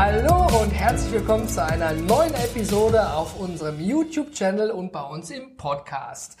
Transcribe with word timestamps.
Hallo 0.00 0.46
und 0.62 0.70
herzlich 0.70 1.12
willkommen 1.12 1.48
zu 1.48 1.60
einer 1.60 1.92
neuen 1.92 2.32
Episode 2.34 3.14
auf 3.14 3.40
unserem 3.40 3.80
YouTube-Channel 3.80 4.70
und 4.70 4.92
bei 4.92 5.02
uns 5.02 5.28
im 5.30 5.56
Podcast. 5.56 6.36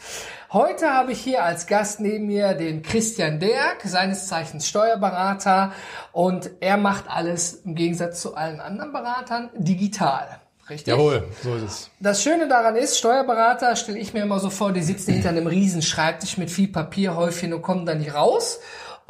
Heute 0.52 0.88
habe 0.88 1.10
ich 1.10 1.18
hier 1.18 1.42
als 1.42 1.66
Gast 1.66 1.98
neben 1.98 2.28
mir 2.28 2.54
den 2.54 2.82
Christian 2.82 3.40
Derk, 3.40 3.82
seines 3.82 4.28
Zeichens 4.28 4.68
Steuerberater 4.68 5.72
und 6.12 6.52
er 6.60 6.76
macht 6.76 7.10
alles 7.10 7.54
im 7.64 7.74
Gegensatz 7.74 8.22
zu 8.22 8.36
allen 8.36 8.60
anderen 8.60 8.92
Beratern 8.92 9.50
digital. 9.56 10.38
Richtig? 10.70 10.86
Jawohl, 10.86 11.26
so 11.42 11.56
ist 11.56 11.62
es. 11.62 11.90
Das 11.98 12.22
Schöne 12.22 12.46
daran 12.46 12.76
ist, 12.76 12.96
Steuerberater 12.96 13.74
stelle 13.74 13.98
ich 13.98 14.14
mir 14.14 14.22
immer 14.22 14.38
so 14.38 14.50
vor, 14.50 14.70
die 14.70 14.82
sitzen 14.82 15.14
hinter 15.14 15.30
einem 15.30 15.48
riesen 15.48 15.82
Schreibtisch 15.82 16.38
mit 16.38 16.52
viel 16.52 16.68
Papierhäufchen 16.68 17.52
und 17.52 17.62
kommen 17.62 17.86
da 17.86 17.96
nicht 17.96 18.14
raus. 18.14 18.60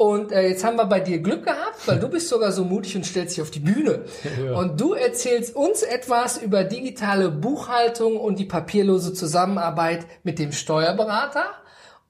Und 0.01 0.31
äh, 0.31 0.47
jetzt 0.47 0.63
haben 0.63 0.77
wir 0.77 0.85
bei 0.85 1.01
dir 1.01 1.19
Glück 1.19 1.43
gehabt, 1.43 1.85
weil 1.85 1.99
du 1.99 2.07
bist 2.07 2.29
sogar 2.29 2.53
so 2.53 2.63
mutig 2.63 2.95
und 2.95 3.05
stellst 3.05 3.35
dich 3.35 3.41
auf 3.41 3.51
die 3.51 3.59
Bühne. 3.59 4.05
Ja. 4.41 4.55
Und 4.55 4.79
du 4.79 4.93
erzählst 4.93 5.53
uns 5.55 5.81
etwas 5.81 6.41
über 6.41 6.63
digitale 6.63 7.29
Buchhaltung 7.29 8.17
und 8.17 8.39
die 8.39 8.45
papierlose 8.45 9.13
Zusammenarbeit 9.13 10.05
mit 10.23 10.39
dem 10.39 10.53
Steuerberater 10.53 11.43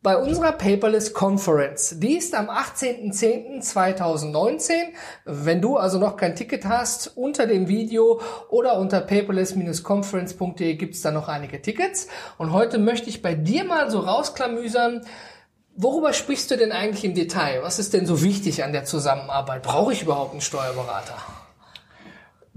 bei 0.03 0.17
unserer 0.17 0.51
Paperless 0.51 1.13
Conference. 1.13 1.95
Die 1.99 2.17
ist 2.17 2.35
am 2.35 2.49
18.10.2019. 2.49 4.71
Wenn 5.25 5.61
du 5.61 5.77
also 5.77 5.97
noch 5.97 6.15
kein 6.15 6.35
Ticket 6.35 6.65
hast, 6.65 7.17
unter 7.17 7.47
dem 7.47 7.67
Video 7.67 8.21
oder 8.49 8.77
unter 8.77 9.01
paperless-conference.de 9.01 10.75
gibt's 10.75 11.01
da 11.01 11.09
noch 11.09 11.27
einige 11.27 11.59
Tickets. 11.61 12.07
Und 12.37 12.53
heute 12.53 12.77
möchte 12.77 13.09
ich 13.09 13.23
bei 13.23 13.33
dir 13.33 13.63
mal 13.63 13.89
so 13.89 13.97
rausklamüsern, 13.99 15.01
Worüber 15.81 16.11
sprichst 16.11 16.51
du 16.51 16.57
denn 16.57 16.73
eigentlich 16.73 17.05
im 17.05 17.13
Detail? 17.13 17.63
Was 17.63 17.79
ist 17.79 17.93
denn 17.93 18.05
so 18.05 18.21
wichtig 18.21 18.65
an 18.65 18.73
der 18.73 18.83
Zusammenarbeit? 18.83 19.63
Brauche 19.63 19.93
ich 19.93 20.01
überhaupt 20.01 20.33
einen 20.33 20.41
Steuerberater? 20.41 21.15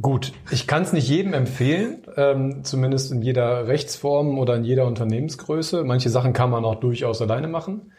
Gut, 0.01 0.33
ich 0.51 0.67
kann 0.67 0.83
es 0.83 0.93
nicht 0.93 1.09
jedem 1.09 1.33
empfehlen, 1.33 2.05
ähm, 2.17 2.65
zumindest 2.65 3.13
in 3.13 3.23
jeder 3.23 3.69
Rechtsform 3.69 4.41
oder 4.41 4.57
in 4.57 4.65
jeder 4.65 4.87
Unternehmensgröße. 4.87 5.85
Manche 5.85 6.11
Sachen 6.11 6.33
kann 6.33 6.51
man 6.51 6.65
auch 6.65 6.75
durchaus 6.81 7.23
alleine 7.23 7.47
machen. 7.47 7.93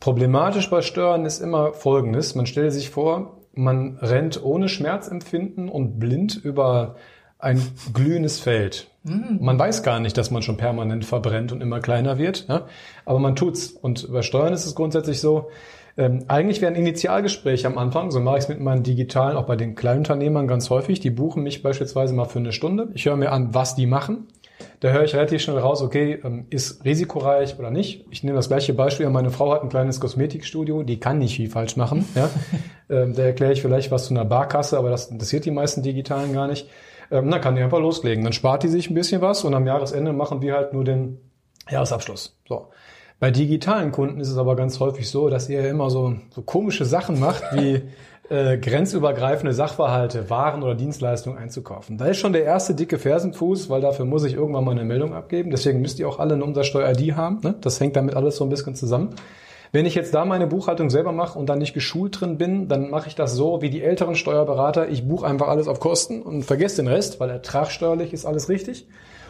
Problematisch 0.00 0.68
bei 0.68 0.82
Steuern 0.82 1.26
ist 1.26 1.38
immer 1.38 1.72
Folgendes. 1.72 2.34
Man 2.34 2.46
stellt 2.46 2.72
sich 2.72 2.90
vor, 2.90 3.42
man 3.52 3.98
rennt 3.98 4.42
ohne 4.42 4.68
Schmerzempfinden 4.68 5.68
und 5.68 6.00
blind 6.00 6.34
über 6.34 6.96
ein 7.38 7.62
glühendes 7.94 8.40
Feld. 8.40 8.90
Mhm. 9.06 9.38
Man 9.40 9.58
weiß 9.58 9.82
gar 9.82 10.00
nicht, 10.00 10.18
dass 10.18 10.30
man 10.30 10.42
schon 10.42 10.56
permanent 10.56 11.04
verbrennt 11.04 11.52
und 11.52 11.60
immer 11.60 11.80
kleiner 11.80 12.18
wird, 12.18 12.46
ja? 12.48 12.66
aber 13.04 13.18
man 13.18 13.36
tut's. 13.36 13.70
Und 13.70 14.10
bei 14.12 14.22
Steuern 14.22 14.52
ist 14.52 14.66
es 14.66 14.74
grundsätzlich 14.74 15.20
so, 15.20 15.48
ähm, 15.96 16.24
eigentlich 16.28 16.60
wäre 16.60 16.72
ein 16.72 16.78
Initialgespräch 16.78 17.64
am 17.66 17.78
Anfang, 17.78 18.10
so 18.10 18.20
mache 18.20 18.36
ich 18.36 18.44
es 18.44 18.48
mit 18.48 18.60
meinen 18.60 18.82
digitalen, 18.82 19.36
auch 19.36 19.46
bei 19.46 19.56
den 19.56 19.74
Kleinunternehmern 19.74 20.46
ganz 20.46 20.68
häufig. 20.68 21.00
Die 21.00 21.10
buchen 21.10 21.42
mich 21.42 21.62
beispielsweise 21.62 22.14
mal 22.14 22.26
für 22.26 22.40
eine 22.40 22.52
Stunde. 22.52 22.88
Ich 22.94 23.06
höre 23.06 23.16
mir 23.16 23.32
an, 23.32 23.54
was 23.54 23.76
die 23.76 23.86
machen. 23.86 24.26
Da 24.80 24.90
höre 24.90 25.04
ich 25.04 25.14
relativ 25.14 25.40
schnell 25.40 25.58
raus, 25.58 25.82
okay, 25.82 26.20
ähm, 26.22 26.46
ist 26.50 26.84
risikoreich 26.84 27.58
oder 27.58 27.70
nicht. 27.70 28.04
Ich 28.10 28.22
nehme 28.24 28.36
das 28.36 28.48
gleiche 28.48 28.74
Beispiel. 28.74 29.08
Meine 29.08 29.30
Frau 29.30 29.52
hat 29.52 29.62
ein 29.62 29.68
kleines 29.68 30.00
Kosmetikstudio, 30.00 30.82
die 30.82 31.00
kann 31.00 31.18
nicht 31.18 31.36
viel 31.36 31.48
falsch 31.48 31.76
machen. 31.76 32.04
Ja? 32.14 32.28
ähm, 32.90 33.14
da 33.14 33.22
erkläre 33.22 33.52
ich 33.52 33.62
vielleicht 33.62 33.90
was 33.90 34.06
zu 34.06 34.14
einer 34.14 34.24
Barkasse, 34.24 34.76
aber 34.76 34.90
das 34.90 35.06
interessiert 35.06 35.44
die 35.44 35.50
meisten 35.50 35.82
Digitalen 35.82 36.32
gar 36.34 36.46
nicht 36.46 36.68
ähm, 37.10 37.30
dann 37.30 37.40
kann 37.40 37.56
die 37.56 37.62
einfach 37.62 37.80
loslegen. 37.80 38.24
Dann 38.24 38.32
spart 38.32 38.62
die 38.62 38.68
sich 38.68 38.90
ein 38.90 38.94
bisschen 38.94 39.20
was 39.22 39.44
und 39.44 39.54
am 39.54 39.66
Jahresende 39.66 40.12
machen 40.12 40.42
wir 40.42 40.54
halt 40.54 40.72
nur 40.72 40.84
den 40.84 41.18
Jahresabschluss. 41.70 42.38
So. 42.48 42.68
Bei 43.18 43.30
digitalen 43.30 43.92
Kunden 43.92 44.20
ist 44.20 44.28
es 44.28 44.36
aber 44.36 44.56
ganz 44.56 44.78
häufig 44.78 45.08
so, 45.08 45.30
dass 45.30 45.48
ihr 45.48 45.66
immer 45.68 45.88
so, 45.88 46.16
so 46.34 46.42
komische 46.42 46.84
Sachen 46.84 47.18
macht, 47.18 47.42
wie 47.52 47.82
äh, 48.28 48.58
grenzübergreifende 48.58 49.54
Sachverhalte, 49.54 50.28
Waren 50.28 50.62
oder 50.62 50.74
Dienstleistungen 50.74 51.38
einzukaufen. 51.38 51.96
Da 51.96 52.06
ist 52.06 52.18
schon 52.18 52.34
der 52.34 52.44
erste 52.44 52.74
dicke 52.74 52.98
Fersenfuß, 52.98 53.70
weil 53.70 53.80
dafür 53.80 54.04
muss 54.04 54.24
ich 54.24 54.34
irgendwann 54.34 54.64
mal 54.64 54.72
eine 54.72 54.84
Meldung 54.84 55.14
abgeben. 55.14 55.50
Deswegen 55.50 55.80
müsst 55.80 55.98
ihr 55.98 56.08
auch 56.08 56.18
alle 56.18 56.34
eine 56.34 56.44
Umsatzsteuer-ID 56.44 57.16
haben. 57.16 57.40
Ne? 57.42 57.54
Das 57.60 57.80
hängt 57.80 57.96
damit 57.96 58.14
alles 58.14 58.36
so 58.36 58.44
ein 58.44 58.50
bisschen 58.50 58.74
zusammen. 58.74 59.14
Wenn 59.72 59.86
ich 59.86 59.94
jetzt 59.94 60.14
da 60.14 60.24
meine 60.24 60.46
Buchhaltung 60.46 60.90
selber 60.90 61.12
mache 61.12 61.38
und 61.38 61.46
dann 61.46 61.58
nicht 61.58 61.74
geschult 61.74 62.20
drin 62.20 62.38
bin, 62.38 62.68
dann 62.68 62.90
mache 62.90 63.08
ich 63.08 63.14
das 63.14 63.34
so 63.34 63.62
wie 63.62 63.70
die 63.70 63.82
älteren 63.82 64.14
Steuerberater. 64.14 64.88
Ich 64.88 65.06
buche 65.06 65.26
einfach 65.26 65.48
alles 65.48 65.68
auf 65.68 65.80
Kosten 65.80 66.22
und 66.22 66.44
vergesse 66.44 66.76
den 66.76 66.88
Rest, 66.88 67.20
weil 67.20 67.30
ertragsteuerlich 67.30 68.12
ist 68.12 68.26
alles 68.26 68.48
richtig. 68.48 68.86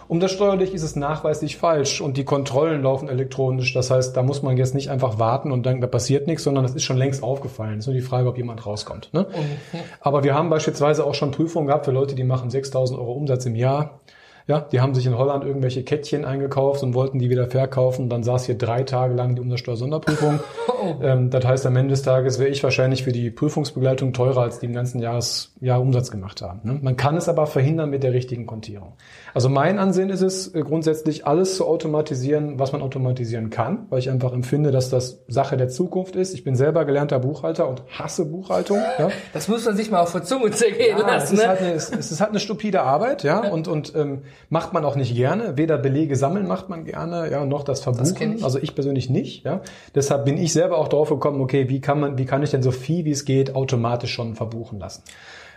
Um 0.08 0.20
das 0.20 0.30
steuerlich 0.30 0.72
ist 0.72 0.84
es 0.84 0.94
nachweislich 0.94 1.56
falsch 1.56 2.00
und 2.00 2.16
die 2.16 2.24
Kontrollen 2.24 2.82
laufen 2.82 3.08
elektronisch. 3.08 3.74
Das 3.74 3.90
heißt, 3.90 4.16
da 4.16 4.22
muss 4.22 4.40
man 4.40 4.56
jetzt 4.56 4.74
nicht 4.74 4.88
einfach 4.88 5.18
warten 5.18 5.50
und 5.50 5.66
dann 5.66 5.80
da 5.80 5.88
passiert 5.88 6.28
nichts, 6.28 6.44
sondern 6.44 6.62
das 6.62 6.76
ist 6.76 6.84
schon 6.84 6.96
längst 6.96 7.24
aufgefallen. 7.24 7.78
Es 7.78 7.80
ist 7.80 7.86
nur 7.86 7.94
die 7.94 8.02
Frage, 8.02 8.28
ob 8.28 8.36
jemand 8.36 8.64
rauskommt. 8.64 9.12
Ne? 9.12 9.26
Mhm. 9.28 9.78
Aber 10.00 10.22
wir 10.22 10.34
haben 10.34 10.48
beispielsweise 10.48 11.04
auch 11.04 11.14
schon 11.14 11.32
Prüfungen 11.32 11.66
gehabt 11.66 11.86
für 11.86 11.90
Leute, 11.90 12.14
die 12.14 12.22
machen 12.22 12.50
6.000 12.50 12.96
Euro 12.96 13.12
Umsatz 13.12 13.46
im 13.46 13.56
Jahr. 13.56 14.00
Ja, 14.48 14.60
die 14.60 14.80
haben 14.80 14.94
sich 14.94 15.06
in 15.06 15.18
Holland 15.18 15.44
irgendwelche 15.44 15.82
Kettchen 15.82 16.24
eingekauft 16.24 16.84
und 16.84 16.94
wollten 16.94 17.18
die 17.18 17.30
wieder 17.30 17.48
verkaufen. 17.48 18.08
Dann 18.08 18.22
saß 18.22 18.46
hier 18.46 18.56
drei 18.56 18.84
Tage 18.84 19.12
lang 19.14 19.34
die 19.34 19.40
Umsatzsteuer-Sonderprüfung. 19.40 20.38
Oh. 20.80 20.94
Ähm, 21.02 21.30
das 21.30 21.44
heißt, 21.44 21.66
am 21.66 21.76
Ende 21.76 21.90
des 21.90 22.02
Tages 22.02 22.38
wäre 22.38 22.48
ich 22.48 22.62
wahrscheinlich 22.62 23.04
für 23.04 23.12
die 23.12 23.30
Prüfungsbegleitung 23.30 24.12
teurer, 24.12 24.42
als 24.42 24.58
die 24.58 24.66
im 24.66 24.72
ganzen 24.72 25.00
Jahres, 25.00 25.54
Jahr 25.60 25.80
Umsatz 25.80 26.10
gemacht 26.10 26.42
haben. 26.42 26.60
Ne? 26.64 26.78
Man 26.82 26.96
kann 26.96 27.16
es 27.16 27.28
aber 27.28 27.46
verhindern 27.46 27.90
mit 27.90 28.02
der 28.02 28.12
richtigen 28.12 28.46
Kontierung. 28.46 28.94
Also 29.34 29.48
mein 29.48 29.78
Ansehen 29.78 30.10
ist 30.10 30.22
es 30.22 30.54
äh, 30.54 30.62
grundsätzlich, 30.62 31.26
alles 31.26 31.56
zu 31.56 31.66
automatisieren, 31.66 32.58
was 32.58 32.72
man 32.72 32.82
automatisieren 32.82 33.50
kann, 33.50 33.86
weil 33.90 33.98
ich 33.98 34.10
einfach 34.10 34.32
empfinde, 34.32 34.70
dass 34.70 34.88
das 34.90 35.24
Sache 35.28 35.56
der 35.56 35.68
Zukunft 35.68 36.16
ist. 36.16 36.34
Ich 36.34 36.44
bin 36.44 36.56
selber 36.56 36.84
gelernter 36.84 37.18
Buchhalter 37.18 37.68
und 37.68 37.82
hasse 37.90 38.24
Buchhaltung. 38.24 38.78
Ja? 38.98 39.10
Das 39.32 39.48
muss 39.48 39.64
man 39.64 39.76
sich 39.76 39.90
mal 39.90 40.00
auf 40.00 40.12
der 40.12 40.22
Zunge 40.22 40.50
zergehen 40.52 40.98
ja, 40.98 41.06
lassen. 41.06 41.34
Es, 41.34 41.38
ne? 41.38 41.42
ist 41.42 41.48
halt 41.48 41.60
eine, 41.60 41.72
es, 41.72 41.90
es 41.90 42.12
ist 42.12 42.20
halt 42.20 42.30
eine 42.30 42.40
stupide 42.40 42.82
Arbeit, 42.82 43.24
ja, 43.24 43.40
und, 43.52 43.68
und 43.68 43.94
ähm, 43.94 44.22
macht 44.48 44.72
man 44.72 44.84
auch 44.84 44.96
nicht 44.96 45.14
gerne. 45.14 45.56
Weder 45.56 45.78
Belege 45.78 46.16
sammeln 46.16 46.46
macht 46.46 46.68
man 46.68 46.84
gerne, 46.84 47.30
ja, 47.30 47.44
noch 47.44 47.64
das 47.64 47.80
Verbuchen. 47.80 48.04
Das 48.04 48.38
ich. 48.38 48.44
Also 48.44 48.58
ich 48.58 48.74
persönlich 48.74 49.10
nicht, 49.10 49.44
ja. 49.44 49.60
Deshalb 49.94 50.24
bin 50.24 50.38
ich 50.38 50.52
selber 50.66 50.78
auch 50.78 50.88
drauf 50.88 51.10
gekommen, 51.10 51.40
okay, 51.40 51.68
wie 51.68 51.80
kann 51.80 52.00
man, 52.00 52.18
wie 52.18 52.24
kann 52.24 52.42
ich 52.42 52.50
denn 52.50 52.62
so 52.62 52.72
viel 52.72 53.04
wie 53.04 53.12
es 53.12 53.24
geht 53.24 53.54
automatisch 53.54 54.12
schon 54.12 54.34
verbuchen 54.34 54.80
lassen? 54.80 55.02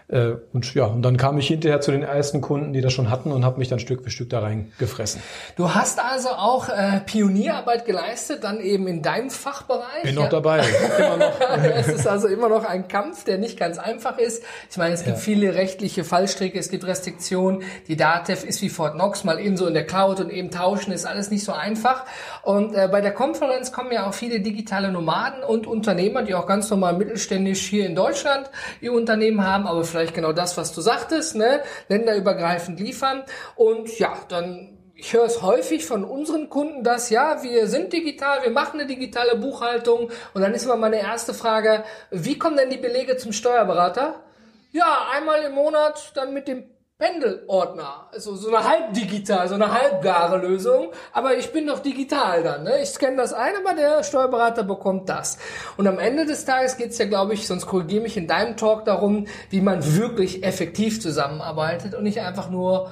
Äh, 0.10 0.38
und 0.54 0.74
ja, 0.74 0.86
und 0.86 1.04
dann 1.04 1.18
kam 1.18 1.38
ich 1.38 1.48
hinterher 1.48 1.82
zu 1.82 1.92
den 1.92 2.02
ersten 2.02 2.42
Kunden, 2.42 2.74
die 2.74 2.82
das 2.82 2.94
schon 2.94 3.12
hatten 3.12 3.32
und 3.32 3.46
habe 3.46 3.60
mich 3.60 3.68
dann 3.68 3.78
Stück 3.78 4.04
für 4.04 4.10
Stück 4.10 4.32
da 4.32 4.40
reingefressen. 4.40 5.22
Du 5.56 5.76
hast 5.76 6.00
also 6.00 6.30
auch 6.30 6.68
äh, 6.68 7.02
Pionierarbeit 7.06 7.86
geleistet, 7.86 8.44
dann 8.44 8.60
eben 8.60 8.88
in 8.88 9.04
deinem 9.04 9.30
Fachbereich. 9.30 10.02
Bin 10.02 10.16
noch 10.16 10.24
ja. 10.24 10.30
dabei, 10.30 10.66
immer 10.98 11.18
noch. 11.18 11.40
es 11.76 11.88
ist 11.90 12.08
also 12.08 12.28
immer 12.28 12.50
noch 12.50 12.66
ein 12.66 12.88
Kampf, 12.88 13.24
der 13.24 13.38
nicht 13.38 13.60
ganz 13.60 13.78
einfach 13.78 14.18
ist. 14.18 14.44
Ich 14.72 14.78
meine, 14.78 14.96
es 14.96 15.04
gibt 15.04 15.18
ja. 15.18 15.22
viele 15.22 15.54
rechtliche 15.54 16.04
Fallstricke, 16.04 16.58
es 16.58 16.72
gibt 16.72 16.88
Restriktionen. 16.88 17.62
Die 17.88 17.96
DATEV 17.96 18.46
ist 18.46 18.64
wie 18.64 18.70
Fort 18.70 18.96
Knox, 18.96 19.24
mal 19.24 19.40
eben 19.40 19.58
so 19.58 19.68
in 19.68 19.76
der 19.76 19.86
Cloud 19.86 20.22
und 20.22 20.32
eben 20.32 20.50
tauschen, 20.50 20.92
ist 20.92 21.06
alles 21.06 21.30
nicht 21.30 21.44
so 21.44 21.52
einfach. 21.52 22.06
Und 22.42 22.74
äh, 22.74 22.88
bei 22.92 23.02
der 23.02 23.14
Konferenz 23.14 23.72
kommen 23.72 23.92
ja 23.92 24.08
auch 24.08 24.16
viele 24.16 24.40
digitale 24.40 24.92
Nomaden 24.92 25.44
und 25.44 25.68
Unternehmer, 25.68 26.24
die 26.24 26.34
auch 26.34 26.48
ganz 26.48 26.68
normal 26.72 26.94
mittelständisch 26.94 27.62
hier 27.62 27.86
in 27.86 27.94
Deutschland 27.94 28.50
ihr 28.82 28.92
Unternehmen 28.92 29.46
haben, 29.46 29.68
aber 29.68 29.84
vielleicht 29.84 29.99
vielleicht 30.00 30.16
genau 30.16 30.32
das, 30.32 30.56
was 30.58 30.72
du 30.72 30.82
sagtest, 30.82 31.36
ne? 31.36 31.62
länderübergreifend 31.90 32.80
liefern. 32.80 33.24
Und 33.56 34.00
ja, 34.00 34.18
dann 34.30 34.78
ich 34.96 35.14
höre 35.14 35.26
es 35.26 35.42
häufig 35.42 35.86
von 35.86 36.04
unseren 36.04 36.50
Kunden, 36.50 36.84
dass 36.84 37.10
ja, 37.10 37.42
wir 37.42 37.68
sind 37.68 37.94
digital, 37.94 38.44
wir 38.44 38.52
machen 38.52 38.80
eine 38.80 38.88
digitale 38.88 39.38
Buchhaltung. 39.38 40.12
Und 40.34 40.42
dann 40.42 40.54
ist 40.54 40.66
immer 40.66 40.76
meine 40.76 41.00
erste 41.00 41.34
Frage, 41.34 41.84
wie 42.12 42.38
kommen 42.38 42.58
denn 42.58 42.70
die 42.70 42.78
Belege 42.78 43.16
zum 43.16 43.32
Steuerberater? 43.32 44.16
Ja, 44.72 45.08
einmal 45.14 45.42
im 45.44 45.54
Monat 45.54 46.12
dann 46.16 46.34
mit 46.34 46.50
dem 46.50 46.70
Pendelordner. 47.00 48.10
Also 48.12 48.36
so 48.36 48.54
eine 48.54 48.68
halb 48.68 48.94
digital, 48.94 49.48
so 49.48 49.56
eine 49.56 49.72
halbgare 49.72 50.38
Lösung. 50.38 50.90
Aber 51.14 51.38
ich 51.38 51.54
bin 51.54 51.66
doch 51.66 51.80
digital 51.80 52.44
dann. 52.44 52.66
Ne? 52.66 52.82
Ich 52.84 52.90
scanne 52.90 53.16
das 53.16 53.32
ein, 53.32 53.54
aber 53.66 53.74
der 53.74 54.04
Steuerberater 54.04 54.64
bekommt 54.64 55.08
das. 55.08 55.38
Und 55.78 55.88
am 55.88 55.98
Ende 55.98 56.26
des 56.26 56.44
Tages 56.44 56.76
geht's 56.76 56.98
ja, 56.98 57.06
glaube 57.06 57.34
ich, 57.34 57.48
sonst 57.48 57.68
korrigiere 57.68 58.04
mich 58.04 58.18
in 58.18 58.28
deinem 58.28 58.58
Talk 58.58 58.84
darum, 58.84 59.28
wie 59.50 59.62
man 59.62 59.96
wirklich 59.96 60.44
effektiv 60.44 61.02
zusammenarbeitet 61.02 61.96
und 61.96 62.04
nicht 62.04 62.20
einfach 62.20 62.50
nur 62.50 62.92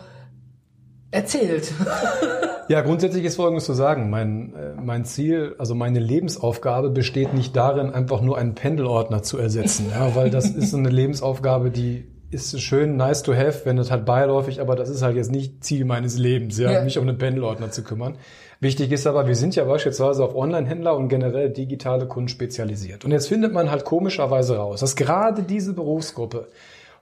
erzählt. 1.12 1.74
ja, 2.70 2.80
grundsätzlich 2.80 3.26
ist 3.26 3.36
Folgendes 3.36 3.66
zu 3.66 3.74
sagen. 3.74 4.10
Mein, 4.10 4.54
äh, 4.56 4.82
mein 4.82 5.04
Ziel, 5.04 5.56
also 5.58 5.76
meine 5.76 6.00
Lebensaufgabe 6.00 6.92
besteht 6.92 7.34
nicht 7.34 7.58
darin, 7.58 7.92
einfach 7.94 8.22
nur 8.22 8.38
einen 8.38 8.56
Pendelordner 8.56 9.22
zu 9.22 9.38
ersetzen, 9.38 9.92
ja, 9.92 10.16
weil 10.16 10.30
das 10.30 10.50
ist 10.50 10.74
eine 10.74 10.90
Lebensaufgabe, 10.90 11.72
die 11.72 12.17
ist 12.30 12.60
schön, 12.62 12.98
nice 12.98 13.24
to 13.24 13.34
have, 13.34 13.62
wenn 13.66 13.78
das 13.78 13.90
halt 13.90 14.06
beiläufig, 14.06 14.60
aber 14.60 14.76
das 14.76 14.90
ist 14.90 15.02
halt 15.02 15.16
jetzt 15.16 15.32
nicht 15.32 15.64
Ziel 15.64 15.86
meines 15.86 16.18
Lebens, 16.18 16.58
ja, 16.58 16.72
ja. 16.72 16.84
mich 16.84 16.98
um 16.98 17.08
einen 17.08 17.18
Pendelordner 17.18 17.72
zu 17.72 17.84
kümmern. 17.84 18.18
Wichtig 18.60 18.92
ist 18.92 19.06
aber, 19.08 19.28
wir 19.28 19.36
sind 19.36 19.56
ja 19.56 19.64
beispielsweise 19.66 20.24
auf 20.24 20.36
Online-Händler 20.36 20.96
und 20.98 21.10
generell 21.10 21.50
digitale 21.50 22.08
Kunden 22.08 22.28
spezialisiert. 22.28 23.06
Und 23.06 23.12
jetzt 23.12 23.28
findet 23.28 23.54
man 23.54 23.70
halt 23.70 23.86
komischerweise 23.86 24.58
raus, 24.58 24.80
dass 24.80 24.96
gerade 24.96 25.44
diese 25.44 25.74
Berufsgruppe 25.74 26.48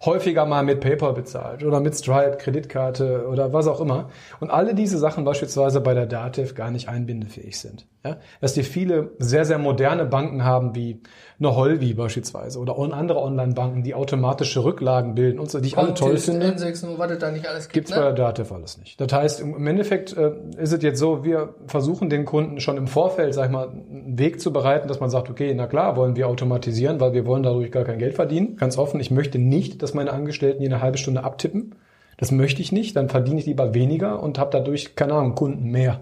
häufiger 0.03 0.45
mal 0.45 0.63
mit 0.63 0.81
PayPal 0.81 1.13
bezahlt 1.13 1.63
oder 1.63 1.79
mit 1.79 1.95
Stripe, 1.95 2.37
Kreditkarte 2.37 3.27
oder 3.27 3.53
was 3.53 3.67
auch 3.67 3.79
immer. 3.79 4.09
Und 4.39 4.49
alle 4.49 4.75
diese 4.75 4.97
Sachen 4.97 5.23
beispielsweise 5.23 5.81
bei 5.81 5.93
der 5.93 6.05
Dativ 6.05 6.55
gar 6.55 6.71
nicht 6.71 6.89
einbindefähig 6.89 7.57
sind. 7.57 7.87
Ja? 8.03 8.17
Dass 8.41 8.53
die 8.53 8.63
viele 8.63 9.11
sehr, 9.17 9.45
sehr 9.45 9.57
moderne 9.57 10.05
Banken 10.05 10.43
haben, 10.43 10.75
wie 10.75 11.01
eine 11.37 11.55
Holvi 11.55 11.93
beispielsweise 11.93 12.59
oder 12.59 12.77
andere 12.77 13.21
Online-Banken, 13.21 13.83
die 13.83 13.93
automatische 13.93 14.63
Rücklagen 14.63 15.15
bilden 15.15 15.39
und 15.39 15.51
so, 15.51 15.59
die 15.59 15.67
ich 15.67 15.77
alle 15.77 15.93
toll 15.93 16.17
finde. 16.17 16.47
N6, 16.47 16.97
was 16.97 17.17
da 17.17 17.31
nicht 17.31 17.47
alles 17.47 17.63
gibt, 17.65 17.73
gibt's 17.73 17.91
ne? 17.91 17.97
bei 17.97 18.03
der 18.03 18.13
Dativ 18.13 18.51
alles 18.51 18.77
nicht. 18.77 18.99
Das 19.01 19.11
heißt, 19.11 19.41
im 19.41 19.67
Endeffekt 19.67 20.15
äh, 20.15 20.31
ist 20.57 20.71
es 20.71 20.81
jetzt 20.81 20.99
so, 20.99 21.25
wir 21.25 21.55
versuchen 21.67 22.09
den 22.09 22.25
Kunden 22.25 22.61
schon 22.61 22.77
im 22.77 22.87
Vorfeld, 22.87 23.33
sag 23.33 23.47
ich 23.47 23.51
mal, 23.51 23.67
einen 23.69 24.17
Weg 24.17 24.39
zu 24.39 24.53
bereiten, 24.53 24.87
dass 24.87 25.01
man 25.01 25.09
sagt, 25.09 25.29
okay, 25.29 25.53
na 25.53 25.67
klar, 25.67 25.97
wollen 25.97 26.15
wir 26.15 26.27
automatisieren, 26.29 27.01
weil 27.01 27.13
wir 27.13 27.25
wollen 27.25 27.43
dadurch 27.43 27.71
gar 27.71 27.83
kein 27.83 27.99
Geld 27.99 28.15
verdienen. 28.15 28.55
Ganz 28.55 28.77
offen, 28.77 28.99
ich 29.01 29.11
möchte 29.11 29.37
nicht, 29.37 29.83
dass 29.83 29.93
meine 29.93 30.13
Angestellten 30.13 30.59
hier 30.61 30.69
eine 30.69 30.81
halbe 30.81 30.97
Stunde 30.97 31.23
abtippen. 31.23 31.75
Das 32.17 32.31
möchte 32.31 32.61
ich 32.61 32.71
nicht, 32.71 32.95
dann 32.95 33.09
verdiene 33.09 33.39
ich 33.39 33.45
lieber 33.45 33.73
weniger 33.73 34.23
und 34.23 34.39
habe 34.39 34.51
dadurch, 34.51 34.95
keine 34.95 35.13
Ahnung, 35.13 35.35
Kunden 35.35 35.69
mehr. 35.69 36.01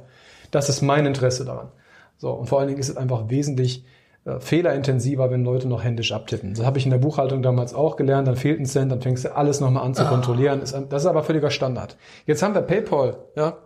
Das 0.51 0.69
ist 0.69 0.83
mein 0.83 1.07
Interesse 1.07 1.43
daran. 1.43 1.69
So, 2.17 2.31
und 2.31 2.47
vor 2.47 2.59
allen 2.59 2.67
Dingen 2.67 2.79
ist 2.79 2.89
es 2.89 2.97
einfach 2.97 3.29
wesentlich 3.29 3.83
äh, 4.25 4.39
fehlerintensiver, 4.39 5.31
wenn 5.31 5.43
Leute 5.43 5.67
noch 5.67 5.83
händisch 5.83 6.11
abtippen. 6.11 6.53
Das 6.53 6.65
habe 6.65 6.77
ich 6.77 6.85
in 6.85 6.91
der 6.91 6.97
Buchhaltung 6.97 7.41
damals 7.41 7.73
auch 7.73 7.95
gelernt. 7.97 8.27
Dann 8.27 8.35
fehlt 8.35 8.59
ein 8.59 8.65
Cent, 8.65 8.91
dann 8.91 9.01
fängst 9.01 9.25
du 9.25 9.35
alles 9.35 9.59
nochmal 9.59 9.83
an 9.83 9.93
zu 9.93 10.03
ah. 10.05 10.09
kontrollieren. 10.09 10.61
Das 10.61 10.71
ist 10.71 11.05
aber 11.05 11.23
völliger 11.23 11.49
Standard. 11.49 11.97
Jetzt 12.25 12.41
haben 12.41 12.55
wir 12.55 12.61
PayPal, 12.61 13.17
ja. 13.35 13.57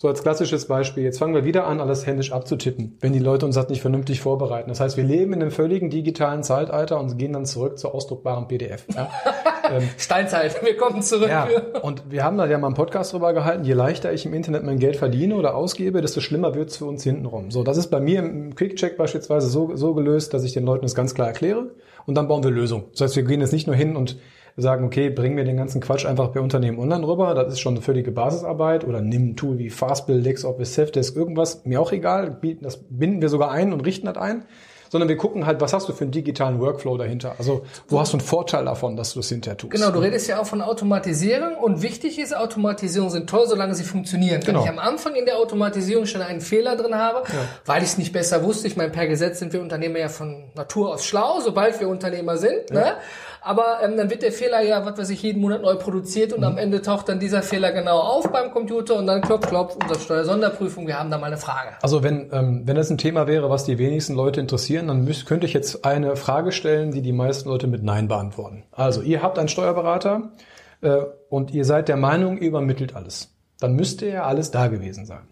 So 0.00 0.06
als 0.06 0.22
klassisches 0.22 0.66
Beispiel. 0.66 1.02
Jetzt 1.02 1.18
fangen 1.18 1.34
wir 1.34 1.44
wieder 1.44 1.66
an, 1.66 1.80
alles 1.80 2.06
händisch 2.06 2.30
abzutippen, 2.30 2.96
wenn 3.00 3.12
die 3.12 3.18
Leute 3.18 3.46
uns 3.46 3.56
das 3.56 3.68
nicht 3.68 3.80
vernünftig 3.80 4.20
vorbereiten. 4.20 4.68
Das 4.68 4.78
heißt, 4.78 4.96
wir 4.96 5.02
leben 5.02 5.32
in 5.32 5.42
einem 5.42 5.50
völligen 5.50 5.90
digitalen 5.90 6.44
Zeitalter 6.44 7.00
und 7.00 7.18
gehen 7.18 7.32
dann 7.32 7.46
zurück 7.46 7.80
zur 7.80 7.96
ausdruckbaren 7.96 8.46
PDF. 8.46 8.86
Ja? 8.94 9.10
ähm, 9.72 9.88
Steinzeit, 9.98 10.62
wir 10.62 10.76
kommen 10.76 11.02
zurück. 11.02 11.28
Ja, 11.28 11.48
und 11.82 12.12
wir 12.12 12.22
haben 12.22 12.38
da 12.38 12.46
ja 12.46 12.58
mal 12.58 12.68
einen 12.68 12.76
Podcast 12.76 13.12
drüber 13.12 13.32
gehalten. 13.32 13.64
Je 13.64 13.72
leichter 13.72 14.12
ich 14.12 14.24
im 14.24 14.34
Internet 14.34 14.62
mein 14.62 14.78
Geld 14.78 14.94
verdiene 14.94 15.34
oder 15.34 15.56
ausgebe, 15.56 16.00
desto 16.00 16.20
schlimmer 16.20 16.54
wird's 16.54 16.76
für 16.76 16.84
uns 16.84 17.02
hintenrum. 17.02 17.50
So, 17.50 17.64
das 17.64 17.76
ist 17.76 17.88
bei 17.88 17.98
mir 17.98 18.20
im 18.20 18.54
Quick-Check 18.54 18.96
beispielsweise 18.98 19.48
so, 19.48 19.74
so 19.74 19.94
gelöst, 19.94 20.32
dass 20.32 20.44
ich 20.44 20.52
den 20.52 20.64
Leuten 20.64 20.82
das 20.82 20.94
ganz 20.94 21.12
klar 21.12 21.26
erkläre 21.26 21.72
und 22.06 22.14
dann 22.14 22.28
bauen 22.28 22.44
wir 22.44 22.52
Lösungen. 22.52 22.84
Das 22.92 23.00
heißt, 23.00 23.16
wir 23.16 23.24
gehen 23.24 23.40
jetzt 23.40 23.52
nicht 23.52 23.66
nur 23.66 23.74
hin 23.74 23.96
und 23.96 24.16
sagen, 24.60 24.84
okay, 24.84 25.10
bring 25.10 25.34
mir 25.34 25.44
den 25.44 25.56
ganzen 25.56 25.80
Quatsch 25.80 26.04
einfach 26.04 26.32
per 26.32 26.42
Unternehmen 26.42 26.78
online 26.78 27.06
rüber. 27.06 27.34
Das 27.34 27.52
ist 27.52 27.60
schon 27.60 27.74
eine 27.74 27.82
völlige 27.82 28.12
Basisarbeit. 28.12 28.84
Oder 28.84 29.00
nimm 29.00 29.30
ein 29.30 29.36
Tool 29.36 29.58
wie 29.58 29.70
Fastbill, 29.70 30.18
LexOffice, 30.18 30.74
Safdesk, 30.74 31.16
irgendwas. 31.16 31.64
Mir 31.64 31.80
auch 31.80 31.92
egal. 31.92 32.38
Das 32.60 32.84
binden 32.90 33.22
wir 33.22 33.28
sogar 33.28 33.50
ein 33.50 33.72
und 33.72 33.80
richten 33.82 34.06
das 34.06 34.18
ein 34.18 34.44
sondern 34.90 35.08
wir 35.08 35.16
gucken 35.16 35.46
halt, 35.46 35.60
was 35.60 35.72
hast 35.72 35.88
du 35.88 35.92
für 35.92 36.04
einen 36.04 36.10
digitalen 36.10 36.60
Workflow 36.60 36.96
dahinter? 36.96 37.34
Also 37.38 37.62
wo 37.88 38.00
hast 38.00 38.12
du 38.12 38.18
einen 38.18 38.26
Vorteil 38.26 38.64
davon, 38.64 38.96
dass 38.96 39.12
du 39.12 39.20
das 39.20 39.28
hinterher 39.28 39.56
tust? 39.56 39.72
Genau, 39.72 39.90
du 39.90 39.98
redest 39.98 40.28
ja 40.28 40.40
auch 40.40 40.46
von 40.46 40.62
Automatisierung 40.62 41.56
und 41.56 41.82
wichtig 41.82 42.18
ist, 42.18 42.36
Automatisierung 42.36 43.10
sind 43.10 43.28
toll, 43.28 43.46
solange 43.46 43.74
sie 43.74 43.84
funktionieren. 43.84 44.40
Genau. 44.40 44.60
Wenn 44.60 44.64
ich 44.64 44.70
am 44.70 44.78
Anfang 44.78 45.14
in 45.14 45.24
der 45.24 45.38
Automatisierung 45.38 46.06
schon 46.06 46.22
einen 46.22 46.40
Fehler 46.40 46.76
drin 46.76 46.94
habe, 46.94 47.22
ja. 47.28 47.38
weil 47.66 47.82
ich 47.82 47.90
es 47.90 47.98
nicht 47.98 48.12
besser 48.12 48.42
wusste, 48.42 48.66
ich 48.66 48.76
meine, 48.76 48.90
per 48.90 49.06
Gesetz 49.06 49.38
sind 49.38 49.52
wir 49.52 49.60
Unternehmer 49.60 49.98
ja 49.98 50.08
von 50.08 50.44
Natur 50.54 50.94
aus 50.94 51.04
schlau, 51.04 51.40
sobald 51.40 51.78
wir 51.80 51.88
Unternehmer 51.88 52.36
sind, 52.36 52.70
ja. 52.70 52.80
ne? 52.80 52.92
aber 53.40 53.78
ähm, 53.82 53.96
dann 53.96 54.10
wird 54.10 54.22
der 54.22 54.32
Fehler 54.32 54.60
ja, 54.62 54.84
was 54.84 54.98
weiß 54.98 55.10
ich, 55.10 55.22
jeden 55.22 55.40
Monat 55.40 55.62
neu 55.62 55.76
produziert 55.76 56.32
und 56.32 56.40
mhm. 56.40 56.46
am 56.46 56.58
Ende 56.58 56.82
taucht 56.82 57.08
dann 57.08 57.18
dieser 57.18 57.42
Fehler 57.42 57.72
genau 57.72 57.98
auf 57.98 58.30
beim 58.30 58.50
Computer 58.50 58.96
und 58.96 59.06
dann 59.06 59.20
klopf, 59.20 59.46
klopf, 59.46 59.76
unsere 59.80 60.00
Steuersonderprüfung, 60.00 60.86
wir 60.86 60.98
haben 60.98 61.10
da 61.10 61.18
mal 61.18 61.26
eine 61.26 61.36
Frage. 61.36 61.70
Also 61.82 62.02
wenn, 62.02 62.30
ähm, 62.32 62.62
wenn 62.64 62.76
das 62.76 62.90
ein 62.90 62.98
Thema 62.98 63.26
wäre, 63.26 63.48
was 63.50 63.64
die 63.64 63.78
wenigsten 63.78 64.14
Leute 64.14 64.40
interessieren, 64.78 64.88
dann 64.88 65.04
müsst, 65.04 65.26
könnte 65.26 65.46
ich 65.46 65.52
jetzt 65.52 65.84
eine 65.84 66.16
Frage 66.16 66.52
stellen, 66.52 66.92
die 66.92 67.02
die 67.02 67.12
meisten 67.12 67.48
Leute 67.48 67.66
mit 67.66 67.82
Nein 67.82 68.08
beantworten. 68.08 68.64
Also 68.72 69.02
ihr 69.02 69.22
habt 69.22 69.38
einen 69.38 69.48
Steuerberater 69.48 70.32
äh, 70.80 71.02
und 71.28 71.50
ihr 71.52 71.64
seid 71.64 71.88
der 71.88 71.96
Meinung, 71.96 72.38
ihr 72.38 72.48
übermittelt 72.48 72.94
alles. 72.94 73.34
Dann 73.60 73.74
müsste 73.74 74.08
ja 74.08 74.24
alles 74.24 74.50
da 74.50 74.68
gewesen 74.68 75.06
sein. 75.06 75.28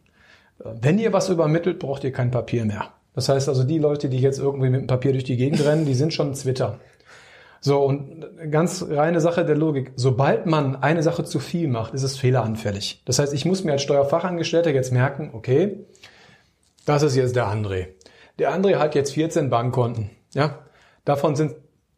Äh, 0.60 0.70
wenn 0.81 0.98
ihr 0.98 1.12
was 1.12 1.28
übermittelt, 1.28 1.78
braucht 1.78 2.04
ihr 2.04 2.12
kein 2.12 2.31
Papier 2.31 2.64
mehr. 2.64 2.90
Das 3.14 3.28
heißt 3.28 3.48
also, 3.48 3.64
die 3.64 3.78
Leute, 3.78 4.08
die 4.08 4.19
jetzt 4.19 4.38
irgendwie 4.38 4.69
mit 4.69 4.82
dem 4.82 4.87
Papier 4.87 5.12
durch 5.12 5.25
die 5.25 5.37
Gegend 5.37 5.64
rennen, 5.64 5.87
die 5.87 5.94
sind 5.94 6.12
schon 6.12 6.34
Twitter. 6.34 6.78
So, 7.62 7.82
und 7.82 8.26
ganz 8.50 8.84
reine 8.88 9.20
Sache 9.20 9.44
der 9.44 9.56
Logik. 9.56 9.92
Sobald 9.96 10.44
man 10.44 10.76
eine 10.76 11.02
Sache 11.02 11.25
zu 11.25 11.40
viel 11.40 11.66
macht, 11.66 11.94
ist 11.94 12.02
es 12.02 12.19
fehleranfällig. 12.19 13.02
Das 13.06 13.19
heißt, 13.19 13.32
ich 13.32 13.46
muss 13.46 13.64
mir 13.64 13.72
als 13.72 13.82
Steuerfachangestellter 13.82 14.70
jetzt 14.70 14.92
merken, 14.92 15.31
okay, 15.32 15.87
das 16.84 17.02
ist 17.02 17.16
jetzt 17.16 17.34
der 17.34 17.46
André. 17.46 17.88
Der 18.38 18.55
André 18.55 18.77
hat 18.77 18.94
jetzt 18.94 19.15
14 19.15 19.49
Bankkonten. 19.49 20.11
Ja, 20.35 20.59
davon 21.05 21.37
sind 21.37 21.55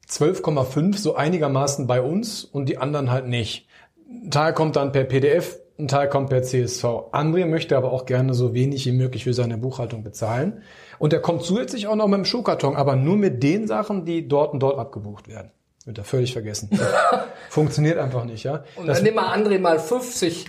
12,5 0.08 0.96
so 0.96 1.16
einigermaßen 1.16 1.86
bei 1.86 2.00
uns 2.00 2.44
und 2.44 2.68
die 2.68 2.78
anderen 2.78 3.10
halt 3.10 3.26
nicht. 3.26 3.66
Ein 4.08 4.30
Teil 4.30 4.54
kommt 4.54 4.76
dann 4.76 4.92
per 4.92 5.04
PDF, 5.04 5.58
ein 5.78 5.88
Teil 5.88 6.08
kommt 6.08 6.30
per 6.30 6.42
CSV. 6.42 6.84
André 7.12 7.44
möchte 7.46 7.76
aber 7.76 7.92
auch 7.92 8.06
gerne 8.06 8.34
so 8.34 8.54
wenig 8.54 8.86
wie 8.86 8.92
möglich 8.92 9.24
für 9.24 9.34
seine 9.34 9.58
Buchhaltung 9.58 10.02
bezahlen. 10.02 10.62
Und 10.98 11.12
er 11.12 11.20
kommt 11.20 11.42
zusätzlich 11.42 11.86
auch 11.88 11.96
noch 11.96 12.08
mit 12.08 12.18
dem 12.18 12.24
Schuhkarton, 12.24 12.76
aber 12.76 12.96
nur 12.96 13.16
mit 13.16 13.42
den 13.42 13.66
Sachen, 13.66 14.04
die 14.04 14.28
dort 14.28 14.52
und 14.52 14.60
dort 14.60 14.78
abgebucht 14.78 15.28
werden. 15.28 15.50
Wird 15.88 15.96
er 15.96 16.04
völlig 16.04 16.34
vergessen. 16.34 16.68
Funktioniert 17.48 17.96
einfach 17.96 18.26
nicht, 18.26 18.44
ja. 18.44 18.62
Und 18.76 18.88
das 18.88 18.98
dann 18.98 19.06
nimm 19.06 19.14
mal 19.14 19.34
André 19.34 19.58
mal 19.58 19.78
50. 19.78 20.44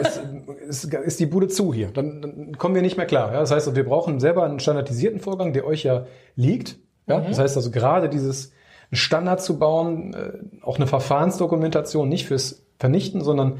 ist, 0.00 0.22
ist, 0.66 0.94
ist, 0.94 1.20
die 1.20 1.26
Bude 1.26 1.48
zu 1.48 1.74
hier. 1.74 1.88
Dann, 1.88 2.22
dann 2.22 2.56
kommen 2.56 2.74
wir 2.74 2.80
nicht 2.80 2.96
mehr 2.96 3.04
klar. 3.04 3.30
Ja? 3.34 3.40
Das 3.40 3.50
heißt, 3.50 3.76
wir 3.76 3.84
brauchen 3.84 4.20
selber 4.20 4.42
einen 4.44 4.60
standardisierten 4.60 5.20
Vorgang, 5.20 5.52
der 5.52 5.66
euch 5.66 5.82
ja 5.82 6.06
liegt. 6.34 6.78
Ja? 7.06 7.18
Mhm. 7.18 7.26
Das 7.28 7.40
heißt 7.40 7.58
also 7.58 7.70
gerade 7.70 8.08
dieses 8.08 8.52
Standard 8.90 9.42
zu 9.42 9.58
bauen, 9.58 10.14
äh, 10.14 10.64
auch 10.64 10.76
eine 10.76 10.86
Verfahrensdokumentation, 10.86 12.08
nicht 12.08 12.24
fürs 12.24 12.64
Vernichten, 12.78 13.22
sondern 13.22 13.58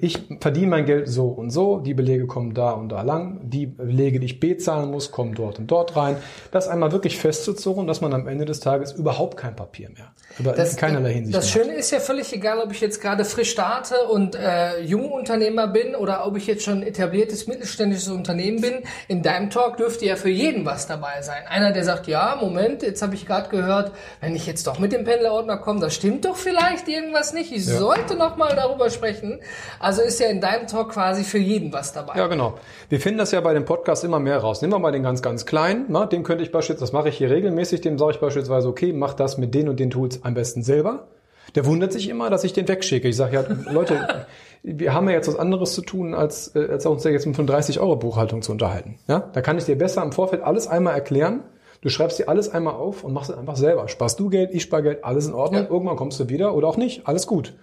ich 0.00 0.18
verdiene 0.40 0.66
mein 0.66 0.86
Geld 0.86 1.08
so 1.08 1.28
und 1.28 1.50
so, 1.50 1.78
die 1.78 1.94
Belege 1.94 2.26
kommen 2.26 2.52
da 2.52 2.72
und 2.72 2.88
da 2.88 3.02
lang, 3.02 3.48
die 3.48 3.66
Belege, 3.66 4.18
die 4.18 4.26
ich 4.26 4.40
bezahlen 4.40 4.90
muss, 4.90 5.12
kommen 5.12 5.36
dort 5.36 5.60
und 5.60 5.68
dort 5.68 5.94
rein. 5.94 6.16
Das 6.50 6.66
einmal 6.66 6.90
wirklich 6.90 7.16
festzuzurren, 7.16 7.86
dass 7.86 8.00
man 8.00 8.12
am 8.12 8.26
Ende 8.26 8.44
des 8.44 8.58
Tages 8.58 8.90
überhaupt 8.90 9.36
kein 9.36 9.54
Papier 9.54 9.90
mehr, 9.90 10.10
über 10.36 10.50
das, 10.50 10.76
keinerlei 10.76 11.12
Hinsicht 11.12 11.36
Das 11.36 11.48
Schöne 11.48 11.74
ist 11.74 11.92
ja 11.92 12.00
völlig 12.00 12.32
egal, 12.32 12.58
ob 12.58 12.72
ich 12.72 12.80
jetzt 12.80 13.00
gerade 13.00 13.24
frisch 13.24 13.52
starte 13.52 14.08
und 14.10 14.34
äh, 14.34 14.80
Jungunternehmer 14.80 15.68
bin 15.68 15.94
oder 15.94 16.26
ob 16.26 16.36
ich 16.36 16.48
jetzt 16.48 16.64
schon 16.64 16.82
etabliertes 16.82 17.46
mittelständisches 17.46 18.08
Unternehmen 18.08 18.60
bin. 18.60 18.82
In 19.06 19.22
deinem 19.22 19.48
Talk 19.48 19.76
dürfte 19.76 20.06
ja 20.06 20.16
für 20.16 20.28
jeden 20.28 20.66
was 20.66 20.88
dabei 20.88 21.22
sein. 21.22 21.44
Einer, 21.48 21.70
der 21.70 21.84
sagt, 21.84 22.08
ja, 22.08 22.36
Moment, 22.40 22.82
jetzt 22.82 23.00
habe 23.00 23.14
ich 23.14 23.26
gerade 23.26 23.48
gehört, 23.48 23.92
wenn 24.20 24.34
ich 24.34 24.44
jetzt 24.44 24.66
doch 24.66 24.80
mit 24.80 24.92
dem 24.92 25.04
Pendlerordner 25.04 25.58
komme, 25.58 25.78
da 25.78 25.88
stimmt 25.88 26.24
doch 26.24 26.36
vielleicht 26.36 26.88
irgendwas 26.88 27.32
nicht. 27.32 27.52
Ich 27.52 27.64
ja. 27.64 27.78
sollte 27.78 28.16
noch 28.16 28.36
mal 28.36 28.56
darüber 28.56 28.90
sprechen. 28.90 29.38
Also 29.80 30.02
ist 30.02 30.20
ja 30.20 30.28
in 30.28 30.40
deinem 30.40 30.66
Talk 30.66 30.90
quasi 30.90 31.24
für 31.24 31.38
jeden 31.38 31.72
was 31.72 31.92
dabei. 31.92 32.16
Ja, 32.16 32.26
genau. 32.26 32.54
Wir 32.88 33.00
finden 33.00 33.18
das 33.18 33.32
ja 33.32 33.40
bei 33.40 33.54
dem 33.54 33.64
Podcast 33.64 34.04
immer 34.04 34.20
mehr 34.20 34.38
raus. 34.38 34.62
Nehmen 34.62 34.72
wir 34.72 34.78
mal 34.78 34.92
den 34.92 35.02
ganz, 35.02 35.22
ganz 35.22 35.46
kleinen. 35.46 35.86
Na, 35.88 36.06
den 36.06 36.22
könnte 36.22 36.44
ich 36.44 36.52
beispielsweise, 36.52 36.84
das 36.84 36.92
mache 36.92 37.08
ich 37.08 37.16
hier 37.16 37.30
regelmäßig, 37.30 37.80
dem 37.80 37.98
sage 37.98 38.12
ich 38.12 38.20
beispielsweise, 38.20 38.68
okay, 38.68 38.92
mach 38.92 39.14
das 39.14 39.38
mit 39.38 39.54
den 39.54 39.68
und 39.68 39.80
den 39.80 39.90
Tools 39.90 40.24
am 40.24 40.34
besten 40.34 40.62
selber. 40.62 41.08
Der 41.54 41.64
wundert 41.66 41.92
sich 41.92 42.08
immer, 42.08 42.30
dass 42.30 42.44
ich 42.44 42.52
den 42.52 42.68
wegschicke. 42.68 43.08
Ich 43.08 43.16
sage, 43.16 43.36
ja, 43.36 43.72
Leute, 43.72 44.26
wir 44.62 44.92
haben 44.92 45.08
ja 45.08 45.14
jetzt 45.14 45.28
was 45.28 45.36
anderes 45.36 45.74
zu 45.74 45.82
tun, 45.82 46.14
als, 46.14 46.54
äh, 46.54 46.68
als 46.70 46.84
uns 46.86 47.04
jetzt 47.04 47.26
mit 47.26 47.36
35 47.36 47.80
Euro 47.80 47.96
Buchhaltung 47.96 48.42
zu 48.42 48.52
unterhalten. 48.52 48.98
Ja, 49.06 49.30
da 49.32 49.40
kann 49.40 49.58
ich 49.58 49.64
dir 49.64 49.78
besser 49.78 50.02
im 50.02 50.12
Vorfeld 50.12 50.42
alles 50.42 50.66
einmal 50.66 50.94
erklären. 50.94 51.44
Du 51.80 51.90
schreibst 51.90 52.18
dir 52.18 52.28
alles 52.28 52.48
einmal 52.48 52.74
auf 52.74 53.04
und 53.04 53.12
machst 53.12 53.30
es 53.30 53.36
einfach 53.36 53.56
selber. 53.56 53.88
Sparst 53.88 54.18
du 54.18 54.28
Geld, 54.30 54.50
ich 54.52 54.62
spare 54.62 54.82
Geld, 54.82 55.04
alles 55.04 55.28
in 55.28 55.34
Ordnung. 55.34 55.62
Ja. 55.62 55.70
Irgendwann 55.70 55.96
kommst 55.96 56.18
du 56.18 56.28
wieder 56.28 56.54
oder 56.54 56.66
auch 56.66 56.76
nicht. 56.76 57.06
Alles 57.06 57.26
gut. 57.26 57.54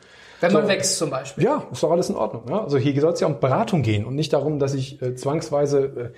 Wenn 0.42 0.54
man 0.54 0.68
wächst 0.68 0.98
zum 0.98 1.10
Beispiel. 1.10 1.44
Ja, 1.44 1.64
ist 1.72 1.82
doch 1.82 1.92
alles 1.92 2.10
in 2.10 2.16
Ordnung. 2.16 2.44
Ja? 2.50 2.64
Also 2.64 2.78
hier 2.78 3.00
soll 3.00 3.14
es 3.14 3.20
ja 3.20 3.28
um 3.28 3.40
Beratung 3.40 3.82
gehen 3.82 4.06
und 4.06 4.16
nicht 4.16 4.34
darum, 4.34 4.60
dass 4.60 4.74
ich 4.74 5.02
äh, 5.02 5.16
zwangsweise 5.16 5.80
äh, 5.86 6.10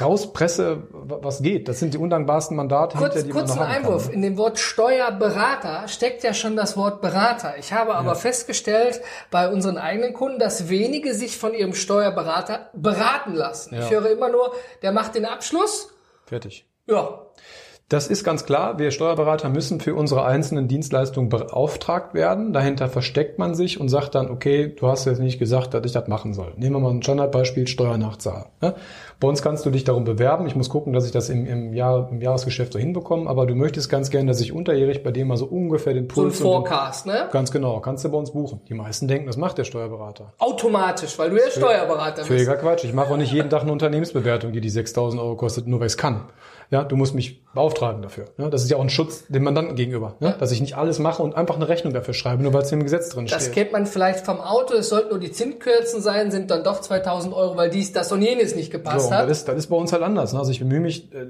rauspresse, 0.00 0.82
was 0.90 1.42
geht. 1.42 1.68
Das 1.68 1.78
sind 1.78 1.94
die 1.94 1.98
undankbarsten 1.98 2.56
Mandate, 2.56 2.96
Kurz, 2.96 3.14
hinter, 3.14 3.26
die 3.26 3.32
kurzen 3.32 3.58
man 3.58 3.68
noch 3.68 3.74
Einwurf. 3.76 4.04
Kann. 4.06 4.14
In 4.14 4.22
dem 4.22 4.36
Wort 4.36 4.58
Steuerberater 4.58 5.88
steckt 5.88 6.24
ja 6.24 6.34
schon 6.34 6.56
das 6.56 6.76
Wort 6.76 7.00
Berater. 7.00 7.54
Ich 7.58 7.72
habe 7.72 7.94
aber 7.94 8.10
ja. 8.10 8.14
festgestellt 8.14 9.00
bei 9.30 9.48
unseren 9.48 9.78
eigenen 9.78 10.12
Kunden, 10.12 10.38
dass 10.38 10.68
wenige 10.68 11.14
sich 11.14 11.38
von 11.38 11.54
ihrem 11.54 11.74
Steuerberater 11.74 12.70
beraten 12.74 13.34
lassen. 13.34 13.74
Ja. 13.74 13.82
Ich 13.82 13.90
höre 13.90 14.10
immer 14.10 14.28
nur, 14.28 14.52
der 14.82 14.92
macht 14.92 15.14
den 15.14 15.24
Abschluss. 15.24 15.90
Fertig. 16.26 16.66
Ja. 16.86 17.22
Das 17.90 18.06
ist 18.06 18.22
ganz 18.22 18.44
klar. 18.44 18.78
Wir 18.78 18.90
Steuerberater 18.90 19.48
müssen 19.48 19.80
für 19.80 19.94
unsere 19.94 20.26
einzelnen 20.26 20.68
Dienstleistungen 20.68 21.30
beauftragt 21.30 22.12
werden. 22.12 22.52
Dahinter 22.52 22.90
versteckt 22.90 23.38
man 23.38 23.54
sich 23.54 23.80
und 23.80 23.88
sagt 23.88 24.14
dann, 24.14 24.30
okay, 24.30 24.74
du 24.78 24.88
hast 24.88 25.06
jetzt 25.06 25.20
nicht 25.20 25.38
gesagt, 25.38 25.72
dass 25.72 25.86
ich 25.86 25.92
das 25.92 26.06
machen 26.06 26.34
soll. 26.34 26.52
Nehmen 26.56 26.76
wir 26.76 26.80
mal 26.80 26.90
ein 26.90 27.02
Standardbeispiel, 27.02 27.66
Steuernachzahl. 27.66 28.44
Bei 28.60 29.26
uns 29.26 29.40
kannst 29.40 29.64
du 29.64 29.70
dich 29.70 29.84
darum 29.84 30.04
bewerben. 30.04 30.46
Ich 30.46 30.54
muss 30.54 30.68
gucken, 30.68 30.92
dass 30.92 31.06
ich 31.06 31.12
das 31.12 31.30
im, 31.30 31.46
im, 31.46 31.72
Jahr, 31.72 32.10
im 32.10 32.20
Jahresgeschäft 32.20 32.74
so 32.74 32.78
hinbekomme. 32.78 33.28
Aber 33.28 33.46
du 33.46 33.54
möchtest 33.54 33.88
ganz 33.88 34.10
gerne, 34.10 34.26
dass 34.28 34.42
ich 34.42 34.52
unterjährig 34.52 35.02
bei 35.02 35.10
dir 35.10 35.24
mal 35.24 35.38
so 35.38 35.46
ungefähr 35.46 35.94
den 35.94 36.08
Puls... 36.08 36.40
So 36.40 36.44
ein 36.44 36.52
Forecast, 36.52 37.06
den, 37.06 37.12
ne? 37.14 37.28
Ganz 37.32 37.50
genau. 37.50 37.80
Kannst 37.80 38.04
du 38.04 38.10
bei 38.10 38.18
uns 38.18 38.32
buchen. 38.32 38.60
Die 38.68 38.74
meisten 38.74 39.08
denken, 39.08 39.28
das 39.28 39.38
macht 39.38 39.56
der 39.56 39.64
Steuerberater. 39.64 40.34
Automatisch, 40.36 41.18
weil 41.18 41.30
du 41.30 41.36
ja 41.36 41.50
Steuerberater 41.50 42.16
bist. 42.16 42.28
Völliger 42.28 42.56
Quatsch. 42.56 42.84
Ich 42.84 42.92
mache 42.92 43.14
auch 43.14 43.16
nicht 43.16 43.32
jeden 43.32 43.48
Tag 43.48 43.62
eine 43.62 43.72
Unternehmensbewertung, 43.72 44.52
die 44.52 44.60
die 44.60 44.70
6.000 44.70 45.18
Euro 45.18 45.36
kostet, 45.36 45.66
nur 45.66 45.80
weil 45.80 45.86
ich 45.86 45.94
es 45.94 45.96
kann. 45.96 46.26
Ja, 46.70 46.84
du 46.84 46.96
musst 46.96 47.14
mich 47.14 47.42
beauftragen 47.54 48.02
dafür. 48.02 48.26
Ja, 48.36 48.48
das 48.50 48.62
ist 48.62 48.70
ja 48.70 48.76
auch 48.76 48.82
ein 48.82 48.90
Schutz 48.90 49.24
dem 49.28 49.42
Mandanten 49.42 49.74
gegenüber, 49.74 50.16
ja, 50.20 50.32
dass 50.32 50.52
ich 50.52 50.60
nicht 50.60 50.76
alles 50.76 50.98
mache 50.98 51.22
und 51.22 51.34
einfach 51.34 51.56
eine 51.56 51.68
Rechnung 51.68 51.94
dafür 51.94 52.12
schreibe, 52.12 52.42
nur 52.42 52.52
weil 52.52 52.62
es 52.62 52.72
im 52.72 52.82
Gesetz 52.82 53.08
drin 53.08 53.26
steht. 53.26 53.40
Das 53.40 53.50
kennt 53.52 53.72
man 53.72 53.86
vielleicht 53.86 54.26
vom 54.26 54.40
Auto. 54.40 54.74
Es 54.74 54.90
sollten 54.90 55.08
nur 55.08 55.18
die 55.18 55.32
Zinskürzen 55.32 56.02
sein, 56.02 56.30
sind 56.30 56.50
dann 56.50 56.62
doch 56.64 56.80
2000 56.80 57.34
Euro, 57.34 57.56
weil 57.56 57.70
dies, 57.70 57.92
das 57.92 58.12
und 58.12 58.20
jenes 58.20 58.54
nicht 58.54 58.70
gepasst 58.70 59.06
so, 59.06 59.14
hat. 59.14 59.28
Das 59.28 59.38
ist, 59.38 59.48
das 59.48 59.56
ist 59.56 59.66
bei 59.68 59.76
uns 59.76 59.92
halt 59.92 60.02
anders. 60.02 60.34
Ne? 60.34 60.38
Also 60.38 60.50
ich 60.50 60.58
bemühe 60.58 60.80
mich, 60.80 61.10
äh, 61.14 61.26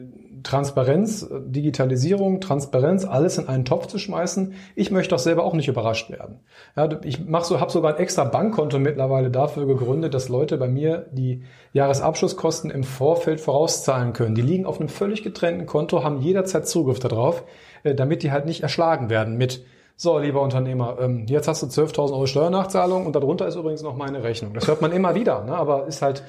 Transparenz, 0.48 1.28
Digitalisierung, 1.30 2.40
Transparenz, 2.40 3.04
alles 3.04 3.36
in 3.36 3.48
einen 3.48 3.66
Topf 3.66 3.86
zu 3.86 3.98
schmeißen. 3.98 4.54
Ich 4.76 4.90
möchte 4.90 5.10
doch 5.10 5.18
selber 5.18 5.44
auch 5.44 5.52
nicht 5.52 5.68
überrascht 5.68 6.08
werden. 6.08 6.40
Ja, 6.74 6.88
ich 7.04 7.26
mach 7.26 7.44
so, 7.44 7.60
habe 7.60 7.70
sogar 7.70 7.92
ein 7.92 8.00
extra 8.00 8.24
Bankkonto 8.24 8.78
mittlerweile 8.78 9.30
dafür 9.30 9.66
gegründet, 9.66 10.14
dass 10.14 10.30
Leute 10.30 10.56
bei 10.56 10.66
mir 10.66 11.04
die 11.12 11.42
Jahresabschlusskosten 11.74 12.70
im 12.70 12.82
Vorfeld 12.82 13.42
vorauszahlen 13.42 14.14
können. 14.14 14.34
Die 14.34 14.40
liegen 14.40 14.64
auf 14.64 14.80
einem 14.80 14.88
völlig 14.88 15.22
getrennten 15.22 15.66
Konto, 15.66 16.02
haben 16.02 16.22
jederzeit 16.22 16.66
Zugriff 16.66 16.98
darauf, 16.98 17.44
äh, 17.82 17.94
damit 17.94 18.22
die 18.22 18.32
halt 18.32 18.46
nicht 18.46 18.62
erschlagen 18.62 19.10
werden 19.10 19.36
mit 19.36 19.66
so, 19.96 20.18
lieber 20.18 20.40
Unternehmer, 20.40 20.96
ähm, 20.98 21.26
jetzt 21.26 21.46
hast 21.46 21.62
du 21.62 21.66
12.000 21.66 22.12
Euro 22.12 22.26
Steuernachzahlung 22.26 23.04
und 23.04 23.14
darunter 23.16 23.46
ist 23.46 23.56
übrigens 23.56 23.82
noch 23.82 23.96
meine 23.96 24.22
Rechnung. 24.22 24.54
Das 24.54 24.66
hört 24.66 24.80
man 24.80 24.92
immer 24.92 25.14
wieder, 25.14 25.44
ne? 25.44 25.54
aber 25.54 25.88
ist 25.88 26.00
halt 26.00 26.22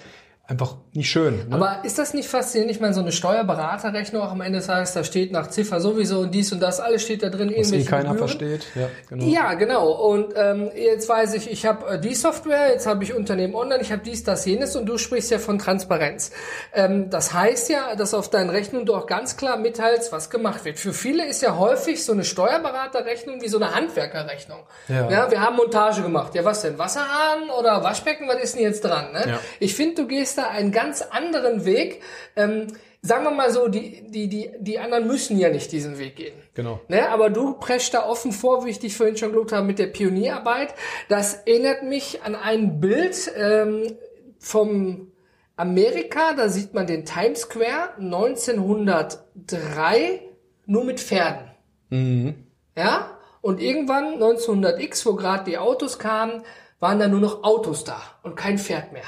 einfach 0.49 0.77
nicht 0.93 1.11
schön. 1.11 1.47
Ne? 1.47 1.55
Aber 1.55 1.81
ist 1.83 1.99
das 1.99 2.15
nicht 2.15 2.27
faszinierend? 2.27 2.71
Ich 2.71 2.81
meine, 2.81 2.95
so 2.95 3.01
eine 3.01 3.11
Steuerberaterrechnung 3.11 4.23
auch 4.23 4.31
am 4.31 4.41
Ende 4.41 4.57
des 4.57 4.67
Tages, 4.67 4.93
da 4.93 5.03
steht 5.03 5.31
nach 5.31 5.47
Ziffer 5.47 5.79
sowieso 5.79 6.21
und 6.21 6.31
dies 6.31 6.51
und 6.51 6.59
das, 6.59 6.79
alles 6.79 7.03
steht 7.03 7.21
da 7.21 7.29
drin. 7.29 7.53
Was 7.55 7.71
eh 7.71 7.83
keiner 7.83 8.13
Gebühren. 8.13 8.17
versteht. 8.17 8.65
Ja, 8.73 8.89
genau. 9.07 9.25
Ja, 9.25 9.53
genau. 9.53 9.91
Und 9.91 10.33
ähm, 10.35 10.71
jetzt 10.75 11.07
weiß 11.07 11.35
ich, 11.35 11.51
ich 11.51 11.67
habe 11.67 11.87
äh, 11.87 11.99
die 11.99 12.15
Software, 12.15 12.69
jetzt 12.71 12.87
habe 12.87 13.03
ich 13.03 13.13
Unternehmen 13.13 13.53
online, 13.53 13.81
ich 13.81 13.91
habe 13.91 14.01
dies, 14.03 14.23
das, 14.23 14.43
jenes 14.45 14.75
und 14.75 14.87
du 14.87 14.97
sprichst 14.97 15.29
ja 15.29 15.37
von 15.37 15.59
Transparenz. 15.59 16.31
Ähm, 16.73 17.11
das 17.11 17.31
heißt 17.31 17.69
ja, 17.69 17.95
dass 17.95 18.15
auf 18.15 18.31
deinen 18.31 18.49
Rechnungen 18.49 18.87
du 18.87 18.95
auch 18.95 19.05
ganz 19.05 19.37
klar 19.37 19.57
mitteilst, 19.57 20.11
was 20.11 20.31
gemacht 20.31 20.65
wird. 20.65 20.79
Für 20.79 20.93
viele 20.93 21.27
ist 21.27 21.43
ja 21.43 21.57
häufig 21.57 22.03
so 22.03 22.13
eine 22.13 22.23
Steuerberaterrechnung 22.23 23.43
wie 23.43 23.49
so 23.49 23.57
eine 23.57 23.75
Handwerkerrechnung. 23.75 24.61
Ja. 24.87 25.09
ja 25.11 25.29
wir 25.29 25.41
haben 25.41 25.57
Montage 25.57 26.01
gemacht. 26.01 26.33
Ja, 26.33 26.43
was 26.43 26.63
denn? 26.63 26.79
Wasserhahn 26.79 27.51
oder 27.55 27.83
Waschbecken? 27.83 28.27
Was 28.27 28.41
ist 28.41 28.55
denn 28.55 28.63
jetzt 28.63 28.83
dran? 28.83 29.11
Ne? 29.13 29.23
Ja. 29.27 29.39
Ich 29.59 29.75
finde, 29.75 30.01
du 30.01 30.07
gehst 30.07 30.38
da 30.39 30.50
einen 30.50 30.72
ganz 30.72 31.01
anderen 31.01 31.65
Weg. 31.65 32.01
Ähm, 32.36 32.67
sagen 33.01 33.24
wir 33.24 33.31
mal 33.31 33.51
so, 33.51 33.67
die, 33.67 34.03
die, 34.10 34.27
die, 34.27 34.51
die 34.60 34.79
anderen 34.79 35.08
müssen 35.08 35.38
ja 35.38 35.50
nicht 35.50 35.72
diesen 35.72 35.98
Weg 36.00 36.15
gehen. 36.15 36.34
Genau. 36.53 36.81
Ne? 36.88 37.10
Aber 37.10 37.29
du 37.29 37.53
preschst 37.53 37.93
da 37.93 38.05
offen 38.05 38.31
vor, 38.31 38.65
wie 38.65 38.72
ich 38.72 38.79
dich 38.79 38.98
vorhin 38.98 39.17
schon 39.17 39.31
gelobt 39.31 39.51
habe, 39.51 39.65
mit 39.65 39.79
der 39.79 39.88
Pionierarbeit. 39.88 40.74
Das 41.08 41.34
erinnert 41.46 41.84
mich 41.84 42.24
an 42.24 42.36
ein 42.36 42.79
Bild 42.79 43.31
ähm, 43.38 43.96
vom 44.39 45.12
Amerika, 45.55 46.34
da 46.34 46.48
sieht 46.48 46.74
man 46.74 46.88
den 46.88 47.05
Times 47.05 47.41
Square 47.41 47.96
1903 48.00 50.22
nur 50.65 50.86
mit 50.86 51.01
Pferden. 51.01 51.51
Mhm. 51.89 52.46
Ja? 52.77 53.17
Und 53.41 53.62
irgendwann 53.62 54.22
1900x, 54.22 55.05
wo 55.05 55.15
gerade 55.15 55.43
die 55.43 55.58
Autos 55.58 56.00
kamen, 56.00 56.43
waren 56.79 57.00
da 57.00 57.10
nur 57.10 57.19
noch 57.19 57.43
Autos 57.43 57.84
da 57.84 58.01
und 58.24 58.36
kein 58.36 58.58
Pferd 58.58 58.93
mehr. 58.93 59.03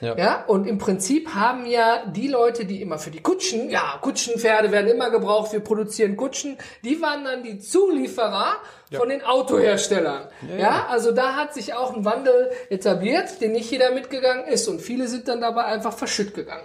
Ja. 0.00 0.16
ja. 0.16 0.44
Und 0.46 0.66
im 0.66 0.78
Prinzip 0.78 1.34
haben 1.34 1.66
ja 1.66 2.06
die 2.06 2.28
Leute, 2.28 2.64
die 2.64 2.80
immer 2.80 2.98
für 2.98 3.10
die 3.10 3.20
Kutschen, 3.20 3.68
ja, 3.70 3.98
Kutschenpferde 4.00 4.70
werden 4.70 4.88
immer 4.88 5.10
gebraucht, 5.10 5.52
wir 5.52 5.60
produzieren 5.60 6.16
Kutschen, 6.16 6.56
die 6.84 7.00
waren 7.02 7.24
dann 7.24 7.42
die 7.42 7.58
Zulieferer 7.58 8.56
ja. 8.90 8.98
von 8.98 9.08
den 9.08 9.22
Autoherstellern. 9.22 10.28
Ja, 10.48 10.56
ja, 10.56 10.86
also 10.88 11.12
da 11.12 11.34
hat 11.34 11.54
sich 11.54 11.74
auch 11.74 11.94
ein 11.94 12.04
Wandel 12.04 12.50
etabliert, 12.70 13.40
den 13.40 13.52
nicht 13.52 13.70
jeder 13.70 13.92
mitgegangen 13.92 14.46
ist 14.46 14.68
und 14.68 14.80
viele 14.80 15.08
sind 15.08 15.28
dann 15.28 15.40
dabei 15.40 15.64
einfach 15.64 15.92
verschütt 15.92 16.34
gegangen. 16.34 16.64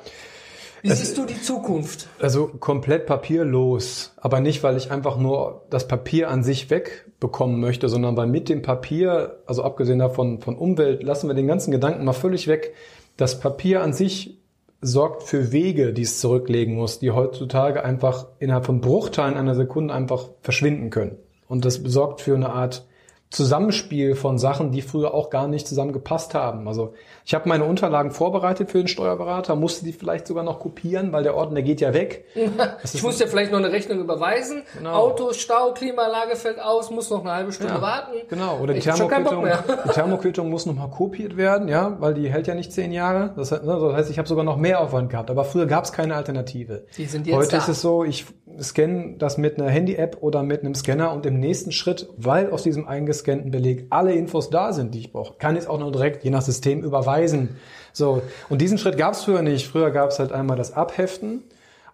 Wie 0.83 0.89
das 0.89 0.99
siehst 0.99 1.17
du 1.17 1.25
die 1.25 1.41
Zukunft? 1.41 2.09
Also 2.19 2.47
komplett 2.47 3.05
papierlos, 3.05 4.11
aber 4.17 4.41
nicht, 4.41 4.63
weil 4.63 4.75
ich 4.75 4.91
einfach 4.91 5.15
nur 5.15 5.63
das 5.69 5.87
Papier 5.87 6.29
an 6.29 6.43
sich 6.43 6.69
wegbekommen 6.69 7.61
möchte, 7.61 7.87
sondern 7.87 8.17
weil 8.17 8.27
mit 8.27 8.49
dem 8.49 8.61
Papier, 8.61 9.37
also 9.45 9.63
abgesehen 9.63 9.99
davon 9.99 10.41
von 10.41 10.57
Umwelt, 10.57 11.01
lassen 11.01 11.29
wir 11.29 11.35
den 11.35 11.47
ganzen 11.47 11.71
Gedanken 11.71 12.03
mal 12.03 12.11
völlig 12.11 12.49
weg 12.49 12.73
das 13.17 13.39
Papier 13.39 13.81
an 13.81 13.93
sich 13.93 14.39
sorgt 14.81 15.23
für 15.23 15.51
Wege, 15.51 15.93
die 15.93 16.01
es 16.01 16.19
zurücklegen 16.19 16.75
muss, 16.75 16.99
die 16.99 17.11
heutzutage 17.11 17.83
einfach 17.83 18.27
innerhalb 18.39 18.65
von 18.65 18.81
Bruchteilen 18.81 19.37
einer 19.37 19.55
Sekunde 19.55 19.93
einfach 19.93 20.29
verschwinden 20.41 20.89
können. 20.89 21.17
Und 21.47 21.65
das 21.65 21.75
sorgt 21.75 22.21
für 22.21 22.35
eine 22.35 22.49
Art 22.49 22.85
Zusammenspiel 23.33 24.13
von 24.13 24.37
Sachen, 24.37 24.71
die 24.71 24.83
früher 24.83 25.15
auch 25.15 25.31
gar 25.31 25.47
nicht 25.47 25.67
zusammengepasst 25.67 26.35
haben. 26.35 26.67
Also 26.67 26.93
ich 27.25 27.33
habe 27.33 27.49
meine 27.49 27.63
Unterlagen 27.63 28.11
vorbereitet 28.11 28.69
für 28.69 28.77
den 28.77 28.87
Steuerberater, 28.87 29.55
musste 29.55 29.85
die 29.85 29.91
vielleicht 29.91 30.27
sogar 30.27 30.43
noch 30.43 30.59
kopieren, 30.59 31.11
weil 31.13 31.23
der 31.23 31.35
Ordner 31.35 31.63
geht 31.63 31.81
ja 31.81 31.95
weg. 31.95 32.25
ich 32.93 33.01
muss 33.01 33.19
ja 33.19 33.25
vielleicht 33.25 33.51
noch 33.51 33.57
eine 33.57 33.71
Rechnung 33.71 33.99
überweisen. 33.99 34.61
Genau. 34.77 34.93
Auto, 34.93 35.33
Stau, 35.33 35.73
Klimaanlage 35.73 36.35
fällt 36.35 36.61
aus, 36.61 36.91
muss 36.91 37.09
noch 37.09 37.21
eine 37.21 37.31
halbe 37.31 37.51
Stunde 37.51 37.73
ja, 37.73 37.81
warten. 37.81 38.11
Genau. 38.29 38.59
Oder 38.59 38.75
die 38.75 38.81
Thermoquittung, 38.81 39.47
die 39.85 39.89
Thermoquittung 39.89 40.49
muss 40.51 40.67
noch 40.67 40.75
mal 40.75 40.89
kopiert 40.89 41.35
werden, 41.35 41.67
ja, 41.69 41.97
weil 41.99 42.13
die 42.13 42.29
hält 42.29 42.45
ja 42.45 42.53
nicht 42.53 42.71
zehn 42.71 42.91
Jahre. 42.91 43.33
Das 43.35 43.51
heißt, 43.51 44.11
ich 44.11 44.19
habe 44.19 44.27
sogar 44.27 44.43
noch 44.43 44.57
mehr 44.57 44.79
Aufwand 44.79 45.09
gehabt. 45.09 45.31
Aber 45.31 45.43
früher 45.43 45.65
gab 45.65 45.85
es 45.85 45.91
keine 45.91 46.15
Alternative. 46.15 46.85
Die 46.97 47.05
sind 47.05 47.25
jetzt 47.25 47.35
Heute 47.35 47.49
da. 47.49 47.57
ist 47.57 47.67
es 47.67 47.81
so, 47.81 48.03
ich 48.03 48.27
scanne 48.61 49.15
das 49.17 49.39
mit 49.39 49.59
einer 49.59 49.71
Handy-App 49.71 50.17
oder 50.21 50.43
mit 50.43 50.59
einem 50.59 50.75
Scanner 50.75 51.11
und 51.13 51.25
im 51.25 51.39
nächsten 51.39 51.71
Schritt, 51.71 52.07
weil 52.17 52.51
aus 52.51 52.61
diesem 52.61 52.87
eingescannten 52.87 53.22
Beleg 53.23 53.87
alle 53.89 54.13
Infos 54.13 54.49
da 54.49 54.73
sind, 54.73 54.93
die 54.93 54.99
ich 54.99 55.11
brauche, 55.11 55.35
kann 55.37 55.55
ich 55.55 55.63
es 55.63 55.67
auch 55.67 55.79
noch 55.79 55.91
direkt 55.91 56.23
je 56.23 56.29
nach 56.29 56.41
System 56.41 56.83
überweisen. 56.83 57.57
So, 57.91 58.21
und 58.49 58.61
diesen 58.61 58.77
Schritt 58.77 58.97
gab 58.97 59.13
es 59.13 59.23
früher 59.23 59.41
nicht. 59.41 59.67
Früher 59.67 59.91
gab 59.91 60.09
es 60.09 60.19
halt 60.19 60.31
einmal 60.31 60.57
das 60.57 60.73
Abheften 60.73 61.43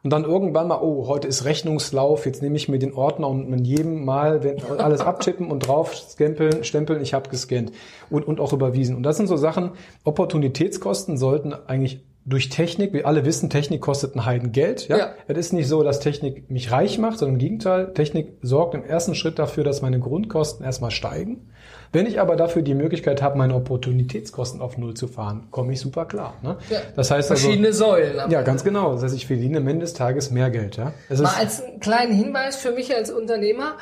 und 0.01 0.11
dann 0.11 0.23
irgendwann 0.23 0.67
mal, 0.67 0.79
oh, 0.81 1.07
heute 1.07 1.27
ist 1.27 1.43
Rechnungslauf, 1.43 2.25
jetzt 2.25 2.41
nehme 2.41 2.55
ich 2.55 2.69
mir 2.69 2.79
den 2.79 2.93
Ordner 2.93 3.27
und 3.27 3.49
mit 3.49 3.67
jedem 3.67 4.05
Mal 4.05 4.55
alles 4.77 5.01
abtippen 5.01 5.51
und 5.51 5.67
drauf 5.67 5.93
stempeln, 5.93 6.63
stempeln, 6.63 7.01
ich 7.01 7.13
habe 7.13 7.29
gescannt 7.29 7.73
und, 8.09 8.25
und 8.25 8.39
auch 8.39 8.53
überwiesen. 8.53 8.95
Und 8.95 9.03
das 9.03 9.17
sind 9.17 9.27
so 9.27 9.35
Sachen, 9.35 9.71
Opportunitätskosten 10.05 11.17
sollten 11.17 11.53
eigentlich 11.67 12.01
durch 12.25 12.49
Technik, 12.49 12.93
wir 12.93 13.07
alle 13.07 13.25
wissen, 13.25 13.49
Technik 13.49 13.81
kostet 13.81 14.15
ein 14.15 14.25
Heidengeld. 14.25 14.87
Ja? 14.87 14.97
ja. 14.97 15.13
Es 15.27 15.37
ist 15.37 15.53
nicht 15.53 15.67
so, 15.67 15.83
dass 15.83 15.99
Technik 15.99 16.49
mich 16.51 16.71
reich 16.71 16.97
macht, 16.99 17.17
sondern 17.17 17.35
im 17.35 17.39
Gegenteil, 17.39 17.93
Technik 17.93 18.33
sorgt 18.41 18.75
im 18.75 18.83
ersten 18.83 19.15
Schritt 19.15 19.39
dafür, 19.39 19.63
dass 19.63 19.81
meine 19.81 19.99
Grundkosten 19.99 20.65
erstmal 20.65 20.91
steigen. 20.91 21.49
Wenn 21.91 22.05
ich 22.05 22.19
aber 22.19 22.35
dafür 22.35 22.61
die 22.61 22.75
Möglichkeit 22.75 23.23
habe, 23.23 23.37
meine 23.37 23.55
Opportunitätskosten 23.55 24.61
auf 24.61 24.77
Null 24.77 24.93
zu 24.93 25.07
fahren, 25.07 25.47
komme 25.49 25.73
ich 25.73 25.79
super 25.79 26.05
klar. 26.05 26.35
Ne? 26.43 26.57
Ja, 26.69 26.81
das 26.95 27.09
heißt 27.09 27.31
also 27.31 27.41
verschiedene 27.41 27.69
also, 27.69 27.85
Säulen. 27.85 28.29
Ja, 28.29 28.43
ganz 28.43 28.63
genau. 28.63 28.93
Das 28.93 29.03
heißt, 29.03 29.15
ich 29.15 29.25
verdiene 29.25 29.57
am 29.57 29.67
Ende 29.67 29.85
des 29.85 29.93
Tages 29.93 30.29
mehr 30.29 30.51
Geld. 30.51 30.77
Ja? 30.77 30.93
Es 31.09 31.19
Mal 31.19 31.33
als 31.39 31.63
kleinen 31.79 32.13
Hinweis 32.13 32.57
für 32.57 32.71
mich 32.71 32.95
als 32.95 33.09
Unternehmer, 33.09 33.77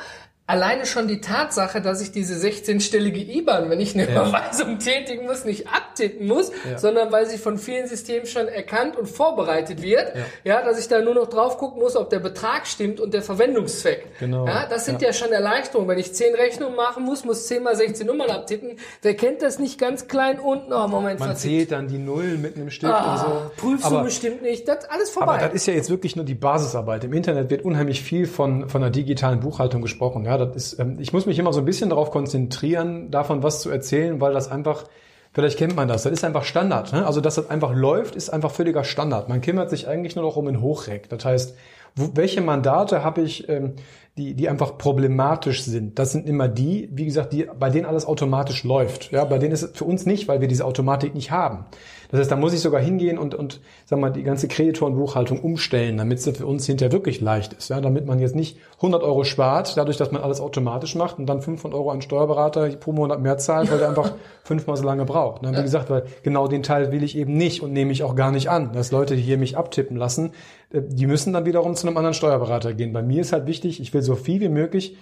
Alleine 0.48 0.86
schon 0.86 1.08
die 1.08 1.20
Tatsache, 1.20 1.82
dass 1.82 2.00
ich 2.00 2.10
diese 2.10 2.34
16-stellige 2.34 3.18
IBAN, 3.18 3.68
wenn 3.68 3.80
ich 3.80 3.92
eine 3.94 4.10
ja. 4.10 4.12
Überweisung 4.12 4.78
tätigen 4.78 5.26
muss, 5.26 5.44
nicht 5.44 5.68
abtippen 5.68 6.26
muss, 6.26 6.50
ja. 6.64 6.78
sondern 6.78 7.12
weil 7.12 7.26
sie 7.26 7.36
von 7.36 7.58
vielen 7.58 7.86
Systemen 7.86 8.26
schon 8.26 8.48
erkannt 8.48 8.96
und 8.96 9.10
vorbereitet 9.10 9.82
wird, 9.82 10.14
ja, 10.16 10.22
ja 10.44 10.62
dass 10.64 10.80
ich 10.80 10.88
da 10.88 11.02
nur 11.02 11.14
noch 11.14 11.28
drauf 11.28 11.58
gucken 11.58 11.82
muss, 11.82 11.96
ob 11.96 12.08
der 12.08 12.20
Betrag 12.20 12.66
stimmt 12.66 12.98
und 12.98 13.12
der 13.12 13.20
Verwendungszweck. 13.20 14.06
Genau. 14.20 14.46
Ja, 14.46 14.64
das 14.64 14.86
sind 14.86 15.02
ja, 15.02 15.12
schon 15.12 15.32
Erleichterungen. 15.32 15.86
Wenn 15.86 15.98
ich 15.98 16.14
10 16.14 16.34
Rechnungen 16.34 16.76
machen 16.76 17.04
muss, 17.04 17.26
muss 17.26 17.46
10 17.46 17.62
mal 17.62 17.76
16 17.76 18.06
Nummern 18.06 18.30
abtippen. 18.30 18.78
Wer 19.02 19.14
kennt 19.14 19.42
das 19.42 19.58
nicht 19.58 19.78
ganz 19.78 20.08
klein 20.08 20.38
unten? 20.38 20.72
Oh, 20.72 20.88
Moment, 20.88 21.20
Man 21.20 21.36
zählt 21.36 21.72
dann 21.72 21.88
die 21.88 21.98
Nullen 21.98 22.40
mit 22.40 22.56
einem 22.56 22.70
Stift 22.70 22.90
ah, 22.90 23.12
und 23.12 23.18
so. 23.18 23.50
Prüfsumme 23.68 23.98
aber, 23.98 24.10
stimmt 24.10 24.40
nicht. 24.40 24.66
Das 24.66 24.84
ist 24.84 24.90
alles 24.90 25.10
vorbei. 25.10 25.32
Aber 25.34 25.44
das 25.44 25.52
ist 25.52 25.66
ja 25.66 25.74
jetzt 25.74 25.90
wirklich 25.90 26.16
nur 26.16 26.24
die 26.24 26.34
Basisarbeit. 26.34 27.04
Im 27.04 27.12
Internet 27.12 27.50
wird 27.50 27.66
unheimlich 27.66 28.02
viel 28.02 28.26
von, 28.26 28.70
von 28.70 28.80
der 28.80 28.88
digitalen 28.88 29.40
Buchhaltung 29.40 29.82
gesprochen. 29.82 30.24
Ja, 30.24 30.37
das 30.38 30.56
ist, 30.56 30.78
ähm, 30.78 30.96
ich 31.00 31.12
muss 31.12 31.26
mich 31.26 31.38
immer 31.38 31.52
so 31.52 31.60
ein 31.60 31.64
bisschen 31.64 31.90
darauf 31.90 32.10
konzentrieren, 32.10 33.10
davon 33.10 33.42
was 33.42 33.60
zu 33.60 33.70
erzählen, 33.70 34.20
weil 34.20 34.32
das 34.32 34.50
einfach, 34.50 34.84
vielleicht 35.32 35.58
kennt 35.58 35.76
man 35.76 35.88
das, 35.88 36.04
das 36.04 36.12
ist 36.12 36.24
einfach 36.24 36.44
Standard. 36.44 36.92
Ne? 36.92 37.06
Also, 37.06 37.20
dass 37.20 37.36
das 37.36 37.50
einfach 37.50 37.74
läuft, 37.74 38.16
ist 38.16 38.30
einfach 38.30 38.50
völliger 38.50 38.84
Standard. 38.84 39.28
Man 39.28 39.40
kümmert 39.40 39.70
sich 39.70 39.88
eigentlich 39.88 40.16
nur 40.16 40.24
noch 40.24 40.36
um 40.36 40.46
den 40.46 40.60
Hochreck. 40.60 41.08
Das 41.08 41.24
heißt, 41.24 41.54
wo, 41.94 42.10
welche 42.14 42.40
Mandate 42.40 43.04
habe 43.04 43.22
ich, 43.22 43.48
ähm, 43.48 43.74
die, 44.16 44.34
die 44.34 44.48
einfach 44.48 44.78
problematisch 44.78 45.62
sind. 45.62 45.98
Das 45.98 46.12
sind 46.12 46.28
immer 46.28 46.48
die, 46.48 46.88
wie 46.92 47.04
gesagt, 47.04 47.32
die, 47.32 47.48
bei 47.58 47.70
denen 47.70 47.86
alles 47.86 48.04
automatisch 48.04 48.64
läuft. 48.64 49.12
Ja, 49.12 49.24
bei 49.24 49.38
denen 49.38 49.52
ist 49.52 49.62
es 49.62 49.70
für 49.78 49.84
uns 49.84 50.06
nicht, 50.06 50.26
weil 50.26 50.40
wir 50.40 50.48
diese 50.48 50.64
Automatik 50.64 51.14
nicht 51.14 51.30
haben. 51.30 51.66
Das 52.10 52.20
heißt, 52.20 52.30
da 52.30 52.36
muss 52.36 52.54
ich 52.54 52.60
sogar 52.60 52.80
hingehen 52.80 53.18
und, 53.18 53.34
und 53.34 53.60
sag 53.84 53.98
mal, 53.98 54.10
die 54.10 54.22
ganze 54.22 54.48
Kreditorenbuchhaltung 54.48 55.40
umstellen, 55.40 55.98
damit 55.98 56.18
es 56.18 56.36
für 56.36 56.46
uns 56.46 56.64
hinterher 56.66 56.92
wirklich 56.92 57.20
leicht 57.20 57.52
ist. 57.52 57.68
Ja, 57.68 57.80
damit 57.80 58.06
man 58.06 58.18
jetzt 58.18 58.34
nicht 58.34 58.58
100 58.76 59.02
Euro 59.02 59.24
spart, 59.24 59.76
dadurch, 59.76 59.98
dass 59.98 60.10
man 60.10 60.22
alles 60.22 60.40
automatisch 60.40 60.94
macht 60.94 61.18
und 61.18 61.26
dann 61.26 61.42
500 61.42 61.78
Euro 61.78 61.90
an 61.90 62.00
Steuerberater 62.00 62.68
pro 62.76 62.92
Monat 62.92 63.20
mehr 63.20 63.36
zahlt, 63.38 63.70
weil 63.70 63.78
der 63.78 63.88
einfach 63.88 64.12
fünfmal 64.44 64.76
so 64.76 64.84
lange 64.84 65.04
braucht. 65.04 65.42
Ne? 65.42 65.52
Wie 65.56 65.62
gesagt, 65.62 65.90
weil 65.90 66.04
genau 66.22 66.48
den 66.48 66.62
Teil 66.62 66.92
will 66.92 67.02
ich 67.02 67.16
eben 67.16 67.34
nicht 67.34 67.62
und 67.62 67.72
nehme 67.72 67.92
ich 67.92 68.02
auch 68.02 68.14
gar 68.14 68.30
nicht 68.30 68.48
an, 68.48 68.72
dass 68.72 68.90
Leute 68.90 69.14
hier 69.14 69.36
mich 69.36 69.56
abtippen 69.56 69.96
lassen. 69.96 70.32
Äh, 70.72 70.82
die 70.86 71.06
müssen 71.06 71.32
dann 71.32 71.44
wiederum 71.44 71.74
zu 71.74 71.86
einem 71.86 71.96
anderen 71.96 72.14
Steuerberater 72.14 72.72
gehen. 72.72 72.92
Bei 72.92 73.02
mir 73.02 73.20
ist 73.20 73.32
halt 73.32 73.46
wichtig, 73.46 73.80
ich 73.80 73.92
will 73.92 74.02
so 74.02 74.14
viel 74.14 74.40
wie 74.40 74.48
möglich 74.48 74.96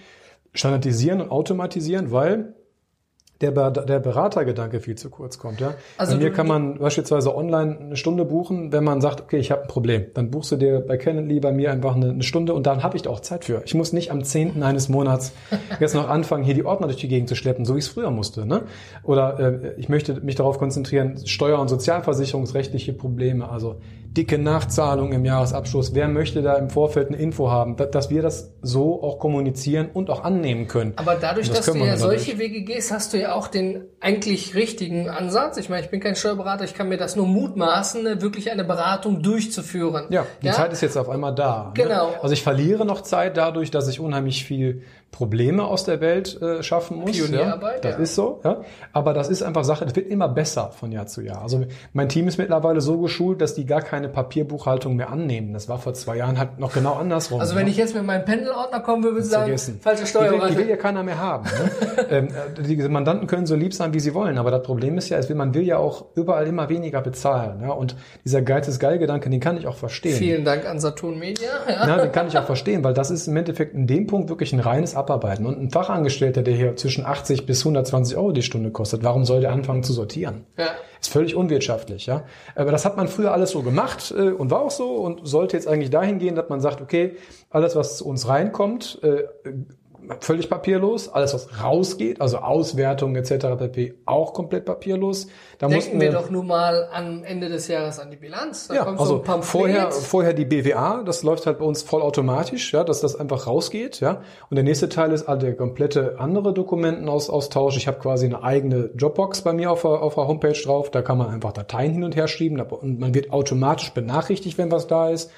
standardisieren 0.53 1.21
und 1.21 1.31
automatisieren, 1.31 2.11
weil 2.11 2.53
der, 3.41 3.51
der 3.71 3.99
Beratergedanke 3.99 4.79
viel 4.79 4.95
zu 4.95 5.09
kurz 5.09 5.37
kommt. 5.37 5.59
Ja? 5.59 5.75
Also 5.97 6.15
bei 6.15 6.23
mir 6.23 6.31
kann 6.31 6.47
man 6.47 6.79
beispielsweise 6.79 7.35
online 7.35 7.77
eine 7.79 7.95
Stunde 7.95 8.25
buchen, 8.25 8.71
wenn 8.71 8.83
man 8.83 9.01
sagt, 9.01 9.21
okay, 9.21 9.37
ich 9.37 9.51
habe 9.51 9.63
ein 9.63 9.67
Problem. 9.67 10.07
Dann 10.13 10.31
buchst 10.31 10.51
du 10.51 10.55
dir 10.55 10.79
bei 10.79 10.97
Calendly 10.97 11.39
bei 11.39 11.51
mir 11.51 11.71
einfach 11.71 11.95
eine, 11.95 12.09
eine 12.09 12.23
Stunde 12.23 12.53
und 12.53 12.65
dann 12.65 12.83
habe 12.83 12.95
ich 12.95 13.03
da 13.03 13.09
auch 13.09 13.19
Zeit 13.19 13.45
für. 13.45 13.61
Ich 13.65 13.75
muss 13.75 13.93
nicht 13.93 14.11
am 14.11 14.23
10. 14.23 14.63
eines 14.63 14.89
Monats 14.89 15.33
jetzt 15.79 15.93
noch 15.93 16.09
anfangen, 16.09 16.43
hier 16.43 16.55
die 16.55 16.65
Ordner 16.65 16.87
durch 16.87 16.99
die 16.99 17.07
Gegend 17.07 17.29
zu 17.29 17.35
schleppen, 17.35 17.65
so 17.65 17.75
wie 17.75 17.79
ich 17.79 17.85
es 17.85 17.91
früher 17.91 18.11
musste. 18.11 18.45
Ne? 18.45 18.63
Oder 19.03 19.39
äh, 19.39 19.73
ich 19.77 19.89
möchte 19.89 20.19
mich 20.21 20.35
darauf 20.35 20.57
konzentrieren, 20.57 21.17
Steuer- 21.25 21.59
und 21.59 21.67
sozialversicherungsrechtliche 21.67 22.93
Probleme, 22.93 23.49
also 23.49 23.77
dicke 24.13 24.37
Nachzahlung 24.37 25.11
im 25.11 25.25
Jahresabschluss. 25.25 25.93
Wer 25.93 26.07
möchte 26.07 26.41
da 26.41 26.55
im 26.55 26.69
Vorfeld 26.69 27.07
eine 27.09 27.17
Info 27.17 27.49
haben, 27.49 27.75
dass 27.75 28.09
wir 28.09 28.21
das 28.21 28.53
so 28.61 29.01
auch 29.03 29.19
kommunizieren 29.19 29.89
und 29.93 30.09
auch 30.09 30.23
annehmen 30.23 30.67
können. 30.67 30.93
Aber 30.95 31.15
dadurch, 31.15 31.49
das 31.49 31.65
dass 31.65 31.75
du 31.75 31.83
ja 31.83 31.97
solche 31.97 32.37
Wege 32.39 32.61
gehst, 32.61 32.91
hast 32.91 33.13
du 33.13 33.19
ja 33.19 33.33
auch 33.33 33.47
den 33.47 33.85
eigentlich 33.99 34.55
richtigen 34.55 35.09
Ansatz. 35.09 35.57
Ich 35.57 35.69
meine, 35.69 35.83
ich 35.83 35.91
bin 35.91 35.99
kein 35.99 36.15
Steuerberater, 36.15 36.65
ich 36.65 36.73
kann 36.73 36.89
mir 36.89 36.97
das 36.97 37.15
nur 37.15 37.27
mutmaßen, 37.27 38.21
wirklich 38.21 38.51
eine 38.51 38.63
Beratung 38.63 39.21
durchzuführen. 39.21 40.05
Ja, 40.09 40.25
die 40.41 40.47
ja? 40.47 40.53
Zeit 40.53 40.73
ist 40.73 40.81
jetzt 40.81 40.97
auf 40.97 41.09
einmal 41.09 41.35
da. 41.35 41.73
Ne? 41.75 41.83
Genau. 41.83 42.11
Ne? 42.11 42.23
Also 42.23 42.33
ich 42.33 42.43
verliere 42.43 42.85
noch 42.85 43.01
Zeit 43.01 43.37
dadurch, 43.37 43.71
dass 43.71 43.87
ich 43.87 43.99
unheimlich 43.99 44.45
viel 44.45 44.83
Probleme 45.11 45.63
aus 45.63 45.83
der 45.83 45.99
Welt 45.99 46.39
äh, 46.41 46.61
schaffen 46.61 46.97
muss. 46.97 47.11
Pionierarbeit, 47.11 47.83
ja, 47.83 47.91
das 47.91 47.97
ja. 47.97 48.03
ist 48.03 48.15
so. 48.15 48.39
Ja. 48.43 48.61
Aber 48.93 49.13
das 49.13 49.29
ist 49.29 49.41
einfach 49.41 49.63
Sache, 49.63 49.85
das 49.85 49.95
wird 49.95 50.07
immer 50.07 50.27
besser 50.27 50.71
von 50.71 50.91
Jahr 50.91 51.07
zu 51.07 51.21
Jahr. 51.21 51.41
Also 51.41 51.65
mein 51.93 52.09
Team 52.09 52.27
ist 52.27 52.37
mittlerweile 52.37 52.81
so 52.81 52.99
geschult, 52.99 53.41
dass 53.41 53.55
die 53.55 53.65
gar 53.65 53.81
keine 53.81 54.09
Papierbuchhaltung 54.09 54.95
mehr 54.95 55.09
annehmen. 55.09 55.53
Das 55.53 55.69
war 55.69 55.79
vor 55.79 55.93
zwei 55.93 56.17
Jahren 56.17 56.37
halt 56.37 56.59
noch 56.59 56.73
genau 56.73 56.93
andersrum. 56.93 57.39
Also 57.39 57.55
wenn 57.55 57.65
ne? 57.65 57.71
ich 57.71 57.77
jetzt 57.77 57.95
mit 57.95 58.05
meinem 58.05 58.25
Pendelordner 58.25 58.79
kommen 58.81 59.03
würde, 59.03 59.15
würde 59.15 59.25
ich 59.25 59.31
sagen, 59.31 59.45
vergessen. 59.45 59.79
falsche 59.81 60.05
Steuerberater. 60.05 60.49
Die, 60.49 60.55
die 60.55 60.61
will 60.61 60.69
ja 60.69 60.77
keiner 60.77 61.01
mehr 61.03 61.19
haben. 61.19 61.45
Ne? 61.45 62.05
ähm, 62.09 62.27
äh, 62.27 62.61
die 62.61 62.75
Mandanten 62.87 63.27
können 63.27 63.47
so 63.47 63.55
lieb 63.55 63.73
sein, 63.73 63.93
wie 63.93 63.99
sie 63.99 64.13
wollen. 64.13 64.37
Aber 64.37 64.51
das 64.51 64.63
Problem 64.63 64.97
ist 64.97 65.09
ja, 65.09 65.19
man 65.33 65.53
will 65.53 65.63
ja 65.63 65.77
auch 65.77 66.05
überall 66.15 66.45
immer 66.45 66.69
weniger 66.69 67.01
bezahlen. 67.01 67.61
Ja. 67.61 67.71
Und 67.71 67.95
dieser 68.23 68.41
Geiz 68.41 68.67
ist 68.67 68.79
geil 68.79 68.99
Gedanke, 68.99 69.29
den 69.29 69.39
kann 69.39 69.57
ich 69.57 69.67
auch 69.67 69.77
verstehen. 69.77 70.15
Vielen 70.15 70.45
Dank 70.45 70.67
an 70.67 70.79
Saturn 70.79 71.17
Media. 71.17 71.49
Ja. 71.67 71.87
ja, 71.87 71.97
den 71.97 72.11
kann 72.11 72.27
ich 72.27 72.37
auch 72.37 72.45
verstehen, 72.45 72.83
weil 72.83 72.93
das 72.93 73.09
ist 73.09 73.27
im 73.27 73.35
Endeffekt 73.35 73.73
in 73.73 73.87
dem 73.87 74.05
Punkt 74.05 74.29
wirklich 74.29 74.53
ein 74.53 74.59
reines 74.59 74.95
Abarbeiten. 74.97 75.45
Und 75.45 75.59
ein 75.59 75.69
Fachangestellter, 75.69 76.41
der 76.41 76.55
hier 76.55 76.75
zwischen 76.75 77.05
80 77.05 77.45
bis 77.45 77.61
120 77.61 78.17
Euro 78.17 78.31
die 78.31 78.41
Stunde 78.41 78.71
kostet, 78.71 79.03
warum 79.03 79.25
soll 79.25 79.41
der 79.41 79.51
anfangen 79.51 79.83
zu 79.83 79.93
sortieren? 79.93 80.45
Ja. 80.57 80.67
Ist 80.99 81.11
völlig 81.11 81.35
unwirtschaftlich, 81.35 82.07
ja. 82.07 82.23
Aber 82.55 82.71
das 82.71 82.83
hat 82.83 82.97
man 82.97 83.07
früher 83.07 83.31
alles 83.31 83.51
so 83.51 83.61
gemacht 83.61 84.13
äh, 84.17 84.31
und 84.31 84.51
war 84.51 84.61
auch 84.61 84.71
so 84.71 84.95
und 84.95 85.27
sollte 85.27 85.55
jetzt 85.55 85.67
eigentlich 85.67 85.91
dahin 85.91 86.19
gehen, 86.19 86.35
dass 86.35 86.49
man 86.49 86.59
sagt, 86.59 86.81
okay, 86.81 87.15
alles, 87.49 87.75
was 87.75 87.97
zu 87.97 88.07
uns 88.07 88.27
reinkommt, 88.27 88.99
äh, 89.03 89.23
völlig 90.19 90.49
papierlos. 90.49 91.09
Alles, 91.09 91.33
was 91.33 91.63
rausgeht, 91.63 92.21
also 92.21 92.37
Auswertung 92.37 93.15
etc. 93.15 93.47
pp. 93.57 93.95
auch 94.05 94.33
komplett 94.33 94.65
papierlos. 94.65 95.27
Da 95.57 95.67
Denken 95.67 95.99
wir, 95.99 96.11
wir 96.11 96.19
doch 96.19 96.29
nur 96.29 96.43
mal 96.43 96.89
am 96.93 97.23
Ende 97.23 97.49
des 97.49 97.67
Jahres 97.67 97.99
an 97.99 98.11
die 98.11 98.17
Bilanz. 98.17 98.67
Da 98.67 98.75
ja, 98.75 98.85
also 98.85 99.23
so 99.25 99.41
vorher, 99.41 99.91
vorher 99.91 100.33
die 100.33 100.45
BWA, 100.45 101.03
das 101.03 101.23
läuft 101.23 101.45
halt 101.45 101.59
bei 101.59 101.65
uns 101.65 101.83
vollautomatisch, 101.83 102.73
ja, 102.73 102.83
dass 102.83 103.01
das 103.01 103.15
einfach 103.15 103.47
rausgeht, 103.47 103.99
ja. 103.99 104.21
Und 104.49 104.55
der 104.55 104.63
nächste 104.63 104.89
Teil 104.89 105.11
ist 105.11 105.27
halt 105.27 105.41
der 105.41 105.55
komplette 105.55 106.19
andere 106.19 106.53
Dokumentenaustausch. 106.53 107.77
Ich 107.77 107.87
habe 107.87 107.99
quasi 107.99 108.25
eine 108.25 108.43
eigene 108.43 108.89
Dropbox 108.89 109.41
bei 109.41 109.53
mir 109.53 109.71
auf 109.71 109.81
der, 109.81 109.91
auf 109.91 110.15
der 110.15 110.27
Homepage 110.27 110.59
drauf. 110.63 110.91
Da 110.91 111.01
kann 111.01 111.17
man 111.17 111.29
einfach 111.29 111.53
Dateien 111.53 111.93
hin 111.93 112.03
und 112.03 112.15
her 112.15 112.27
schieben 112.27 112.59
und 112.59 112.99
man 112.99 113.13
wird 113.13 113.31
automatisch 113.31 113.91
benachrichtigt, 113.91 114.57
wenn 114.57 114.71
was 114.71 114.87
da 114.87 115.09
ist. 115.09 115.31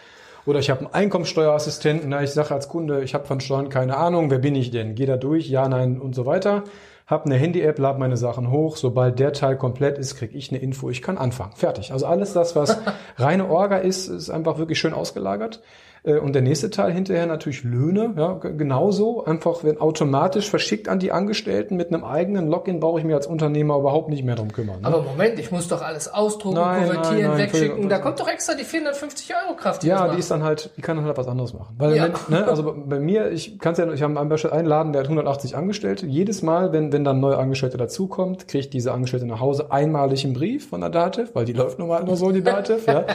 Oder 0.49 0.57
ich 0.57 0.71
habe 0.71 0.79
einen 0.79 0.93
Einkommenssteuerassistenten, 0.95 2.09
na, 2.09 2.23
ich 2.23 2.31
sage 2.31 2.55
als 2.55 2.69
Kunde, 2.69 3.03
ich 3.03 3.13
habe 3.13 3.27
von 3.27 3.39
Steuern 3.39 3.69
keine 3.69 3.95
Ahnung, 3.97 4.31
wer 4.31 4.39
bin 4.39 4.55
ich 4.55 4.71
denn? 4.71 4.95
Geh 4.95 5.05
da 5.05 5.15
durch, 5.15 5.47
ja, 5.47 5.69
nein 5.69 6.01
und 6.01 6.15
so 6.15 6.25
weiter. 6.25 6.63
Hab 7.05 7.27
eine 7.27 7.35
Handy-App, 7.35 7.77
lad 7.77 7.99
meine 7.99 8.17
Sachen 8.17 8.49
hoch. 8.49 8.75
Sobald 8.75 9.19
der 9.19 9.31
Teil 9.31 9.57
komplett 9.57 9.99
ist, 9.99 10.15
kriege 10.15 10.35
ich 10.35 10.49
eine 10.49 10.59
Info. 10.59 10.89
Ich 10.89 11.03
kann 11.03 11.19
anfangen. 11.19 11.51
Fertig. 11.55 11.91
Also 11.91 12.07
alles 12.07 12.33
das, 12.33 12.55
was 12.55 12.79
reine 13.17 13.47
Orga 13.47 13.77
ist, 13.77 14.07
ist 14.07 14.31
einfach 14.31 14.57
wirklich 14.57 14.79
schön 14.79 14.95
ausgelagert. 14.95 15.61
Äh, 16.03 16.17
und 16.17 16.33
der 16.33 16.41
nächste 16.41 16.69
Teil 16.69 16.91
hinterher 16.91 17.25
natürlich 17.25 17.63
Löhne, 17.63 18.13
ja, 18.15 18.33
genauso. 18.33 19.23
Einfach, 19.25 19.63
wenn 19.63 19.79
automatisch 19.79 20.49
verschickt 20.49 20.87
an 20.87 20.99
die 20.99 21.11
Angestellten 21.11 21.75
mit 21.75 21.93
einem 21.93 22.03
eigenen 22.03 22.47
Login, 22.47 22.79
brauche 22.79 22.99
ich 22.99 23.05
mir 23.05 23.15
als 23.15 23.27
Unternehmer 23.27 23.77
überhaupt 23.77 24.09
nicht 24.09 24.23
mehr 24.23 24.35
drum 24.35 24.51
kümmern. 24.51 24.81
Ne? 24.81 24.87
Aber 24.87 25.01
Moment, 25.01 25.39
ich 25.39 25.51
muss 25.51 25.67
doch 25.67 25.81
alles 25.81 26.07
ausdrucken, 26.07 26.55
nein, 26.55 26.85
konvertieren, 26.85 27.21
nein, 27.21 27.29
nein, 27.29 27.37
wegschicken. 27.39 27.89
Da 27.89 27.99
kommt 27.99 28.19
doch 28.19 28.27
extra 28.27 28.53
die 28.55 28.63
450 28.63 29.33
Euro 29.35 29.55
Kraft. 29.55 29.83
Die 29.83 29.87
ja, 29.87 30.07
die 30.07 30.19
ist 30.19 30.31
dann 30.31 30.43
halt, 30.43 30.71
die 30.77 30.81
kann 30.81 30.97
dann 30.97 31.05
halt 31.05 31.17
was 31.17 31.27
anderes 31.27 31.53
machen. 31.53 31.75
Weil, 31.77 31.95
ja. 31.95 32.03
wenn, 32.03 32.35
ne, 32.35 32.47
also 32.47 32.75
bei 32.85 32.99
mir, 32.99 33.31
ich 33.31 33.59
kann 33.59 33.73
es 33.73 33.79
ja, 33.79 33.91
ich 33.91 34.01
habe 34.01 34.19
einen 34.19 34.65
Laden, 34.65 34.93
der 34.93 35.01
hat 35.01 35.07
180 35.07 35.55
Angestellte. 35.55 36.05
Jedes 36.05 36.41
Mal, 36.41 36.71
wenn, 36.71 36.91
wenn 36.91 37.03
dann 37.03 37.17
ein 37.17 37.21
neuer 37.21 37.39
Angestellter 37.39 37.77
dazukommt, 37.77 38.47
kriegt 38.47 38.73
diese 38.73 38.91
Angestellte 38.91 39.25
nach 39.25 39.39
Hause 39.39 39.71
einmalig 39.71 40.25
einen 40.25 40.33
Brief 40.33 40.69
von 40.69 40.81
der 40.81 40.89
Dativ, 40.89 41.35
weil 41.35 41.45
die 41.45 41.53
läuft 41.59 41.79
normal 41.79 42.03
nur 42.03 42.15
so, 42.15 42.31
die 42.31 42.43
Dativ, 42.43 42.87
ja, 42.87 43.05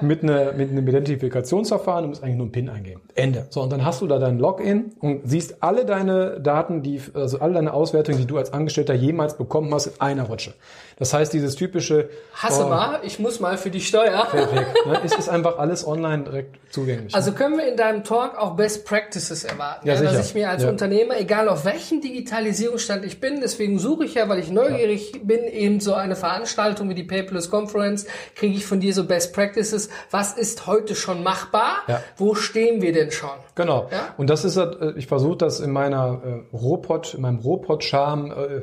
mit, 0.00 0.22
einer 0.22 0.52
mit 0.52 0.70
einem 0.70 0.86
Identifikationsverfahren 0.86 2.04
und 2.04 2.10
muss 2.10 2.22
eigentlich 2.30 2.36
nur 2.36 2.46
einen 2.46 2.52
PIN 2.52 2.68
eingeben. 2.68 3.00
Ende. 3.14 3.46
So, 3.50 3.62
und 3.62 3.72
dann 3.72 3.84
hast 3.84 4.00
du 4.00 4.06
da 4.06 4.18
dein 4.18 4.38
Login 4.38 4.92
und 5.00 5.22
siehst 5.24 5.62
alle 5.62 5.84
deine 5.84 6.40
Daten, 6.40 6.82
die, 6.82 7.00
also 7.14 7.40
alle 7.40 7.54
deine 7.54 7.72
Auswertungen, 7.72 8.18
die 8.18 8.26
du 8.26 8.38
als 8.38 8.52
Angestellter 8.52 8.94
jemals 8.94 9.36
bekommen 9.36 9.72
hast, 9.74 9.86
in 9.86 10.00
einer 10.00 10.24
Rutsche. 10.24 10.54
Das 11.00 11.14
heißt, 11.14 11.32
dieses 11.32 11.56
typische 11.56 12.10
Hasse 12.34 12.66
oh, 12.66 12.68
mal, 12.68 13.00
ich 13.04 13.18
muss 13.18 13.40
mal 13.40 13.56
für 13.56 13.70
die 13.70 13.80
Steuer. 13.80 14.26
Perfekt. 14.30 14.86
Ne? 14.86 15.00
Es 15.02 15.16
ist 15.16 15.30
einfach 15.30 15.58
alles 15.58 15.86
online 15.86 16.24
direkt 16.24 16.58
zugänglich. 16.70 17.14
Also 17.14 17.32
können 17.32 17.56
wir 17.56 17.66
in 17.66 17.78
deinem 17.78 18.04
Talk 18.04 18.36
auch 18.36 18.54
Best 18.54 18.84
Practices 18.84 19.44
erwarten. 19.44 19.88
Ja, 19.88 19.94
ja, 19.94 20.02
dass 20.02 20.28
ich 20.28 20.34
mir 20.34 20.50
als 20.50 20.62
ja. 20.62 20.68
Unternehmer, 20.68 21.18
egal 21.18 21.48
auf 21.48 21.64
welchem 21.64 22.02
Digitalisierungsstand 22.02 23.06
ich 23.06 23.18
bin, 23.18 23.40
deswegen 23.40 23.78
suche 23.78 24.04
ich 24.04 24.14
ja, 24.14 24.28
weil 24.28 24.40
ich 24.40 24.50
neugierig 24.50 25.22
bin, 25.24 25.44
eben 25.44 25.80
so 25.80 25.94
eine 25.94 26.16
Veranstaltung 26.16 26.90
wie 26.90 26.94
die 26.94 27.04
Paperless 27.04 27.50
Conference, 27.50 28.04
kriege 28.36 28.54
ich 28.54 28.66
von 28.66 28.80
dir 28.80 28.92
so 28.92 29.04
Best 29.04 29.32
Practices. 29.32 29.88
Was 30.10 30.34
ist 30.34 30.66
heute 30.66 30.94
schon 30.94 31.22
machbar? 31.22 31.76
Ja. 31.88 32.02
Wo 32.18 32.34
stehen 32.34 32.82
wir 32.82 32.92
denn 32.92 33.10
schon? 33.10 33.30
Genau. 33.54 33.88
Ja? 33.90 34.14
Und 34.18 34.28
das 34.28 34.44
ist, 34.44 34.58
äh, 34.58 34.92
ich 34.96 35.06
versuche 35.06 35.38
das 35.38 35.60
in 35.60 35.70
meiner 35.70 36.20
äh, 36.22 36.54
Robot, 36.54 37.14
in 37.14 37.22
meinem 37.22 37.38
Robot-Charme 37.38 38.32
äh, 38.32 38.60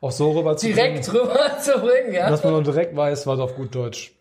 auch 0.00 0.12
so 0.12 0.32
rüber 0.32 0.56
zu 0.56 0.66
direkt 0.66 0.94
bringen. 0.94 1.02
Direkt 1.02 1.22
rüber 1.22 1.58
zu 1.60 1.72
bringen, 1.80 2.14
ja. 2.14 2.30
Dass 2.30 2.44
man 2.44 2.52
nur 2.52 2.62
direkt 2.62 2.96
weiß, 2.96 3.26
was 3.26 3.40
auf 3.40 3.56
gut 3.56 3.74
Deutsch 3.74 4.14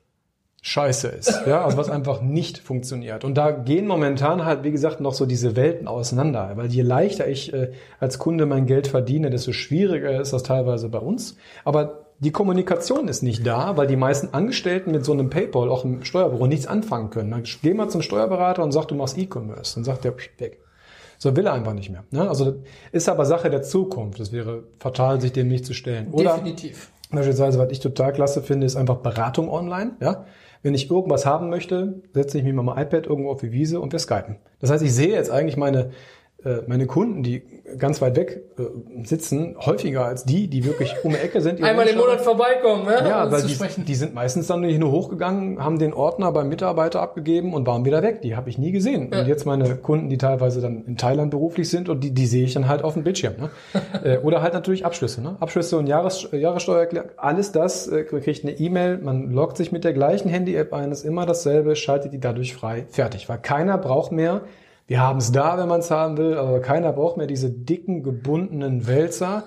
scheiße 0.62 1.08
ist. 1.08 1.44
Ja, 1.46 1.64
also 1.64 1.78
was 1.78 1.90
einfach 1.90 2.22
nicht 2.22 2.58
funktioniert. 2.58 3.24
Und 3.24 3.36
da 3.36 3.52
gehen 3.52 3.88
momentan 3.88 4.44
halt, 4.44 4.64
wie 4.64 4.72
gesagt, 4.72 5.00
noch 5.00 5.14
so 5.14 5.26
diese 5.26 5.56
Welten 5.56 5.88
auseinander. 5.88 6.52
Weil 6.56 6.68
je 6.68 6.82
leichter 6.82 7.28
ich 7.28 7.54
äh, 7.54 7.72
als 8.00 8.20
Kunde 8.20 8.46
mein 8.46 8.66
Geld 8.66 8.88
verdiene, 8.88 9.30
desto 9.30 9.54
schwieriger 9.54 10.20
ist 10.20 10.34
das 10.34 10.44
teilweise 10.44 10.90
bei 10.90 11.00
uns. 11.00 11.38
Aber 11.64 12.08
die 12.20 12.32
Kommunikation 12.32 13.08
ist 13.08 13.22
nicht 13.22 13.46
da, 13.46 13.78
weil 13.78 13.88
die 13.88 13.96
meisten 13.96 14.34
Angestellten 14.34 14.92
mit 14.92 15.06
so 15.06 15.14
einem 15.14 15.30
PayPal, 15.30 15.70
auch 15.70 15.86
im 15.86 16.04
Steuerbüro, 16.04 16.48
nichts 16.48 16.68
anfangen 16.68 17.12
können. 17.12 17.32
Dann 17.32 17.44
geh 17.62 17.74
mal 17.74 17.90
zum 17.90 18.02
Steuerberater 18.02 18.64
und 18.64 18.72
sag, 18.72 18.88
du 18.88 18.96
machst 18.96 19.18
E-Commerce. 19.18 19.76
Dann 19.76 19.84
sagt 19.84 20.04
der, 20.04 20.16
weg. 20.40 20.60
So 21.18 21.36
will 21.36 21.46
er 21.46 21.54
einfach 21.54 21.74
nicht 21.74 21.90
mehr. 21.90 22.04
Ne? 22.12 22.28
Also 22.28 22.46
das 22.46 22.56
ist 22.92 23.10
aber 23.10 23.26
Sache 23.26 23.50
der 23.50 23.62
Zukunft. 23.62 24.20
Es 24.20 24.32
wäre 24.32 24.64
fatal, 24.80 25.20
sich 25.20 25.34
dem 25.34 25.48
nicht 25.48 25.66
zu 25.66 25.74
stellen. 25.74 26.10
Oder 26.12 26.36
Definitiv. 26.36 26.92
Beispielsweise, 27.12 27.58
was 27.58 27.72
ich 27.72 27.80
total 27.80 28.14
klasse 28.14 28.42
finde, 28.42 28.66
ist 28.66 28.76
einfach 28.76 28.98
Beratung 28.98 29.50
online. 29.50 29.92
Ja? 30.02 30.26
Wenn 30.62 30.74
ich 30.74 30.92
irgendwas 30.92 31.26
haben 31.26 31.50
möchte, 31.50 32.02
setze 32.14 32.38
ich 32.38 32.44
mich 32.44 32.54
mit 32.54 32.66
meinem 32.66 32.78
iPad 32.78 33.08
irgendwo 33.08 33.32
auf 33.32 33.40
die 33.40 33.52
Wiese 33.52 33.80
und 33.80 33.92
wir 33.92 34.00
skypen. 34.00 34.38
Das 34.60 34.70
heißt, 34.70 34.84
ich 34.84 34.94
sehe 34.94 35.14
jetzt 35.14 35.32
eigentlich 35.32 35.58
meine 35.58 35.92
meine 36.68 36.86
Kunden, 36.86 37.24
die 37.24 37.42
ganz 37.78 38.02
weit 38.02 38.16
weg 38.16 38.44
äh, 38.58 39.06
sitzen, 39.06 39.56
häufiger 39.60 40.06
als 40.06 40.24
die, 40.24 40.48
die 40.48 40.64
wirklich 40.64 40.94
um 41.04 41.12
die 41.12 41.18
Ecke 41.18 41.42
sind. 41.42 41.62
Einmal 41.62 41.88
im 41.88 41.98
Monat 41.98 42.22
vorbeikommen, 42.22 42.86
ne? 42.86 42.96
Ja, 43.08 43.32
weil 43.32 43.44
die, 43.44 43.84
die, 43.84 43.96
sind 43.96 44.14
meistens 44.14 44.48
dann 44.48 44.62
nicht 44.62 44.80
nur 44.80 44.92
hochgegangen, 44.92 45.64
haben 45.64 45.78
den 45.80 45.94
Ordner 45.94 46.32
beim 46.32 46.48
Mitarbeiter 46.50 47.02
abgegeben 47.02 47.54
und 47.54 47.68
waren 47.68 47.86
wieder 47.86 48.02
weg. 48.04 48.22
Die 48.22 48.36
habe 48.36 48.50
ich 48.50 48.58
nie 48.58 48.72
gesehen. 48.72 49.10
Ja. 49.12 49.22
Und 49.22 49.28
jetzt 49.28 49.46
meine 49.46 49.76
Kunden, 49.76 50.10
die 50.10 50.18
teilweise 50.18 50.62
dann 50.62 50.86
in 50.86 50.98
Thailand 50.98 51.32
beruflich 51.32 51.70
sind 51.70 51.90
und 51.90 52.04
die, 52.04 52.12
die 52.12 52.26
sehe 52.26 52.46
ich 52.46 52.54
dann 52.54 52.68
halt 52.68 52.84
auf 52.84 52.94
dem 52.94 53.04
Bildschirm. 53.04 53.34
Ne? 53.38 53.50
Äh, 54.04 54.18
oder 54.18 54.42
halt 54.42 54.54
natürlich 54.54 54.86
Abschlüsse. 54.86 55.22
Ne? 55.22 55.38
Abschlüsse 55.40 55.78
und 55.78 55.88
Jahres, 55.88 56.28
Jahressteuererklärung, 56.32 57.10
alles 57.18 57.52
das 57.52 57.88
äh, 57.88 58.04
kriegt 58.04 58.44
eine 58.44 58.54
E-Mail, 58.54 59.00
man 59.00 59.32
loggt 59.32 59.58
sich 59.58 59.72
mit 59.72 59.84
der 59.84 59.94
gleichen 59.94 60.30
Handy-App 60.30 60.74
ein, 60.74 60.92
ist 60.92 61.04
immer 61.04 61.26
dasselbe, 61.26 61.76
schaltet 61.76 62.14
die 62.14 62.20
dadurch 62.20 62.54
frei, 62.54 62.86
fertig. 62.90 63.28
Weil 63.28 63.40
keiner 63.40 63.78
braucht 63.78 64.12
mehr 64.12 64.42
Wir 64.88 65.02
haben 65.02 65.20
es 65.20 65.34
da, 65.34 65.58
wenn 65.58 65.68
man 65.68 65.82
es 65.82 65.92
haben 65.92 66.16
will, 66.16 66.38
aber 66.38 66.62
keiner 66.62 66.94
braucht 66.94 67.18
mehr 67.18 67.28
diese 67.28 67.50
dicken, 67.50 68.04
gebundenen 68.04 68.88
Wälzer, 68.88 69.44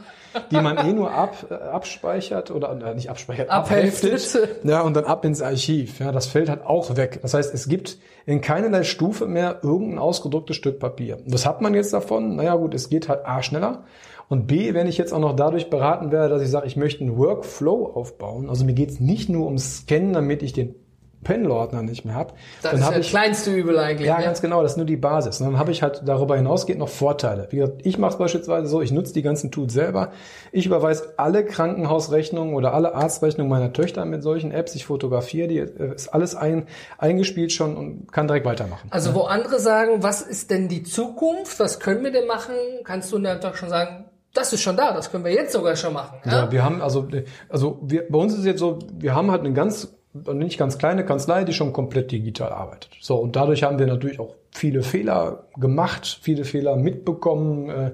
die 0.50 0.60
man 0.60 0.76
eh 0.86 0.92
nur 0.92 1.12
ab, 1.12 1.46
äh, 1.50 1.54
abspeichert 1.54 2.50
oder 2.50 2.70
äh, 2.70 2.94
nicht 2.94 3.08
abspeichert, 3.08 3.48
abheftet. 3.48 4.38
Ja, 4.64 4.82
und 4.82 4.94
dann 4.94 5.04
ab 5.04 5.24
ins 5.24 5.40
Archiv. 5.40 5.98
Ja, 5.98 6.12
das 6.12 6.26
fällt 6.26 6.50
halt 6.50 6.66
auch 6.66 6.94
weg. 6.96 7.20
Das 7.22 7.32
heißt, 7.32 7.54
es 7.54 7.68
gibt 7.68 7.96
in 8.26 8.42
keinerlei 8.42 8.82
Stufe 8.82 9.26
mehr 9.26 9.60
irgendein 9.62 9.98
ausgedrucktes 9.98 10.56
Stück 10.56 10.78
Papier. 10.78 11.18
Was 11.26 11.46
hat 11.46 11.62
man 11.62 11.72
jetzt 11.72 11.94
davon? 11.94 12.36
Naja 12.36 12.54
gut, 12.56 12.74
es 12.74 12.90
geht 12.90 13.08
halt 13.08 13.24
A 13.24 13.42
schneller. 13.42 13.84
Und 14.28 14.46
B, 14.46 14.74
wenn 14.74 14.86
ich 14.86 14.98
jetzt 14.98 15.12
auch 15.12 15.18
noch 15.18 15.34
dadurch 15.34 15.70
beraten 15.70 16.12
werde, 16.12 16.34
dass 16.34 16.42
ich 16.42 16.50
sage, 16.50 16.66
ich 16.66 16.76
möchte 16.76 17.02
einen 17.02 17.16
Workflow 17.16 17.86
aufbauen. 17.94 18.50
Also 18.50 18.66
mir 18.66 18.74
geht's 18.74 19.00
nicht 19.00 19.30
nur 19.30 19.46
ums 19.46 19.78
Scannen, 19.78 20.12
damit 20.12 20.42
ich 20.42 20.52
den 20.52 20.74
Penlordner 21.22 21.82
nicht 21.82 22.04
mehr 22.04 22.14
habe. 22.14 22.32
Das 22.62 22.70
dann 22.70 22.80
ist 22.80 22.86
hab 22.86 22.92
der 22.92 23.00
ich, 23.00 23.10
kleinste 23.10 23.54
Übel 23.54 23.78
eigentlich. 23.78 24.08
ja, 24.08 24.18
ne? 24.18 24.24
ganz 24.24 24.40
genau, 24.40 24.62
das 24.62 24.72
ist 24.72 24.76
nur 24.76 24.86
die 24.86 24.96
Basis. 24.96 25.40
Und 25.40 25.46
dann 25.46 25.58
habe 25.58 25.70
ich 25.70 25.82
halt 25.82 26.02
darüber 26.06 26.36
hinausgehend 26.36 26.78
noch 26.80 26.88
Vorteile. 26.88 27.46
Wie 27.50 27.56
gesagt, 27.56 27.82
ich 27.84 27.98
mache 27.98 28.12
es 28.12 28.18
beispielsweise 28.18 28.66
so, 28.68 28.80
ich 28.80 28.90
nutze 28.90 29.12
die 29.12 29.22
ganzen 29.22 29.50
Tools 29.50 29.72
selber. 29.72 30.12
Ich 30.52 30.66
überweise 30.66 31.14
alle 31.18 31.44
Krankenhausrechnungen 31.44 32.54
oder 32.54 32.72
alle 32.72 32.94
Arztrechnungen 32.94 33.50
meiner 33.50 33.72
Töchter 33.72 34.04
mit 34.04 34.22
solchen 34.22 34.50
Apps. 34.50 34.74
Ich 34.74 34.86
fotografiere 34.86 35.48
die, 35.48 35.58
äh, 35.58 35.94
ist 35.94 36.08
alles 36.08 36.34
ein, 36.34 36.66
eingespielt 36.98 37.52
schon 37.52 37.76
und 37.76 38.12
kann 38.12 38.26
direkt 38.26 38.46
weitermachen. 38.46 38.88
Also 38.90 39.14
wo 39.14 39.22
andere 39.22 39.60
sagen, 39.60 40.02
was 40.02 40.22
ist 40.22 40.50
denn 40.50 40.68
die 40.68 40.82
Zukunft? 40.82 41.60
Was 41.60 41.80
können 41.80 42.02
wir 42.02 42.12
denn 42.12 42.26
machen? 42.26 42.54
Kannst 42.84 43.12
du 43.12 43.18
dann 43.18 43.40
doch 43.40 43.54
schon 43.56 43.68
sagen, 43.68 44.06
das 44.32 44.52
ist 44.52 44.62
schon 44.62 44.76
da, 44.76 44.92
das 44.94 45.10
können 45.10 45.24
wir 45.24 45.32
jetzt 45.32 45.52
sogar 45.52 45.76
schon 45.76 45.92
machen. 45.92 46.18
Ja, 46.24 46.44
Ja? 46.44 46.52
wir 46.52 46.64
haben 46.64 46.80
also, 46.80 47.08
also 47.48 47.78
wir, 47.82 48.06
bei 48.08 48.18
uns 48.18 48.32
ist 48.32 48.40
es 48.40 48.44
jetzt 48.46 48.60
so, 48.60 48.78
wir 48.92 49.14
haben 49.14 49.30
halt 49.30 49.40
eine 49.40 49.52
ganz, 49.52 49.92
nicht 50.12 50.58
ganz 50.58 50.78
kleine 50.78 51.04
Kanzlei, 51.04 51.44
die 51.44 51.52
schon 51.52 51.72
komplett 51.72 52.10
digital 52.10 52.52
arbeitet. 52.52 52.90
So, 53.00 53.16
und 53.16 53.36
dadurch 53.36 53.62
haben 53.62 53.78
wir 53.78 53.86
natürlich 53.86 54.18
auch 54.18 54.34
viele 54.50 54.82
Fehler 54.82 55.44
gemacht, 55.56 56.18
viele 56.22 56.44
Fehler 56.44 56.76
mitbekommen. 56.76 57.70
Äh, 57.70 57.92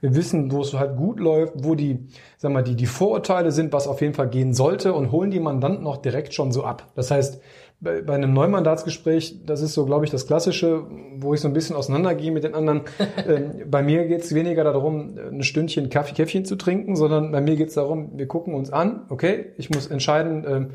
Wir 0.00 0.14
wissen, 0.14 0.52
wo 0.52 0.60
es 0.60 0.74
halt 0.74 0.96
gut 0.96 1.18
läuft, 1.18 1.54
wo 1.56 1.74
die, 1.74 1.98
sag 2.36 2.52
mal, 2.52 2.62
die, 2.62 2.76
die 2.76 2.86
Vorurteile 2.86 3.50
sind, 3.50 3.72
was 3.72 3.88
auf 3.88 4.00
jeden 4.00 4.14
Fall 4.14 4.28
gehen 4.28 4.54
sollte 4.54 4.92
und 4.92 5.10
holen 5.10 5.30
die 5.30 5.40
Mandanten 5.40 5.86
auch 5.86 5.96
direkt 5.96 6.32
schon 6.34 6.52
so 6.52 6.62
ab. 6.62 6.86
Das 6.94 7.10
heißt, 7.10 7.40
bei, 7.80 8.02
bei 8.02 8.14
einem 8.14 8.32
Neumandatsgespräch, 8.32 9.44
das 9.44 9.60
ist 9.60 9.74
so, 9.74 9.86
glaube 9.86 10.04
ich, 10.04 10.10
das 10.10 10.26
Klassische, 10.26 10.84
wo 11.16 11.34
ich 11.34 11.40
so 11.40 11.48
ein 11.48 11.52
bisschen 11.52 11.76
auseinandergehe 11.76 12.30
mit 12.30 12.44
den 12.44 12.54
anderen. 12.54 12.82
ähm, 13.28 13.64
bei 13.68 13.82
mir 13.82 14.06
geht 14.06 14.22
es 14.22 14.34
weniger 14.34 14.64
darum, 14.64 15.18
ein 15.18 15.42
Stündchen 15.42 15.90
Kaffee, 15.90 16.14
Käffchen 16.14 16.44
zu 16.44 16.56
trinken, 16.56 16.96
sondern 16.96 17.32
bei 17.32 17.40
mir 17.40 17.56
geht 17.56 17.68
es 17.68 17.74
darum, 17.74 18.12
wir 18.16 18.28
gucken 18.28 18.54
uns 18.54 18.72
an, 18.72 19.02
okay, 19.08 19.46
ich 19.58 19.68
muss 19.68 19.88
entscheiden, 19.88 20.46
ähm, 20.48 20.70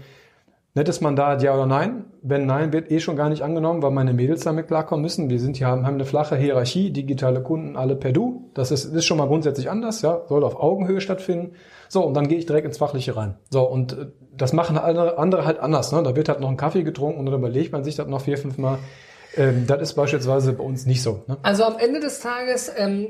nettes 0.76 1.02
Mandat, 1.02 1.44
ja 1.44 1.54
oder 1.54 1.66
nein. 1.66 2.06
Wenn 2.22 2.46
nein, 2.46 2.74
wird 2.74 2.90
eh 2.90 3.00
schon 3.00 3.16
gar 3.16 3.30
nicht 3.30 3.42
angenommen, 3.42 3.82
weil 3.82 3.92
meine 3.92 4.14
Mädels 4.14 4.44
damit 4.44 4.68
klarkommen 4.68 5.04
müssen. 5.04 5.30
Wir 5.30 5.40
sind 5.40 5.58
hier, 5.58 5.68
haben, 5.68 5.86
eine 5.86 6.06
flache 6.06 6.36
Hierarchie, 6.36 6.92
digitale 6.92 7.42
Kunden 7.44 7.76
alle 7.76 7.96
per 7.96 8.12
Du. 8.12 8.50
Das 8.54 8.72
ist, 8.72 8.86
ist 8.86 9.06
schon 9.06 9.18
mal 9.18 9.28
grundsätzlich 9.28 9.70
anders, 9.70 10.02
ja, 10.02 10.22
soll 10.28 10.44
auf 10.44 10.60
Augenhöhe 10.60 11.02
stattfinden. 11.02 11.56
So, 11.90 12.04
und 12.04 12.16
dann 12.16 12.28
gehe 12.28 12.38
ich 12.38 12.46
direkt 12.46 12.66
ins 12.66 12.78
Fachliche 12.78 13.16
rein. 13.16 13.36
So, 13.52 13.62
und 13.62 13.94
äh, 13.94 14.06
das 14.36 14.54
machen 14.54 14.78
andere, 14.78 15.18
andere 15.18 15.46
halt 15.46 15.60
anders. 15.60 15.92
Ne? 15.92 16.02
Da 16.02 16.16
wird 16.16 16.30
halt 16.30 16.40
noch 16.40 16.50
ein 16.50 16.58
Kaffee 16.58 16.84
getrunken 16.84 17.20
und 17.20 17.26
dann 17.28 17.36
überlegt 17.36 17.72
man 17.72 17.84
sich 17.84 17.96
das 17.96 18.08
noch 18.08 18.22
vier, 18.22 18.38
fünf 18.38 18.58
Mal. 18.58 18.80
Ähm, 19.36 19.66
das 19.68 19.82
ist 19.82 19.94
beispielsweise 19.94 20.54
bei 20.54 20.64
uns 20.64 20.86
nicht 20.86 21.04
so. 21.04 21.24
Ne? 21.28 21.38
Also 21.44 21.66
am 21.66 21.78
Ende 21.78 22.00
des 22.00 22.20
Tages, 22.20 22.72
ähm, 22.76 23.10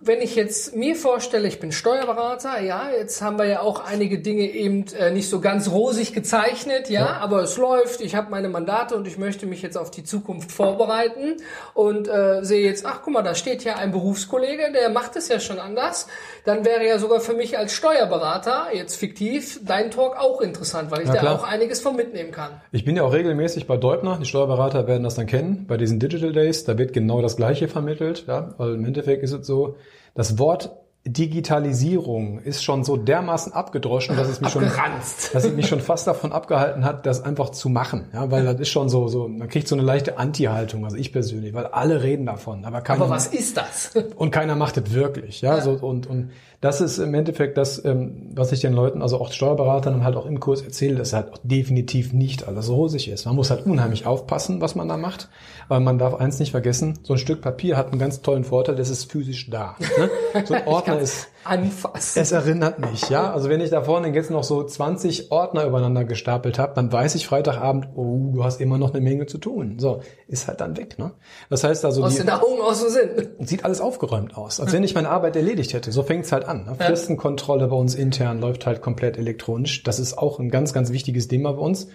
wenn 0.00 0.20
ich 0.20 0.34
jetzt 0.34 0.74
mir 0.74 0.96
vorstelle, 0.96 1.46
ich 1.48 1.60
bin 1.60 1.70
Steuerberater, 1.72 2.60
ja, 2.60 2.90
jetzt 2.90 3.22
haben 3.22 3.38
wir 3.38 3.46
ja 3.46 3.60
auch 3.60 3.84
einige 3.84 4.18
Dinge 4.18 4.42
eben 4.42 4.84
äh, 4.98 5.10
nicht 5.12 5.30
so 5.30 5.40
ganz 5.40 5.70
rosig 5.70 6.12
gezeichnet, 6.12 6.90
ja, 6.90 7.00
Ja. 7.00 7.16
aber 7.18 7.42
es 7.42 7.56
läuft, 7.56 8.00
ich 8.00 8.14
habe 8.14 8.30
meine 8.30 8.48
Mandate 8.48 8.96
und 8.96 9.06
ich 9.06 9.18
möchte 9.18 9.46
mich 9.46 9.62
jetzt 9.62 9.78
auf 9.78 9.90
die 9.90 10.02
Zukunft 10.04 10.50
vorbereiten 10.52 11.36
und 11.74 12.08
äh, 12.08 12.40
sehe 12.42 12.64
jetzt, 12.64 12.84
ach 12.84 13.00
guck 13.02 13.14
mal, 13.14 13.22
da 13.22 13.34
steht 13.34 13.62
ja 13.64 13.76
ein 13.76 13.92
Berufskollege, 13.92 14.72
der 14.72 14.90
macht 14.90 15.16
es 15.16 15.28
ja 15.28 15.38
schon 15.40 15.58
anders, 15.58 16.08
dann 16.44 16.64
wäre 16.64 16.86
ja 16.86 16.98
sogar 16.98 17.20
für 17.20 17.34
mich 17.34 17.56
als 17.56 17.72
Steuerberater, 17.72 18.66
jetzt 18.74 18.96
fiktiv, 18.96 19.60
dein 19.64 19.90
Talk 19.90 20.16
auch 20.18 20.40
interessant, 20.40 20.90
weil 20.90 21.02
ich 21.04 21.10
da 21.10 21.34
auch 21.34 21.44
einiges 21.44 21.80
von 21.80 21.96
mitnehmen 21.96 22.32
kann. 22.32 22.60
Ich 22.72 22.84
bin 22.84 22.96
ja 22.96 23.04
auch 23.04 23.12
regelmäßig 23.12 23.66
bei 23.66 23.76
Deubner. 23.76 24.18
Die 24.20 24.26
Steuerberater 24.26 24.86
werden 24.86 25.04
das 25.04 25.14
dann 25.14 25.26
kennen. 25.26 25.66
Bei 25.66 25.76
diesen 25.76 25.98
Digital 26.00 26.32
Days, 26.32 26.64
da 26.64 26.76
wird 26.76 26.92
genau 26.92 27.22
das 27.22 27.36
Gleiche 27.36 27.68
vermittelt. 27.68 28.24
Ja? 28.26 28.54
Weil 28.58 28.74
im 28.74 28.84
Endeffekt 28.84 29.22
ist 29.22 29.32
es 29.32 29.46
so, 29.46 29.76
das 30.14 30.38
Wort 30.38 30.84
Digitalisierung 31.06 32.38
ist 32.38 32.64
schon 32.64 32.82
so 32.82 32.96
dermaßen 32.96 33.52
abgedroschen, 33.52 34.16
dass 34.16 34.26
es 34.26 34.40
mich 34.40 34.50
schon, 34.50 34.64
dass 35.34 35.44
es 35.44 35.52
mich 35.52 35.68
schon 35.68 35.80
fast 35.80 36.06
davon 36.06 36.32
abgehalten 36.32 36.82
hat, 36.82 37.04
das 37.04 37.22
einfach 37.22 37.50
zu 37.50 37.68
machen. 37.68 38.08
Ja, 38.14 38.30
weil 38.30 38.44
das 38.44 38.58
ist 38.58 38.70
schon 38.70 38.88
so, 38.88 39.06
so, 39.08 39.28
man 39.28 39.48
kriegt 39.48 39.68
so 39.68 39.74
eine 39.74 39.84
leichte 39.84 40.16
Anti-Haltung, 40.16 40.82
also 40.82 40.96
ich 40.96 41.12
persönlich, 41.12 41.52
weil 41.52 41.66
alle 41.66 42.02
reden 42.02 42.24
davon, 42.24 42.64
aber 42.64 42.80
keiner, 42.80 43.02
Aber 43.02 43.10
was 43.10 43.26
ist 43.26 43.58
das? 43.58 43.92
und 44.16 44.30
keiner 44.30 44.56
macht 44.56 44.78
es 44.78 44.94
wirklich. 44.94 45.42
Ja, 45.42 45.60
so, 45.60 45.72
und, 45.72 46.06
und 46.06 46.30
das 46.64 46.80
ist 46.80 46.96
im 46.96 47.12
Endeffekt 47.12 47.58
das, 47.58 47.84
ähm, 47.84 48.30
was 48.34 48.50
ich 48.50 48.60
den 48.60 48.72
Leuten, 48.72 49.02
also 49.02 49.20
auch 49.20 49.30
Steuerberatern 49.30 50.02
halt 50.02 50.16
auch 50.16 50.24
im 50.24 50.40
Kurs 50.40 50.62
erzähle, 50.62 50.96
dass 50.96 51.12
halt 51.12 51.30
auch 51.30 51.38
definitiv 51.42 52.14
nicht 52.14 52.48
alles 52.48 52.70
rosig 52.70 53.08
ist. 53.08 53.26
Man 53.26 53.36
muss 53.36 53.50
halt 53.50 53.66
unheimlich 53.66 54.06
aufpassen, 54.06 54.62
was 54.62 54.74
man 54.74 54.88
da 54.88 54.96
macht, 54.96 55.28
weil 55.68 55.80
man 55.80 55.98
darf 55.98 56.14
eins 56.14 56.38
nicht 56.38 56.52
vergessen, 56.52 56.98
so 57.02 57.12
ein 57.12 57.18
Stück 57.18 57.42
Papier 57.42 57.76
hat 57.76 57.90
einen 57.90 57.98
ganz 57.98 58.22
tollen 58.22 58.44
Vorteil, 58.44 58.76
das 58.76 58.88
ist 58.88 59.12
physisch 59.12 59.50
da. 59.50 59.76
Ne? 59.98 60.10
So 60.46 60.54
ein 60.54 60.62
Ordner 60.66 61.00
ist, 61.00 61.28
Anfassen. 61.44 62.22
es 62.22 62.32
erinnert 62.32 62.78
mich, 62.78 63.08
ja. 63.08 63.32
Also 63.32 63.48
wenn 63.48 63.60
ich 63.60 63.70
da 63.70 63.82
vorne 63.82 64.08
jetzt 64.08 64.30
noch 64.30 64.44
so 64.44 64.62
20 64.62 65.30
Ordner 65.30 65.64
übereinander 65.64 66.04
gestapelt 66.04 66.58
habe, 66.58 66.74
dann 66.74 66.92
weiß 66.92 67.14
ich 67.14 67.26
Freitagabend, 67.26 67.88
oh, 67.94 68.30
du 68.34 68.44
hast 68.44 68.60
immer 68.60 68.78
noch 68.78 68.92
eine 68.92 69.00
Menge 69.00 69.26
zu 69.26 69.38
tun. 69.38 69.78
So, 69.78 70.00
ist 70.28 70.48
halt 70.48 70.60
dann 70.60 70.76
weg, 70.76 70.98
ne? 70.98 71.12
Das 71.50 71.64
heißt 71.64 71.84
also, 71.84 72.04
Aus 72.04 72.14
die, 72.14 72.22
den 72.22 72.30
Augen, 72.30 72.60
aus 72.62 72.80
dem 72.80 72.90
Sinn. 72.90 73.28
sieht 73.40 73.64
alles 73.64 73.80
aufgeräumt 73.80 74.36
aus, 74.36 74.60
als 74.60 74.72
wenn 74.72 74.84
ich 74.84 74.94
meine 74.94 75.08
Arbeit 75.08 75.36
erledigt 75.36 75.72
hätte. 75.72 75.92
So 75.92 76.02
fängt's 76.02 76.32
halt 76.32 76.46
an. 76.46 76.64
Ne? 76.66 76.74
Fristenkontrolle 76.78 77.68
bei 77.68 77.76
uns 77.76 77.94
intern 77.94 78.40
läuft 78.40 78.66
halt 78.66 78.80
komplett 78.80 79.18
elektronisch. 79.18 79.82
Das 79.82 79.98
ist 79.98 80.18
auch 80.18 80.38
ein 80.38 80.50
ganz, 80.50 80.72
ganz 80.72 80.90
wichtiges 80.90 81.28
Thema 81.28 81.52
bei 81.52 81.60
uns. 81.60 81.88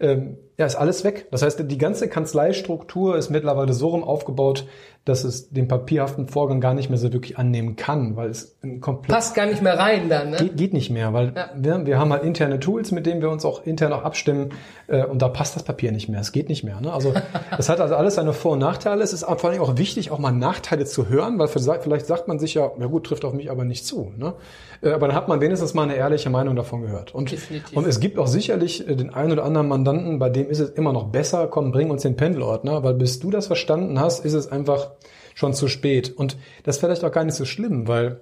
Ähm, 0.00 0.38
ja, 0.58 0.66
ist 0.66 0.76
alles 0.76 1.04
weg. 1.04 1.28
Das 1.30 1.42
heißt, 1.42 1.62
die 1.70 1.78
ganze 1.78 2.08
Kanzleistruktur 2.08 3.16
ist 3.16 3.30
mittlerweile 3.30 3.72
so 3.72 3.88
rum 3.88 4.04
aufgebaut, 4.04 4.66
dass 5.04 5.24
es 5.24 5.50
den 5.50 5.68
papierhaften 5.68 6.28
Vorgang 6.28 6.60
gar 6.60 6.74
nicht 6.74 6.88
mehr 6.90 6.98
so 6.98 7.12
wirklich 7.12 7.38
annehmen 7.38 7.76
kann, 7.76 8.16
weil 8.16 8.30
es 8.30 8.56
ein 8.62 8.80
komplett 8.94 9.14
Passt 9.14 9.34
gar 9.34 9.46
nicht 9.46 9.62
mehr 9.62 9.78
rein 9.78 10.08
dann, 10.08 10.30
ne? 10.30 10.36
Geht, 10.38 10.56
geht 10.56 10.72
nicht 10.72 10.90
mehr, 10.90 11.12
weil 11.12 11.32
Ja. 11.34 11.50
wir, 11.54 11.86
wir 11.86 11.98
haben 11.98 12.12
halt 12.12 12.24
interne 12.24 12.60
Tools, 12.60 12.90
mit 12.92 13.06
denen 13.06 13.20
wir 13.22 13.30
uns 13.30 13.44
auch 13.44 13.64
intern 13.66 13.92
auch 13.92 14.02
abstimmen 14.02 14.50
äh, 14.86 15.04
und 15.04 15.22
da 15.22 15.28
passt 15.28 15.56
das 15.56 15.62
Papier 15.62 15.92
nicht 15.92 16.08
mehr. 16.08 16.20
Es 16.20 16.32
geht 16.32 16.48
nicht 16.48 16.64
mehr. 16.64 16.80
Ne? 16.80 16.92
Also 16.92 17.12
es 17.58 17.68
hat 17.68 17.80
also 17.80 17.94
alles 17.96 18.14
seine 18.16 18.32
Vor- 18.32 18.52
und 18.52 18.58
Nachteile. 18.60 19.02
Es 19.02 19.12
ist 19.12 19.24
vor 19.24 19.50
allem 19.50 19.60
auch 19.60 19.76
wichtig, 19.76 20.10
auch 20.10 20.18
mal 20.18 20.32
Nachteile 20.32 20.84
zu 20.84 21.08
hören, 21.08 21.38
weil 21.38 21.48
vielleicht 21.48 22.06
sagt 22.06 22.28
man 22.28 22.38
sich 22.38 22.54
ja, 22.54 22.70
ja 22.78 22.86
gut, 22.86 23.06
trifft 23.06 23.24
auf 23.24 23.32
mich 23.32 23.50
aber 23.50 23.64
nicht 23.64 23.86
zu. 23.86 24.12
Ne? 24.16 24.34
Äh, 24.82 24.90
aber 24.90 25.06
dann 25.08 25.16
hat 25.16 25.28
man 25.28 25.40
wenigstens 25.40 25.74
mal 25.74 25.82
eine 25.84 25.96
ehrliche 25.96 26.30
Meinung 26.30 26.56
davon 26.56 26.82
gehört. 26.82 27.14
Und, 27.14 27.30
Definitiv. 27.30 27.76
und 27.76 27.86
es 27.86 28.00
gibt 28.00 28.18
auch 28.18 28.26
sicherlich 28.26 28.88
äh, 28.88 28.96
den 28.96 29.12
einen 29.12 29.32
oder 29.32 29.44
anderen 29.44 29.68
Mandanten, 29.68 30.18
bei 30.18 30.30
dem 30.30 30.48
ist 30.50 30.60
es 30.60 30.70
immer 30.70 30.92
noch 30.92 31.04
besser, 31.08 31.46
komm, 31.48 31.72
bring 31.72 31.90
uns 31.90 32.02
den 32.02 32.16
Pendelordner, 32.16 32.82
weil 32.82 32.94
bis 32.94 33.18
du 33.20 33.30
das 33.30 33.46
verstanden 33.46 34.00
hast, 34.00 34.24
ist 34.24 34.34
es 34.34 34.50
einfach 34.50 34.90
schon 35.34 35.52
zu 35.52 35.68
spät. 35.68 36.12
Und 36.16 36.36
das 36.62 36.76
ist 36.76 36.80
vielleicht 36.80 37.04
auch 37.04 37.12
gar 37.12 37.24
nicht 37.24 37.34
so 37.34 37.44
schlimm, 37.44 37.88
weil 37.88 38.20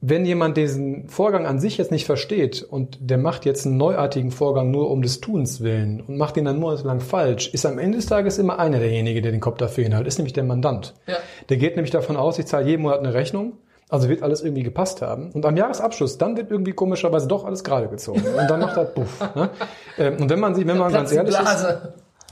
wenn 0.00 0.26
jemand 0.26 0.56
diesen 0.56 1.08
Vorgang 1.08 1.46
an 1.46 1.58
sich 1.58 1.78
jetzt 1.78 1.90
nicht 1.90 2.04
versteht 2.04 2.62
und 2.62 2.98
der 3.00 3.18
macht 3.18 3.44
jetzt 3.44 3.66
einen 3.66 3.76
neuartigen 3.76 4.30
Vorgang 4.30 4.70
nur 4.70 4.90
um 4.90 5.02
des 5.02 5.20
Tuns 5.20 5.62
willen 5.62 6.00
und 6.00 6.18
macht 6.18 6.36
ihn 6.36 6.44
dann 6.44 6.60
monatelang 6.60 7.00
falsch, 7.00 7.52
ist 7.52 7.64
am 7.64 7.78
Ende 7.78 7.96
des 7.96 8.06
Tages 8.06 8.38
immer 8.38 8.58
einer 8.58 8.78
derjenige, 8.78 9.22
der 9.22 9.32
den 9.32 9.40
Kopf 9.40 9.58
dafür 9.58 9.84
hinhält, 9.84 10.06
ist 10.06 10.18
nämlich 10.18 10.34
der 10.34 10.44
Mandant. 10.44 10.94
Ja. 11.06 11.16
Der 11.48 11.56
geht 11.56 11.76
nämlich 11.76 11.92
davon 11.92 12.16
aus, 12.16 12.38
ich 12.38 12.46
zahle 12.46 12.66
jeden 12.66 12.82
Monat 12.82 13.00
eine 13.00 13.14
Rechnung, 13.14 13.54
also 13.88 14.08
wird 14.08 14.22
alles 14.22 14.42
irgendwie 14.42 14.64
gepasst 14.64 15.00
haben. 15.00 15.30
Und 15.32 15.46
am 15.46 15.56
Jahresabschluss, 15.56 16.18
dann 16.18 16.36
wird 16.36 16.50
irgendwie 16.50 16.72
komischerweise 16.72 17.26
doch 17.26 17.44
alles 17.44 17.64
gerade 17.64 17.88
gezogen. 17.88 18.22
Und 18.22 18.50
dann 18.50 18.60
macht 18.60 18.76
er 18.76 18.84
Puff. 18.84 19.20
Ne? 19.34 19.50
Ähm, 19.98 20.18
Und 20.20 20.28
wenn 20.28 20.40
man 20.40 20.54
sich, 20.54 20.66
wenn 20.66 20.76
man 20.76 20.92
ganz 20.92 21.10
ehrlich 21.10 21.34
ist. 21.34 21.78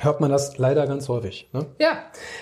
Hört 0.00 0.20
man 0.20 0.30
das 0.30 0.58
leider 0.58 0.86
ganz 0.86 1.08
häufig. 1.08 1.48
Ne? 1.52 1.66
Ja, 1.78 1.98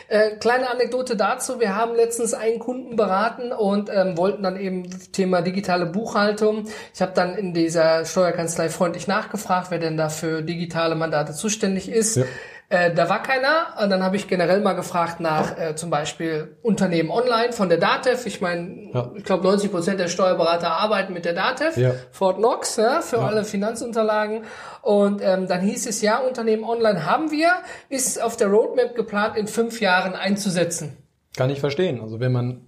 äh, 0.09 0.37
kleine 0.37 0.71
Anekdote 0.71 1.17
dazu. 1.17 1.61
Wir 1.61 1.77
haben 1.77 1.95
letztens 1.95 2.35
einen 2.35 2.59
Kunden 2.59 2.97
beraten 2.97 3.53
und 3.53 3.91
ähm, 3.93 4.17
wollten 4.17 4.43
dann 4.43 4.59
eben 4.59 4.89
Thema 5.13 5.43
digitale 5.43 5.87
Buchhaltung. 5.87 6.67
Ich 6.95 7.03
habe 7.03 7.13
dann 7.15 7.37
in 7.37 7.55
dieser 7.55 8.05
Steuerkanzlei 8.05 8.69
freundlich 8.69 9.07
nachgefragt, 9.07 9.71
wer 9.71 9.79
denn 9.79 9.97
da 9.97 10.09
für 10.09 10.43
digitale 10.43 10.95
Mandate 10.95 11.33
zuständig 11.33 11.89
ist. 11.89 12.17
Ja. 12.17 12.25
Äh, 12.73 12.95
da 12.95 13.11
war 13.11 13.23
keiner. 13.23 13.75
Und 13.83 13.91
dann 13.91 14.03
habe 14.03 14.17
ich 14.17 14.29
generell 14.29 14.63
mal 14.63 14.73
gefragt 14.73 15.21
nach 15.21 15.59
äh, 15.59 15.77
zum 15.77 15.91
Beispiel 15.91 16.57
Unternehmen 16.63 17.11
online 17.11 17.53
von 17.53 17.69
der 17.69 17.77
DATEV. 17.77 18.25
Ich 18.25 18.41
meine, 18.41 18.89
Ja. 18.95 19.11
ich 19.15 19.25
glaube 19.25 19.43
90 19.45 19.71
Prozent 19.71 20.01
der 20.01 20.09
Steuerberater 20.09 20.71
arbeiten 20.71 21.13
mit 21.13 21.27
der 21.27 21.35
DATEV. 21.35 21.77
Ja. 21.77 21.91
Fort 22.13 22.39
Knox 22.39 22.77
ja, 22.77 23.03
für 23.03 23.19
alle 23.21 23.45
Finanzunterlagen. 23.45 24.45
Und 24.81 25.21
ähm, 25.23 25.49
dann 25.49 25.61
hieß 25.61 25.87
es 25.87 26.01
ja, 26.01 26.21
Unternehmen 26.21 26.65
online 26.65 27.05
haben 27.05 27.31
wir, 27.31 27.51
ist 27.91 28.23
auf 28.23 28.39
der 28.39 28.49
Roadmap 28.49 28.95
geplant, 28.95 29.37
in 29.37 29.49
fünf 29.49 29.83
Jahren 29.83 30.15
einzusetzen. 30.15 30.97
Kann 31.37 31.51
ich 31.51 31.61
verstehen. 31.61 32.01
Also 32.01 32.21
wenn 32.21 32.33
man, 32.33 32.63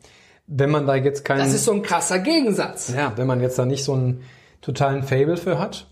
wenn 0.47 0.69
man 0.69 0.87
da 0.87 0.97
jetzt 0.97 1.25
keinen... 1.25 1.38
Das 1.38 1.55
ist 1.55 1.64
so 1.64 1.73
ein 1.73 1.83
krasser 1.83 2.19
Gegensatz. 2.19 2.93
Ja, 2.95 3.14
wenn 3.17 3.27
man 3.27 3.40
jetzt 3.40 3.59
da 3.59 3.64
nicht 3.64 3.85
so 3.85 3.95
einen 3.95 4.23
totalen 4.61 5.03
Fable 5.03 5.38
für 5.38 5.59
hat 5.59 5.87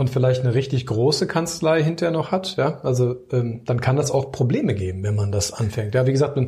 und 0.00 0.08
vielleicht 0.08 0.40
eine 0.40 0.54
richtig 0.54 0.86
große 0.86 1.26
Kanzlei 1.26 1.82
hinterher 1.82 2.10
noch 2.10 2.32
hat, 2.32 2.56
ja, 2.56 2.80
also 2.82 3.16
ähm, 3.32 3.60
dann 3.66 3.82
kann 3.82 3.96
das 3.96 4.10
auch 4.10 4.32
Probleme 4.32 4.74
geben, 4.74 5.02
wenn 5.02 5.14
man 5.14 5.30
das 5.30 5.52
anfängt. 5.52 5.94
Ja, 5.94 6.06
wie 6.06 6.12
gesagt, 6.12 6.40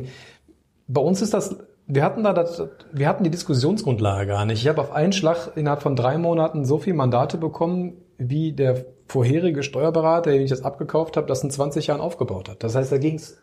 bei 0.87 1.01
uns 1.01 1.21
ist 1.21 1.35
das, 1.35 1.55
wir 1.85 2.03
hatten 2.03 2.23
da 2.23 2.33
das, 2.33 2.63
wir 2.91 3.07
hatten 3.07 3.23
die 3.23 3.29
Diskussionsgrundlage 3.29 4.25
gar 4.25 4.45
nicht. 4.45 4.63
Ich 4.63 4.67
habe 4.67 4.81
auf 4.81 4.91
einen 4.91 5.13
Schlag 5.13 5.51
innerhalb 5.55 5.83
von 5.83 5.95
drei 5.95 6.17
Monaten 6.17 6.65
so 6.65 6.79
viele 6.79 6.95
Mandate 6.95 7.37
bekommen, 7.37 7.97
wie 8.17 8.53
der 8.53 8.85
vorherige 9.13 9.61
Steuerberater, 9.61 10.31
den 10.31 10.41
ich 10.41 10.49
das 10.49 10.65
abgekauft 10.65 11.17
habe, 11.17 11.27
das 11.27 11.43
in 11.43 11.51
20 11.51 11.85
Jahren 11.85 12.01
aufgebaut 12.01 12.49
hat. 12.49 12.63
Das 12.63 12.73
heißt, 12.73 12.91
da 12.91 12.97
ging 12.97 13.15
es 13.15 13.37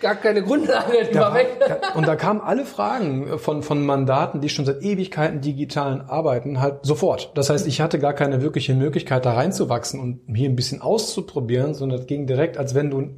gar 0.00 0.14
keine 0.14 0.42
Grundlage, 0.42 1.10
die 1.12 1.14
war 1.14 1.34
weg. 1.34 1.58
und 1.94 2.08
da 2.08 2.16
kamen 2.16 2.40
alle 2.40 2.64
Fragen 2.64 3.38
von 3.38 3.62
von 3.62 3.84
Mandaten, 3.84 4.40
die 4.40 4.48
schon 4.48 4.64
seit 4.64 4.82
Ewigkeiten 4.82 5.42
digitalen 5.42 6.00
arbeiten, 6.00 6.62
halt 6.62 6.86
sofort. 6.86 7.32
Das 7.34 7.50
heißt, 7.50 7.66
ich 7.66 7.82
hatte 7.82 7.98
gar 7.98 8.14
keine 8.14 8.40
wirkliche 8.40 8.74
Möglichkeit, 8.74 9.26
da 9.26 9.34
reinzuwachsen 9.34 10.00
und 10.00 10.20
hier 10.34 10.48
ein 10.48 10.56
bisschen 10.56 10.80
auszuprobieren, 10.80 11.74
sondern 11.74 11.98
das 11.98 12.06
ging 12.06 12.26
direkt, 12.26 12.56
als 12.56 12.74
wenn 12.74 12.90
du 12.90 13.10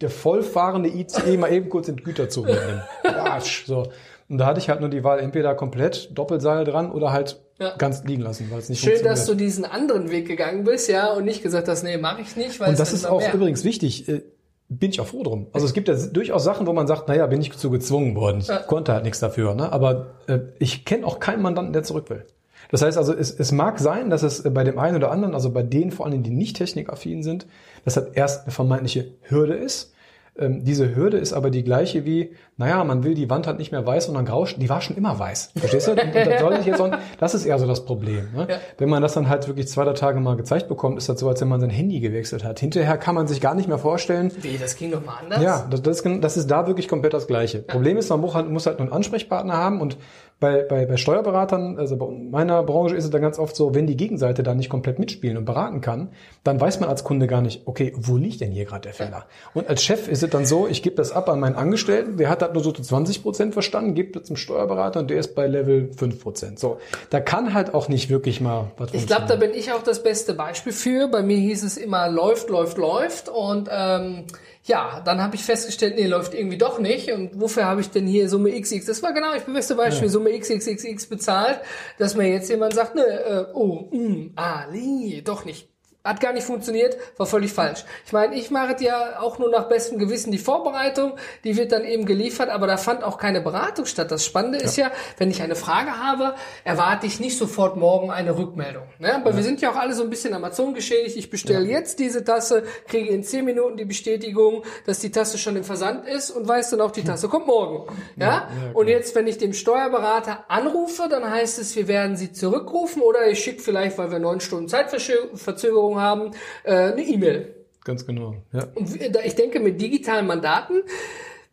der 0.00 0.08
vollfahrende 0.08 0.88
ICE 0.88 1.36
mal 1.36 1.52
eben 1.52 1.68
kurz 1.68 1.88
in 1.88 1.96
Güterzug 1.96 2.46
mitnimmst. 2.46 3.66
so. 3.66 3.88
Und 4.30 4.38
da 4.38 4.46
hatte 4.46 4.60
ich 4.60 4.70
halt 4.70 4.80
nur 4.80 4.88
die 4.88 5.04
Wahl, 5.04 5.20
entweder 5.20 5.54
komplett 5.54 6.16
Doppelseil 6.16 6.64
dran 6.64 6.90
oder 6.90 7.12
halt 7.12 7.43
ja. 7.58 7.76
ganz 7.76 8.04
liegen 8.04 8.22
lassen, 8.22 8.48
weil 8.50 8.58
es 8.58 8.68
nicht 8.68 8.80
Schön, 8.80 9.02
dass 9.02 9.26
du 9.26 9.34
diesen 9.34 9.64
anderen 9.64 10.10
Weg 10.10 10.26
gegangen 10.26 10.64
bist, 10.64 10.88
ja, 10.88 11.12
und 11.12 11.24
nicht 11.24 11.42
gesagt 11.42 11.68
hast, 11.68 11.82
nee, 11.82 11.96
mache 11.96 12.22
ich 12.22 12.36
nicht, 12.36 12.58
weil 12.60 12.70
Und 12.70 12.78
das 12.78 12.92
ist 12.92 13.04
auch 13.06 13.20
mehr. 13.20 13.34
übrigens 13.34 13.64
wichtig. 13.64 14.08
Äh, 14.08 14.22
bin 14.68 14.90
ich 14.90 15.00
auch 15.00 15.06
froh 15.06 15.22
drum. 15.22 15.46
Also 15.52 15.66
es 15.66 15.74
gibt 15.74 15.88
ja 15.88 15.94
durchaus 15.94 16.42
Sachen, 16.42 16.66
wo 16.66 16.72
man 16.72 16.86
sagt, 16.86 17.06
naja, 17.08 17.26
bin 17.26 17.40
ich 17.40 17.52
zu 17.52 17.70
gezwungen 17.70 18.16
worden. 18.16 18.40
Ich 18.40 18.48
ja. 18.48 18.58
konnte 18.58 18.92
halt 18.92 19.04
nichts 19.04 19.20
dafür. 19.20 19.54
Ne? 19.54 19.70
Aber 19.70 20.14
äh, 20.26 20.38
ich 20.58 20.84
kenne 20.84 21.06
auch 21.06 21.20
keinen 21.20 21.42
Mandanten, 21.42 21.72
der 21.72 21.82
zurück 21.82 22.08
will. 22.08 22.24
Das 22.70 22.82
heißt 22.82 22.96
also, 22.96 23.14
es, 23.14 23.30
es 23.30 23.52
mag 23.52 23.78
sein, 23.78 24.10
dass 24.10 24.22
es 24.22 24.42
bei 24.42 24.64
dem 24.64 24.78
einen 24.78 24.96
oder 24.96 25.10
anderen, 25.10 25.34
also 25.34 25.50
bei 25.50 25.62
denen 25.62 25.92
vor 25.92 26.06
allem, 26.06 26.22
die 26.22 26.30
nicht 26.30 26.56
technikaffin 26.56 27.22
sind, 27.22 27.46
dass 27.84 27.94
das 27.94 28.08
erst 28.14 28.44
eine 28.44 28.52
vermeintliche 28.52 29.12
Hürde 29.22 29.54
ist. 29.54 29.93
Ähm, 30.36 30.64
diese 30.64 30.96
Hürde 30.96 31.16
ist 31.18 31.32
aber 31.32 31.50
die 31.50 31.62
gleiche 31.62 32.04
wie, 32.04 32.32
naja, 32.56 32.82
man 32.82 33.04
will 33.04 33.14
die 33.14 33.30
Wand 33.30 33.46
halt 33.46 33.58
nicht 33.58 33.70
mehr 33.70 33.86
weiß, 33.86 34.06
sondern 34.06 34.24
grau, 34.24 34.44
die 34.44 34.68
war 34.68 34.80
schon 34.80 34.96
immer 34.96 35.16
weiß. 35.16 35.52
Verstehst 35.56 35.86
du? 35.86 35.92
Und 35.92 36.00
das, 36.12 36.40
soll 36.40 36.54
ich 36.54 36.66
jetzt 36.66 36.80
auch, 36.80 36.90
das 37.20 37.34
ist 37.34 37.46
eher 37.46 37.58
so 37.58 37.66
das 37.66 37.84
Problem. 37.84 38.28
Ne? 38.34 38.46
Ja. 38.50 38.56
Wenn 38.78 38.88
man 38.88 39.00
das 39.00 39.14
dann 39.14 39.28
halt 39.28 39.46
wirklich 39.46 39.68
zwei, 39.68 39.84
drei 39.84 39.92
Tage 39.92 40.18
mal 40.18 40.36
gezeigt 40.36 40.68
bekommt, 40.68 40.98
ist 40.98 41.08
das 41.08 41.20
so, 41.20 41.28
als 41.28 41.40
wenn 41.40 41.48
man 41.48 41.60
sein 41.60 41.70
Handy 41.70 42.00
gewechselt 42.00 42.42
hat. 42.42 42.58
Hinterher 42.58 42.98
kann 42.98 43.14
man 43.14 43.28
sich 43.28 43.40
gar 43.40 43.54
nicht 43.54 43.68
mehr 43.68 43.78
vorstellen. 43.78 44.32
Wie, 44.40 44.58
das 44.58 44.76
ging 44.76 44.90
doch 44.90 45.04
mal 45.04 45.18
anders? 45.22 45.40
Ja, 45.40 45.66
das, 45.70 45.82
das, 45.82 46.02
das 46.02 46.36
ist 46.36 46.50
da 46.50 46.66
wirklich 46.66 46.88
komplett 46.88 47.14
das 47.14 47.28
Gleiche. 47.28 47.58
Ja. 47.58 47.64
Problem 47.72 47.96
ist, 47.96 48.10
man 48.10 48.20
muss 48.20 48.34
halt, 48.34 48.50
muss 48.50 48.66
halt 48.66 48.78
nur 48.78 48.88
einen 48.88 48.96
Ansprechpartner 48.96 49.56
haben 49.56 49.80
und 49.80 49.96
bei, 50.44 50.62
bei, 50.62 50.84
bei 50.84 50.98
Steuerberatern, 50.98 51.78
also 51.78 51.96
bei 51.96 52.06
meiner 52.06 52.62
Branche 52.64 52.94
ist 52.94 53.04
es 53.04 53.10
dann 53.10 53.22
ganz 53.22 53.38
oft 53.38 53.56
so, 53.56 53.74
wenn 53.74 53.86
die 53.86 53.96
Gegenseite 53.96 54.42
da 54.42 54.54
nicht 54.54 54.68
komplett 54.68 54.98
mitspielen 54.98 55.38
und 55.38 55.46
beraten 55.46 55.80
kann, 55.80 56.10
dann 56.42 56.60
weiß 56.60 56.80
man 56.80 56.90
als 56.90 57.02
Kunde 57.02 57.26
gar 57.26 57.40
nicht, 57.40 57.62
okay, 57.64 57.94
wo 57.96 58.18
liegt 58.18 58.42
denn 58.42 58.52
hier 58.52 58.66
gerade 58.66 58.82
der 58.82 58.92
Fehler? 58.92 59.24
Und 59.54 59.70
als 59.70 59.82
Chef 59.82 60.06
ist 60.06 60.22
es 60.22 60.28
dann 60.28 60.44
so, 60.44 60.68
ich 60.68 60.82
gebe 60.82 60.96
das 60.96 61.12
ab 61.12 61.30
an 61.30 61.40
meinen 61.40 61.54
Angestellten, 61.54 62.18
der 62.18 62.28
hat 62.28 62.42
das 62.42 62.52
nur 62.52 62.62
so 62.62 62.72
zu 62.72 62.82
20 62.82 63.22
Prozent 63.22 63.54
verstanden, 63.54 63.94
gibt 63.94 64.16
das 64.16 64.24
zum 64.24 64.36
Steuerberater 64.36 65.00
und 65.00 65.08
der 65.08 65.18
ist 65.18 65.34
bei 65.34 65.46
Level 65.46 65.90
5 65.96 66.22
Prozent. 66.22 66.58
So, 66.58 66.76
da 67.08 67.20
kann 67.20 67.54
halt 67.54 67.72
auch 67.72 67.88
nicht 67.88 68.10
wirklich 68.10 68.42
mal 68.42 68.70
was 68.76 68.92
Ich 68.92 69.06
glaube, 69.06 69.24
da 69.26 69.36
bin 69.36 69.54
ich 69.54 69.72
auch 69.72 69.82
das 69.82 70.02
beste 70.02 70.34
Beispiel 70.34 70.74
für. 70.74 71.08
Bei 71.08 71.22
mir 71.22 71.38
hieß 71.38 71.64
es 71.64 71.78
immer 71.78 72.10
läuft, 72.10 72.50
läuft, 72.50 72.76
läuft 72.76 73.30
und 73.30 73.70
ähm, 73.72 74.24
ja, 74.66 75.00
dann 75.04 75.22
habe 75.22 75.36
ich 75.36 75.44
festgestellt, 75.44 75.96
nee, 75.96 76.06
läuft 76.06 76.32
irgendwie 76.32 76.56
doch 76.56 76.78
nicht. 76.78 77.12
Und 77.12 77.38
wofür 77.38 77.66
habe 77.66 77.82
ich 77.82 77.90
denn 77.90 78.06
hier 78.06 78.30
Summe 78.30 78.58
XX? 78.58 78.86
Das 78.86 79.02
war 79.02 79.12
genau, 79.12 79.34
ich 79.34 79.42
bin 79.42 79.52
beste 79.52 79.74
Beispiel, 79.74 80.06
ja. 80.06 80.12
Summe 80.12 80.38
XXXX 80.38 81.06
bezahlt, 81.06 81.60
dass 81.98 82.16
mir 82.16 82.28
jetzt 82.28 82.48
jemand 82.48 82.72
sagt, 82.72 82.94
ne, 82.94 83.02
äh, 83.02 83.46
oh, 83.52 83.88
mm, 83.90 84.32
ah, 84.36 84.66
nee, 84.72 85.20
doch 85.22 85.44
nicht. 85.44 85.68
Hat 86.04 86.20
gar 86.20 86.34
nicht 86.34 86.44
funktioniert, 86.44 86.98
war 87.16 87.24
völlig 87.24 87.50
falsch. 87.54 87.86
Ich 88.04 88.12
meine, 88.12 88.34
ich 88.34 88.50
mache 88.50 88.76
ja 88.80 89.20
auch 89.20 89.38
nur 89.38 89.50
nach 89.50 89.68
bestem 89.68 89.98
Gewissen 89.98 90.32
die 90.32 90.38
Vorbereitung, 90.38 91.14
die 91.44 91.56
wird 91.56 91.72
dann 91.72 91.82
eben 91.82 92.04
geliefert, 92.04 92.50
aber 92.50 92.66
da 92.66 92.76
fand 92.76 93.02
auch 93.02 93.16
keine 93.16 93.40
Beratung 93.40 93.86
statt. 93.86 94.10
Das 94.10 94.22
Spannende 94.22 94.58
ja. 94.58 94.64
ist 94.64 94.76
ja, 94.76 94.90
wenn 95.16 95.30
ich 95.30 95.40
eine 95.40 95.56
Frage 95.56 95.98
habe, 95.98 96.34
erwarte 96.62 97.06
ich 97.06 97.20
nicht 97.20 97.38
sofort 97.38 97.78
morgen 97.78 98.10
eine 98.10 98.36
Rückmeldung. 98.36 98.82
Ne? 98.98 99.14
Aber 99.14 99.30
ja. 99.30 99.36
wir 99.36 99.42
sind 99.42 99.62
ja 99.62 99.70
auch 99.70 99.76
alle 99.76 99.94
so 99.94 100.02
ein 100.02 100.10
bisschen 100.10 100.34
Amazon 100.34 100.74
geschädigt. 100.74 101.16
Ich 101.16 101.30
bestelle 101.30 101.64
ja. 101.64 101.78
jetzt 101.78 101.98
diese 101.98 102.22
Tasse, 102.22 102.64
kriege 102.86 103.08
in 103.08 103.22
zehn 103.22 103.46
Minuten 103.46 103.78
die 103.78 103.86
Bestätigung, 103.86 104.62
dass 104.84 104.98
die 104.98 105.10
Tasse 105.10 105.38
schon 105.38 105.56
im 105.56 105.64
Versand 105.64 106.06
ist 106.06 106.30
und 106.30 106.46
weiß 106.46 106.68
dann 106.68 106.82
auch, 106.82 106.90
die 106.90 107.04
Tasse 107.04 107.28
kommt 107.28 107.46
morgen. 107.46 107.90
Ja? 108.16 108.48
und 108.74 108.88
jetzt, 108.88 109.14
wenn 109.14 109.26
ich 109.26 109.38
dem 109.38 109.54
Steuerberater 109.54 110.44
anrufe, 110.48 111.08
dann 111.08 111.28
heißt 111.30 111.58
es, 111.58 111.74
wir 111.76 111.88
werden 111.88 112.16
sie 112.16 112.32
zurückrufen 112.32 113.00
oder 113.00 113.26
ich 113.26 113.42
schicke 113.42 113.62
vielleicht, 113.62 113.96
weil 113.96 114.10
wir 114.10 114.18
neun 114.18 114.40
Stunden 114.40 114.68
Zeitverzögerung 114.68 115.93
Anforderungen 115.94 116.00
haben, 116.00 116.30
äh, 116.64 116.92
eine 116.92 117.02
E-Mail. 117.02 117.54
Ganz 117.84 118.06
genau. 118.06 118.36
Ja. 118.52 118.66
Und 118.74 118.90
ich 119.24 119.34
denke, 119.34 119.60
mit 119.60 119.80
digitalen 119.80 120.26
Mandaten, 120.26 120.82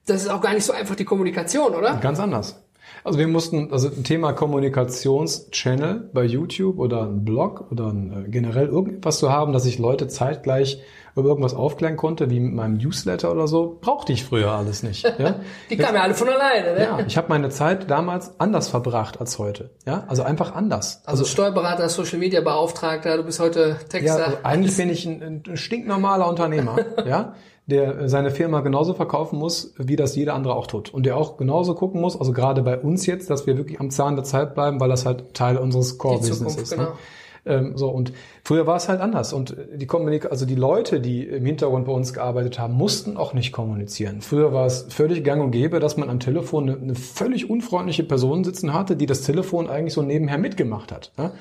das 0.06 0.24
ist 0.24 0.30
auch 0.30 0.42
gar 0.42 0.54
nicht 0.54 0.66
so 0.66 0.74
einfach 0.74 0.96
die 0.96 1.06
Kommunikation, 1.06 1.76
oder? 1.76 1.98
Ganz 1.98 2.20
anders. 2.20 2.64
Also 3.04 3.18
wir 3.20 3.28
mussten, 3.28 3.72
also 3.72 3.88
ein 3.88 4.04
Thema 4.04 4.34
Kommunikationschannel 4.34 6.10
bei 6.14 6.24
YouTube 6.24 6.78
oder 6.80 7.04
ein 7.04 7.26
Blog 7.26 7.72
oder 7.72 7.88
ein, 7.88 8.26
äh, 8.26 8.30
generell 8.30 8.68
irgendwas 8.68 9.20
zu 9.20 9.32
haben, 9.32 9.54
dass 9.54 9.66
ich 9.66 9.80
Leute 9.80 10.08
zeitgleich 10.08 10.82
über 11.16 11.28
irgendwas 11.28 11.54
aufklären 11.54 11.98
konnte, 11.98 12.30
wie 12.30 12.40
mit 12.40 12.54
meinem 12.54 12.78
Newsletter 12.78 13.32
oder 13.32 13.48
so, 13.48 13.78
brauchte 13.82 14.14
ich 14.14 14.24
früher 14.24 14.52
alles 14.52 14.84
nicht. 14.84 15.04
Ja? 15.04 15.36
Die 15.70 15.78
kamen 15.78 15.96
ja 15.96 16.04
alle 16.04 16.14
von 16.14 16.30
alleine, 16.30 16.74
ne? 16.74 16.84
Ja, 16.84 17.00
ich 17.06 17.18
habe 17.18 17.28
meine 17.30 17.50
Zeit 17.50 17.90
damals 17.90 18.40
anders 18.40 18.70
verbracht 18.70 19.20
als 19.20 19.38
heute. 19.38 19.72
Ja, 19.86 20.06
also 20.08 20.24
einfach 20.24 20.54
anders. 20.56 21.02
Also, 21.06 21.24
also 21.24 21.26
Steuerberater, 21.26 21.90
Social 21.90 22.20
Media 22.20 22.42
Beauftragter, 22.42 23.18
du 23.18 23.24
bist 23.24 23.40
heute 23.40 23.78
Texter. 23.90 24.20
Ja, 24.20 24.26
also 24.26 24.38
eigentlich 24.44 24.78
bin 24.78 24.90
ich 24.90 25.06
ein, 25.06 25.44
ein 25.46 25.58
stinknormaler 25.58 26.30
Unternehmer, 26.30 26.78
ja, 27.06 27.36
der 27.72 28.08
seine 28.10 28.30
Firma 28.30 28.62
genauso 28.62 28.94
verkaufen 28.94 29.40
muss, 29.40 29.74
wie 29.78 29.96
das 29.96 30.16
jeder 30.16 30.36
andere 30.36 30.56
auch 30.56 30.68
tut. 30.68 30.94
Und 30.94 31.06
der 31.06 31.18
auch 31.18 31.38
genauso 31.38 31.74
gucken 31.74 32.02
muss, 32.02 32.20
also 32.20 32.34
gerade 32.34 32.62
bei 32.62 32.78
uns 32.78 33.06
jetzt, 33.06 33.30
dass 33.30 33.48
wir 33.48 33.58
wirklich 33.58 33.80
am 33.80 33.90
Zahn 33.90 34.16
der 34.16 34.24
Zeit 34.24 34.54
bleiben, 34.54 34.80
weil 34.80 34.90
das 34.90 35.06
halt 35.06 35.34
Teil 35.34 35.58
unseres 35.58 35.98
Core-Business 35.98 36.56
ist. 36.56 36.72
Ne? 36.72 36.78
Genau. 36.78 36.90
Ne? 36.90 36.96
Ähm, 37.44 37.76
so 37.76 37.90
und 37.90 38.14
früher 38.44 38.68
war 38.68 38.76
es 38.76 38.88
halt 38.88 39.02
anders 39.02 39.34
und 39.34 39.58
die 39.74 39.88
Kommunik 39.88 40.30
also 40.30 40.46
die 40.46 40.54
Leute, 40.54 41.00
die 41.00 41.24
im 41.24 41.44
Hintergrund 41.44 41.88
bei 41.88 41.92
uns 41.92 42.14
gearbeitet 42.14 42.60
haben, 42.60 42.76
mussten 42.76 43.18
auch 43.18 43.34
nicht 43.34 43.52
kommunizieren. 43.52 44.22
Früher 44.22 44.54
war 44.54 44.68
es 44.68 44.86
völlig 44.90 45.24
gang 45.24 45.42
und 45.42 45.50
gäbe, 45.50 45.80
dass 45.80 45.98
man 45.98 46.12
am 46.12 46.20
Telefon 46.20 46.70
eine, 46.70 46.80
eine 46.80 46.96
völlig 46.96 47.50
unfreundliche 47.50 48.04
Person 48.04 48.44
sitzen 48.44 48.74
hatte, 48.74 48.96
die 48.96 49.08
das 49.08 49.22
Telefon 49.22 49.68
eigentlich 49.68 49.94
so 49.94 50.04
nebenher 50.04 50.38
mitgemacht 50.38 50.92
hat. 50.92 51.12
Ja? 51.18 51.32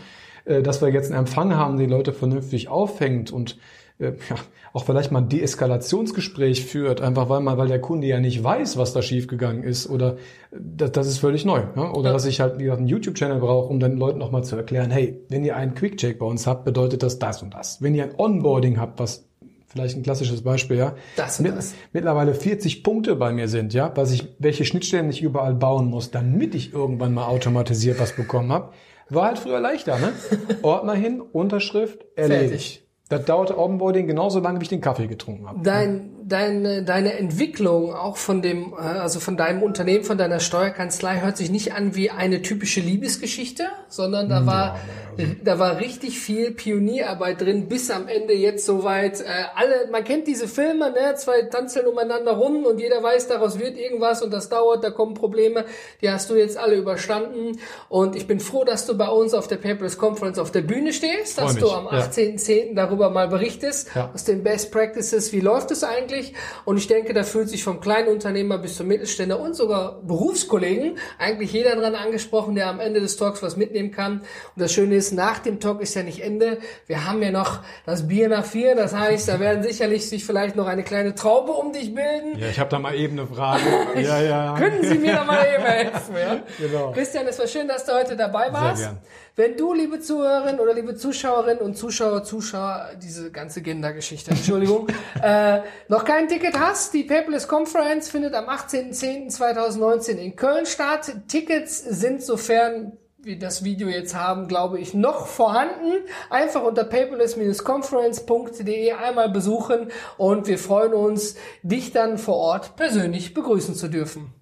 Äh, 0.47 0.63
dass 0.63 0.81
wir 0.81 0.89
jetzt 0.89 1.11
einen 1.11 1.21
Empfang 1.21 1.55
haben, 1.55 1.79
die 1.79 1.87
Leute 1.87 2.13
vernünftig 2.13 2.69
auffängt 2.69 3.31
und 3.31 3.59
ja, 4.01 4.37
auch 4.73 4.85
vielleicht 4.85 5.13
mal 5.13 5.21
ein 5.21 5.29
Deeskalationsgespräch 5.29 6.65
führt, 6.65 7.01
einfach 7.01 7.29
weil 7.29 7.41
man, 7.41 7.59
weil 7.59 7.69
der 7.69 7.81
Kunde 7.81 8.07
ja 8.07 8.21
nicht 8.21 8.43
weiß, 8.43 8.77
was 8.77 8.93
da 8.93 9.03
schiefgegangen 9.03 9.63
ist 9.63 9.89
oder 9.89 10.17
das, 10.51 10.93
das 10.93 11.07
ist 11.07 11.19
völlig 11.19 11.45
neu. 11.45 11.63
Ja? 11.77 11.93
Oder 11.93 12.09
ja. 12.09 12.13
dass 12.13 12.25
ich 12.25 12.41
halt 12.41 12.59
wie 12.59 12.65
gesagt, 12.65 12.79
einen 12.79 12.89
YouTube-Channel 12.89 13.41
brauche, 13.41 13.69
um 13.69 13.81
den 13.81 13.97
Leuten 13.97 14.19
nochmal 14.19 14.45
zu 14.45 14.57
erklären, 14.57 14.91
hey, 14.91 15.21
wenn 15.29 15.45
ihr 15.45 15.57
einen 15.57 15.75
Quick-Check 15.75 16.19
bei 16.19 16.27
uns 16.27 16.47
habt, 16.47 16.65
bedeutet 16.65 17.03
das 17.03 17.19
das 17.19 17.43
und 17.43 17.55
das. 17.55 17.83
Wenn 17.83 17.95
ihr 17.95 18.05
ein 18.05 18.15
Onboarding 18.17 18.81
habt, 18.81 18.99
was 18.99 19.29
vielleicht 19.67 19.97
ein 19.97 20.03
klassisches 20.03 20.43
Beispiel, 20.43 20.79
ja. 20.79 20.95
Das 21.17 21.39
und 21.39 21.49
das. 21.49 21.75
Mittlerweile 21.93 22.35
40 22.35 22.83
Punkte 22.83 23.17
bei 23.17 23.33
mir 23.33 23.49
sind, 23.49 23.75
ja, 23.75 23.93
was 23.95 24.13
ich, 24.13 24.29
welche 24.39 24.65
Schnittstellen 24.65 25.11
ich 25.11 25.23
überall 25.23 25.55
bauen 25.55 25.87
muss, 25.87 26.11
damit 26.11 26.55
ich 26.55 26.73
irgendwann 26.73 27.15
mal 27.15 27.27
automatisiert 27.27 28.01
was 28.01 28.17
bekommen 28.17 28.53
habe. 28.53 28.73
War 29.09 29.27
halt 29.27 29.39
früher 29.39 29.61
leichter, 29.61 29.99
ne? 29.99 30.13
Ordner 30.63 30.95
hin, 30.95 31.21
Unterschrift, 31.21 32.05
erledigt. 32.15 32.51
Fertig. 32.51 32.90
Das 33.11 33.25
dauerte 33.25 33.59
Onboarding 33.59 34.07
genauso 34.07 34.39
lange, 34.39 34.61
wie 34.61 34.63
ich 34.63 34.69
den 34.69 34.81
Kaffee 34.81 35.09
getrunken 35.09 35.49
habe. 35.49 35.61
Dein, 35.65 36.11
deine, 36.31 36.83
deine 36.83 37.15
Entwicklung 37.15 37.95
auch 37.95 38.17
von 38.17 38.41
dem, 38.41 38.73
äh, 38.73 38.77
also 38.81 39.21
von 39.21 39.37
deinem 39.37 39.63
Unternehmen, 39.63 40.05
von 40.05 40.17
deiner 40.17 40.41
Steuerkanzlei 40.41 41.21
hört 41.21 41.37
sich 41.37 41.51
nicht 41.51 41.75
an 41.75 41.95
wie 41.97 42.11
eine 42.11 42.43
typische 42.43 42.81
Liebesgeschichte, 42.81 43.65
sondern 43.89 44.29
da 44.29 44.47
war, 44.47 44.79
ja, 45.17 45.25
da 45.45 45.59
war 45.59 45.81
richtig 45.81 46.21
viel 46.21 46.53
Pionierarbeit 46.53 47.41
drin, 47.41 47.69
bis 47.69 47.91
am 47.91 48.09
Ende 48.09 48.33
jetzt 48.33 48.65
soweit, 48.65 49.21
äh, 49.21 49.25
alle, 49.57 49.89
man 49.91 50.05
kennt 50.05 50.27
diese 50.27 50.47
Filme, 50.47 50.91
ne, 50.93 51.15
zwei 51.17 51.43
tanzeln 51.43 51.87
umeinander 51.87 52.33
rum 52.33 52.65
und 52.65 52.81
jeder 52.81 53.03
weiß, 53.03 53.29
daraus 53.29 53.59
wird 53.59 53.77
irgendwas 53.77 54.23
und 54.23 54.33
das 54.33 54.49
dauert, 54.49 54.85
da 54.85 54.91
kommen 54.91 55.15
Probleme, 55.15 55.65
die 56.01 56.11
hast 56.11 56.31
du 56.31 56.37
jetzt 56.37 56.57
alle 56.57 56.77
überstanden 56.77 57.59
und 57.89 58.15
ich 58.15 58.27
bin 58.27 58.39
froh, 58.39 58.65
dass 58.65 58.87
du 58.87 58.97
bei 58.97 59.09
uns 59.09 59.35
auf 59.35 59.49
der 59.49 59.57
Paperless 59.57 59.99
Conference 59.99 60.39
auf 60.39 60.53
der 60.53 60.63
Bühne 60.63 60.93
stehst, 60.93 61.39
dass 61.39 61.57
du 61.57 61.71
am 61.71 61.89
18.10. 61.89 62.69
Ja. 62.69 62.75
darüber 62.75 63.11
mal 63.11 63.29
berichtest, 63.29 63.91
ja. 63.95 64.11
aus 64.15 64.25
den 64.25 64.45
Best 64.45 64.71
Practices, 64.71 65.33
wie 65.33 65.41
läuft 65.41 65.71
es 65.73 65.83
eigentlich? 65.83 66.20
Möglich. 66.21 66.35
Und 66.65 66.77
ich 66.77 66.87
denke, 66.87 67.13
da 67.13 67.23
fühlt 67.23 67.49
sich 67.49 67.65
vom 67.65 67.81
kleinen 67.81 68.09
Unternehmer 68.09 68.59
bis 68.59 68.77
zum 68.77 68.87
Mittelständler 68.89 69.41
und 69.41 69.55
sogar 69.55 70.01
Berufskollegen 70.03 70.99
eigentlich 71.19 71.53
jeder 71.53 71.77
dran 71.77 71.95
angesprochen, 71.95 72.55
der 72.55 72.69
am 72.69 72.81
Ende 72.81 73.01
des 73.01 73.17
Talks 73.17 73.43
was 73.43 73.57
mitnehmen 73.57 73.91
kann. 73.91 74.21
Und 74.21 74.63
das 74.63 74.73
Schöne 74.73 74.95
ist, 74.97 75.13
nach 75.13 75.39
dem 75.39 75.61
Talk 75.61 75.81
ist 75.81 75.95
ja 75.95 76.03
nicht 76.03 76.23
Ende. 76.23 76.59
Wir 76.87 77.07
haben 77.07 77.23
ja 77.23 77.31
noch 77.31 77.61
das 77.87 78.09
Bier 78.09 78.29
nach 78.29 78.45
vier. 78.45 78.75
Das 78.75 78.95
heißt, 78.95 79.29
da 79.29 79.41
werden 79.41 79.63
sicherlich 79.63 80.09
sich 80.09 80.25
vielleicht 80.25 80.57
noch 80.57 80.67
eine 80.67 80.83
kleine 80.83 81.15
Traube 81.15 81.53
um 81.53 81.73
dich 81.73 81.95
bilden. 81.95 82.39
Ja, 82.39 82.49
ich 82.49 82.59
habe 82.59 82.71
da 82.71 82.79
mal 82.79 82.95
eben 82.95 83.19
eine 83.19 83.29
Frage. 83.29 83.63
ja, 83.97 84.21
ja. 84.21 84.55
Können 84.57 84.85
Sie 84.85 84.99
mir 84.99 85.15
da 85.15 85.25
mal 85.25 85.45
eben 85.55 85.65
helfen? 85.65 86.15
Ja? 86.17 86.41
Genau. 86.61 86.93
Christian, 86.93 87.27
es 87.27 87.39
war 87.39 87.47
schön, 87.47 87.69
dass 87.69 87.85
du 87.85 87.93
heute 87.93 88.17
dabei 88.17 88.53
warst. 88.53 88.83
Sehr 88.83 88.89
gern. 88.91 89.01
Wenn 89.37 89.57
du, 89.57 89.73
liebe 89.73 90.01
Zuhörerinnen 90.01 90.61
oder 90.61 90.75
liebe 90.75 90.97
Zuschauerinnen 90.97 91.61
und 91.61 91.75
Zuschauer, 91.75 92.25
Zuschauer, 92.25 92.91
diese 93.03 93.31
ganze 93.31 93.63
Gender-Geschichte, 93.63 94.33
Entschuldigung, 94.33 94.89
äh, 95.23 95.61
noch 95.89 96.05
kein 96.11 96.27
Ticket 96.27 96.59
hast, 96.59 96.93
die 96.93 97.05
Paperless 97.05 97.47
Conference 97.47 98.11
findet 98.11 98.35
am 98.35 98.49
18.10.2019 98.49 100.17
in 100.17 100.35
Köln 100.35 100.67
statt. 100.67 101.15
Tickets 101.29 101.79
sind, 101.79 102.21
sofern 102.21 102.99
wir 103.19 103.39
das 103.39 103.63
Video 103.63 103.87
jetzt 103.87 104.17
haben, 104.17 104.49
glaube 104.49 104.81
ich, 104.81 104.93
noch 104.93 105.29
vorhanden. 105.29 106.03
Einfach 106.29 106.65
unter 106.65 106.83
paperless-conference.de 106.83 108.91
einmal 108.91 109.29
besuchen 109.29 109.93
und 110.17 110.49
wir 110.49 110.59
freuen 110.59 110.95
uns, 110.95 111.37
dich 111.63 111.93
dann 111.93 112.19
vor 112.19 112.39
Ort 112.39 112.75
persönlich 112.75 113.33
begrüßen 113.33 113.77
zu 113.77 113.87
dürfen. 113.87 114.35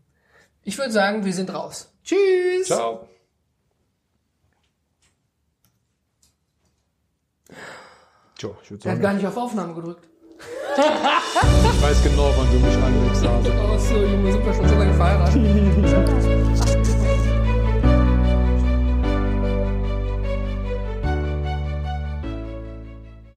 Ich 0.62 0.78
würde 0.78 0.92
sagen, 0.92 1.26
wir 1.26 1.34
sind 1.34 1.52
raus. 1.52 1.92
Tschüss! 2.02 2.68
Ciao! 2.68 3.06
Tja, 8.38 8.48
ich 8.62 8.70
würde 8.70 8.84
sagen. 8.84 8.90
Er 8.90 8.94
hat 8.94 9.02
gar 9.02 9.12
nicht 9.12 9.26
auf 9.26 9.36
Aufnahme 9.36 9.74
gedrückt. 9.74 10.08
Ich 10.38 11.82
weiß 11.82 12.02
genau, 12.02 12.32
wann 12.36 12.46
du 12.50 12.58
mich 12.58 12.76
anlegst, 12.76 13.26
Hase. 13.26 13.52
Oh, 13.60 13.78
so, 13.78 13.94
Junge, 13.94 14.32
sind 14.32 14.46
wir 14.46 14.54
schon 14.54 14.68
so 14.68 14.74
lange 14.74 14.94
verheiratet. 14.94 16.84